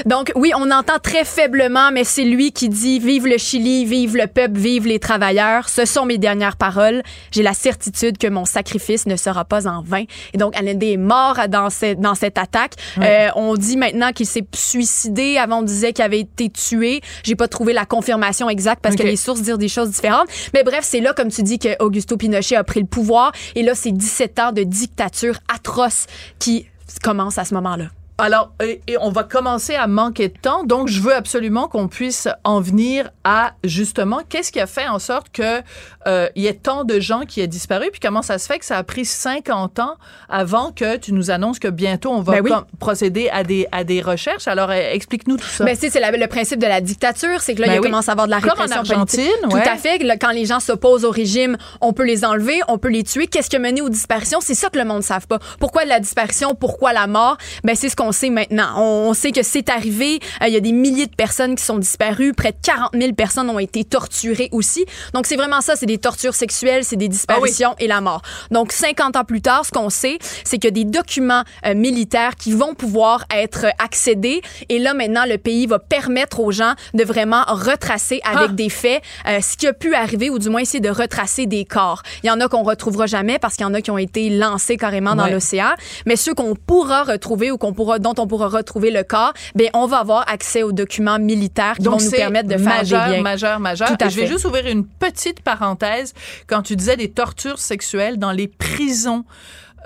Donc, 0.06 0.32
oui, 0.36 0.52
on 0.56 0.72
entend 0.72 1.00
très 1.02 1.26
faiblement, 1.26 1.92
mais 1.92 2.04
c'est 2.04 2.24
lui 2.24 2.52
qui 2.52 2.70
dit 2.70 3.00
Vive 3.00 3.28
le 3.28 3.38
Chili, 3.38 3.86
vive 3.86 4.16
le 4.16 4.28
peuple, 4.28 4.58
vive 4.58 4.88
les 4.88 5.00
travailleurs. 5.00 5.70
Ce 5.70 5.86
sont 5.86 6.06
mes 6.06 6.18
dernières 6.18 6.58
paroles. 6.58 7.02
J'ai 7.32 7.44
la 7.44 7.54
certitude 7.54 8.18
que 8.18 8.28
mon 8.28 8.46
sacrifice 8.46 9.06
ne 9.06 9.16
sera 9.16 9.46
pas 9.46 9.68
en 9.68 9.82
vain. 9.82 10.04
Et 10.34 10.38
donc, 10.38 10.56
Allende 10.58 10.84
est 10.84 10.98
mort 10.98 11.38
dans, 11.50 11.70
cette- 11.70 12.00
dans 12.00 12.16
cette 12.16 12.38
attaque. 12.38 12.74
Euh, 13.02 13.30
on 13.36 13.56
dit 13.56 13.78
maintenant 13.78 14.12
qu'il 14.12 14.26
s'est 14.26 14.46
suicidé. 14.54 15.38
Avant, 15.38 15.60
on 15.60 15.64
disait 15.64 15.94
qu'il 15.94 16.04
avait 16.06 16.20
été 16.22 16.50
tué. 16.50 17.02
J'ai 17.24 17.36
pas 17.36 17.48
trouvé 17.48 17.74
la 17.74 17.86
confirmation 17.86 18.50
exacte 18.50 18.82
parce 18.82 18.96
que 18.96 19.04
les 19.12 19.18
sources 19.18 19.42
disent 19.42 19.58
des 19.58 19.68
choses 19.70 19.90
différentes. 19.92 20.28
Mais 20.54 20.64
bref, 20.64 20.82
c'est 20.84 21.00
là, 21.02 21.14
comme 21.14 21.30
tu 21.30 21.44
dis, 21.44 21.60
que 21.60 21.82
Augusto 21.84 22.18
Pinochet 22.18 22.56
a 22.56 22.64
pris 22.64 22.80
le 22.82 22.86
pouvoir. 22.88 23.32
Et 23.56 23.64
là, 23.64 23.76
c'est 23.76 23.92
17 23.92 24.40
ans 24.40 24.52
de 24.52 24.64
dictature 24.64 25.36
atroce 25.54 26.06
qui 26.40 26.68
commencent 27.04 27.38
à 27.38 27.46
ce 27.46 27.54
moment-là. 27.56 27.86
Alors, 28.18 28.54
et, 28.64 28.82
et 28.88 28.98
on 29.00 29.10
va 29.12 29.24
commencer 29.24 29.76
à 29.76 29.88
manquer 29.88 30.30
de 30.30 30.38
temps, 30.38 30.64
donc 30.64 30.88
je 30.88 31.02
veux 31.02 31.14
absolument 31.14 31.68
qu'on 31.68 31.90
puisse 31.90 32.30
en 32.46 32.62
venir 32.62 33.10
à 33.26 33.52
justement 33.66 34.22
qu'est-ce 34.30 34.54
qui 34.54 34.60
a 34.62 34.68
fait 34.68 34.88
en 34.88 35.00
sorte 35.00 35.28
que 35.34 35.62
euh, 36.08 36.30
il 36.36 36.44
y 36.44 36.48
ait 36.48 36.54
tant 36.54 36.86
de 36.86 37.00
gens 37.02 37.22
qui 37.28 37.42
aient 37.42 37.48
disparu, 37.48 37.88
puis 37.92 38.00
comment 38.00 38.22
ça 38.22 38.38
se 38.38 38.46
fait 38.48 38.58
que 38.58 38.66
ça 38.66 38.78
a 38.78 38.84
pris 38.84 39.04
50 39.04 39.80
ans 39.80 39.96
avant 40.30 40.72
que 40.72 40.96
tu 40.96 41.12
nous 41.12 41.30
annonces 41.30 41.60
que 41.60 41.68
bientôt 41.68 42.12
on 42.12 42.22
va 42.22 42.42
Ben 42.42 42.42
oui. 42.46 42.52
procéder 42.80 43.28
à 43.30 43.44
des 43.44 43.68
à 43.74 43.84
des 43.84 44.02
recherches. 44.02 44.48
Alors, 44.48 44.70
euh, 44.70 44.76
explique-nous 44.94 45.36
tout 45.36 45.44
ça. 45.48 45.66
Ben, 45.66 45.76
c'est 45.78 45.90
c'est 45.90 46.00
le 46.00 46.28
principe 46.28 46.60
de 46.60 46.68
la 46.68 46.80
dictature, 46.80 47.42
c'est 47.42 47.54
que 47.56 47.62
là, 47.62 47.68
Ben 47.68 47.74
il 47.74 47.80
oui. 47.82 47.90
commence 47.90 48.08
à 48.08 48.14
avoir 48.14 48.28
de 48.28 48.32
la 48.32 48.40
Comme 48.40 48.60
en 48.60 48.72
Argentine, 48.72 49.26
politique. 49.26 49.54
ouais. 49.54 49.62
Tout 49.64 49.70
à 49.70 49.76
fait. 49.76 49.98
Là, 49.98 50.16
quand 50.16 50.32
les 50.32 50.46
gens 50.46 50.62
s'opposent 50.62 51.04
au 51.04 51.12
régime, 51.12 51.58
on 51.82 51.92
peut 51.92 52.06
les 52.06 52.24
enlever, 52.24 52.62
on 52.70 52.78
peut 52.78 52.90
les 52.90 53.04
tuer. 53.04 53.28
Qu'est-ce 53.28 53.50
qui 53.50 53.58
a 53.58 53.60
mené 53.60 53.82
aux 53.82 53.90
disparitions? 53.90 54.40
C'est 54.42 54.56
ça 54.56 54.70
que 54.70 54.78
le 54.78 54.86
monde 54.86 54.98
ne 54.98 55.02
savent 55.04 55.28
pas. 55.28 55.40
Pourquoi 55.60 55.84
la 55.84 56.00
disparition? 56.00 56.56
Pourquoi 56.56 56.94
la 56.94 57.08
mort? 57.08 57.38
Ben, 57.66 57.76
c'est 57.76 57.90
ce 57.90 57.96
qu'on 57.96 58.05
qu'on 58.06 58.12
sait 58.12 58.30
maintenant. 58.30 58.74
On, 58.78 59.14
sait 59.14 59.32
que 59.32 59.42
c'est 59.44 59.70
arrivé. 59.70 60.20
Euh, 60.42 60.48
Il 60.48 60.54
y 60.54 60.58
a 60.58 60.60
des 60.60 60.72
milliers 60.72 61.08
de 61.08 61.16
personnes 61.16 61.56
qui 61.56 61.64
sont 61.64 61.78
disparues. 61.78 62.34
Près 62.34 62.52
de 62.52 62.58
40 62.62 62.92
000 62.94 63.14
personnes 63.14 63.50
ont 63.50 63.60
été 63.60 63.84
torturées 63.84 64.50
aussi. 64.52 64.86
Donc, 65.14 65.26
c'est 65.26 65.36
vraiment 65.36 65.62
ça. 65.62 65.76
C'est 65.76 65.86
des 65.86 65.98
tortures 65.98 66.36
sexuelles, 66.36 66.84
c'est 66.84 66.96
des 66.96 67.08
disparitions 67.08 67.76
et 67.80 67.88
la 67.88 68.02
mort. 68.02 68.22
Donc, 68.52 68.72
50 68.72 69.16
ans 69.16 69.24
plus 69.24 69.42
tard, 69.42 69.66
ce 69.66 69.72
qu'on 69.72 69.90
sait, 69.90 70.18
c'est 70.44 70.58
qu'il 70.58 70.66
y 70.66 70.68
a 70.68 70.72
des 70.72 70.86
documents 70.86 71.44
euh, 71.66 71.74
militaires 71.74 72.36
qui 72.36 72.52
vont 72.54 72.74
pouvoir 72.76 73.26
être 73.34 73.66
accédés. 73.80 74.42
Et 74.70 74.80
là, 74.80 74.94
maintenant, 74.94 75.26
le 75.28 75.38
pays 75.38 75.66
va 75.66 75.80
permettre 75.80 76.40
aux 76.40 76.52
gens 76.52 76.74
de 76.94 77.04
vraiment 77.04 77.44
retracer 77.48 78.22
avec 78.24 78.50
Ah. 78.52 78.54
des 78.54 78.70
faits 78.70 79.02
euh, 79.28 79.40
ce 79.42 79.58
qui 79.58 79.68
a 79.68 79.74
pu 79.74 79.94
arriver 79.96 80.30
ou 80.30 80.38
du 80.40 80.50
moins 80.50 80.62
essayer 80.62 80.80
de 80.82 80.90
retracer 80.90 81.46
des 81.46 81.66
corps. 81.66 82.02
Il 82.24 82.28
y 82.28 82.32
en 82.32 82.40
a 82.42 82.48
qu'on 82.48 82.64
retrouvera 82.64 83.06
jamais 83.08 83.40
parce 83.40 83.56
qu'il 83.56 83.64
y 83.66 83.70
en 83.70 83.74
a 83.74 83.82
qui 83.82 83.92
ont 83.92 83.98
été 83.98 84.30
lancés 84.30 84.78
carrément 84.78 85.16
dans 85.16 85.26
Ouais. 85.26 85.32
l'océan. 85.32 85.72
Mais 86.06 86.16
ceux 86.16 86.34
qu'on 86.34 86.56
pourra 86.56 87.04
retrouver 87.04 87.50
ou 87.52 87.58
qu'on 87.58 87.74
pourra, 87.74 87.95
dont 88.00 88.14
on 88.18 88.28
pourra 88.28 88.48
retrouver 88.48 88.92
le 88.92 89.04
corps, 89.04 89.34
ben 89.56 89.70
on 89.74 89.88
va 89.88 90.00
avoir 90.00 90.30
accès 90.30 90.64
aux 90.64 90.72
documents 90.72 91.20
militaires 91.20 91.76
qui 91.76 91.84
Donc, 91.84 92.00
vont 92.00 92.06
nous 92.06 92.12
permettre 92.12 92.50
de 92.50 92.58
faire 92.58 92.78
majeur, 92.78 93.10
des 93.10 93.16
liens. 93.18 93.22
majeur, 93.22 93.60
majeur. 93.60 93.90
Et 93.92 94.10
je 94.10 94.16
vais 94.16 94.22
fait. 94.24 94.28
juste 94.28 94.46
ouvrir 94.46 94.68
une 94.68 94.86
petite 94.86 95.42
parenthèse. 95.42 96.14
Quand 96.48 96.62
tu 96.62 96.76
disais 96.76 96.98
des 96.98 97.12
tortures 97.12 97.60
sexuelles 97.60 98.18
dans 98.18 98.32
les 98.32 98.48
prisons 98.48 99.26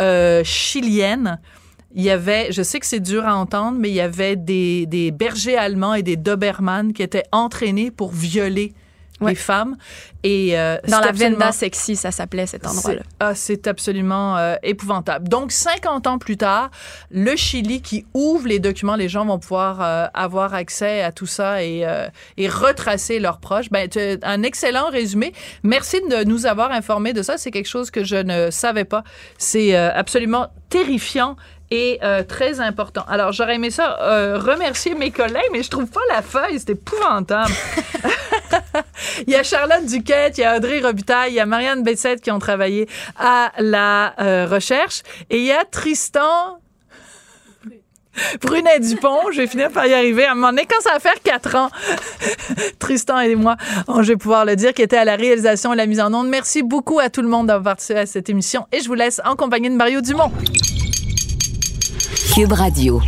euh, 0.01 0.43
chiliennes, 0.43 1.39
il 1.95 2.03
y 2.03 2.09
avait, 2.11 2.51
je 2.51 2.61
sais 2.61 2.79
que 2.79 2.85
c'est 2.85 2.99
dur 2.99 3.25
à 3.25 3.35
entendre, 3.35 3.77
mais 3.79 3.89
il 3.89 3.95
y 3.95 4.01
avait 4.01 4.35
des, 4.35 4.85
des 4.85 5.11
bergers 5.11 5.57
allemands 5.57 5.95
et 5.95 6.03
des 6.03 6.17
Doberman 6.17 6.93
qui 6.93 7.01
étaient 7.01 7.23
entraînés 7.31 7.89
pour 7.91 8.11
violer 8.11 8.73
les 9.27 9.35
femmes. 9.35 9.75
Et, 10.23 10.57
euh, 10.59 10.77
Dans 10.87 10.99
la 10.99 11.11
Venda 11.29 11.51
Sexy, 11.51 11.95
ça 11.95 12.11
s'appelait 12.11 12.45
cet 12.45 12.65
endroit-là. 12.67 13.01
c'est- 13.03 13.15
Ah, 13.19 13.35
c'est 13.35 13.67
absolument 13.67 14.37
euh, 14.37 14.55
épouvantable. 14.63 15.27
Donc, 15.29 15.51
50 15.51 16.07
ans 16.07 16.17
plus 16.17 16.35
tard, 16.37 16.71
le 17.11 17.35
Chili 17.35 17.81
qui 17.81 18.05
ouvre 18.13 18.47
les 18.47 18.59
documents, 18.59 18.95
les 18.95 19.07
gens 19.09 19.25
vont 19.25 19.39
pouvoir 19.39 19.81
euh, 19.81 20.07
avoir 20.13 20.53
accès 20.53 21.01
à 21.01 21.11
tout 21.11 21.25
ça 21.25 21.63
et, 21.63 21.85
et 22.37 22.47
retracer 22.49 23.19
leurs 23.19 23.39
proches. 23.39 23.69
Ben, 23.69 23.89
un 24.23 24.43
excellent 24.43 24.89
résumé. 24.89 25.33
Merci 25.63 26.01
de 26.09 26.23
nous 26.23 26.45
avoir 26.45 26.71
informés 26.71 27.13
de 27.13 27.21
ça. 27.21 27.37
C'est 27.37 27.51
quelque 27.51 27.67
chose 27.69 27.91
que 27.91 28.03
je 28.03 28.15
ne 28.17 28.51
savais 28.51 28.85
pas. 28.85 29.03
C'est 29.37 29.75
absolument 29.75 30.47
terrifiant 30.69 31.35
et 31.71 31.99
euh, 32.03 32.23
très 32.23 32.59
important. 32.59 33.03
Alors, 33.07 33.31
j'aurais 33.31 33.55
aimé 33.55 33.69
ça 33.71 33.99
euh, 34.01 34.37
remercier 34.39 34.95
mes 34.95 35.11
collègues, 35.11 35.49
mais 35.51 35.61
je 35.63 35.69
trouve 35.69 35.85
pas 35.87 35.99
la 36.09 36.21
feuille. 36.21 36.59
C'est 36.59 36.71
épouvantable. 36.71 37.51
Il 39.27 39.31
y 39.31 39.35
a 39.35 39.43
Charlotte 39.43 39.85
Duquette, 39.85 40.37
il 40.37 40.41
y 40.41 40.43
a 40.43 40.57
Audrey 40.57 40.79
Robitaille, 40.81 41.31
il 41.31 41.35
y 41.35 41.39
a 41.39 41.45
Marianne 41.45 41.83
Bessette 41.83 42.21
qui 42.21 42.31
ont 42.31 42.39
travaillé 42.39 42.87
à 43.17 43.51
la 43.59 44.13
euh, 44.19 44.47
recherche. 44.49 45.03
Et 45.29 45.37
il 45.39 45.45
y 45.45 45.51
a 45.51 45.63
Tristan 45.65 46.59
Brunet 48.41 48.79
Dupont, 48.79 49.31
je 49.31 49.37
vais 49.37 49.47
finir 49.47 49.71
par 49.71 49.85
y 49.85 49.93
arriver. 49.93 50.25
À 50.25 50.31
un 50.31 50.35
moment 50.35 50.49
donné, 50.49 50.65
quand 50.69 50.81
ça 50.81 50.91
va 50.93 50.99
faire 50.99 51.21
quatre 51.23 51.55
ans, 51.55 51.69
Tristan 52.79 53.19
et 53.19 53.35
moi, 53.35 53.55
on- 53.87 54.01
je 54.01 54.09
vais 54.09 54.17
pouvoir 54.17 54.43
le 54.45 54.55
dire, 54.55 54.73
qui 54.73 54.81
était 54.81 54.97
à 54.97 55.05
la 55.05 55.15
réalisation 55.15 55.71
et 55.73 55.75
la 55.77 55.85
mise 55.85 56.01
en 56.01 56.13
onde. 56.13 56.27
Merci 56.27 56.63
beaucoup 56.63 56.99
à 56.99 57.09
tout 57.09 57.21
le 57.21 57.29
monde 57.29 57.47
d'avoir 57.47 57.63
participé 57.75 57.99
à 57.99 58.05
cette 58.05 58.29
émission 58.29 58.67
et 58.71 58.81
je 58.81 58.87
vous 58.87 58.95
laisse 58.95 59.21
en 59.25 59.35
compagnie 59.35 59.69
de 59.69 59.75
Mario 59.75 60.01
Dumont. 60.01 60.31
Cube 62.39 62.53
Radio. 62.53 63.01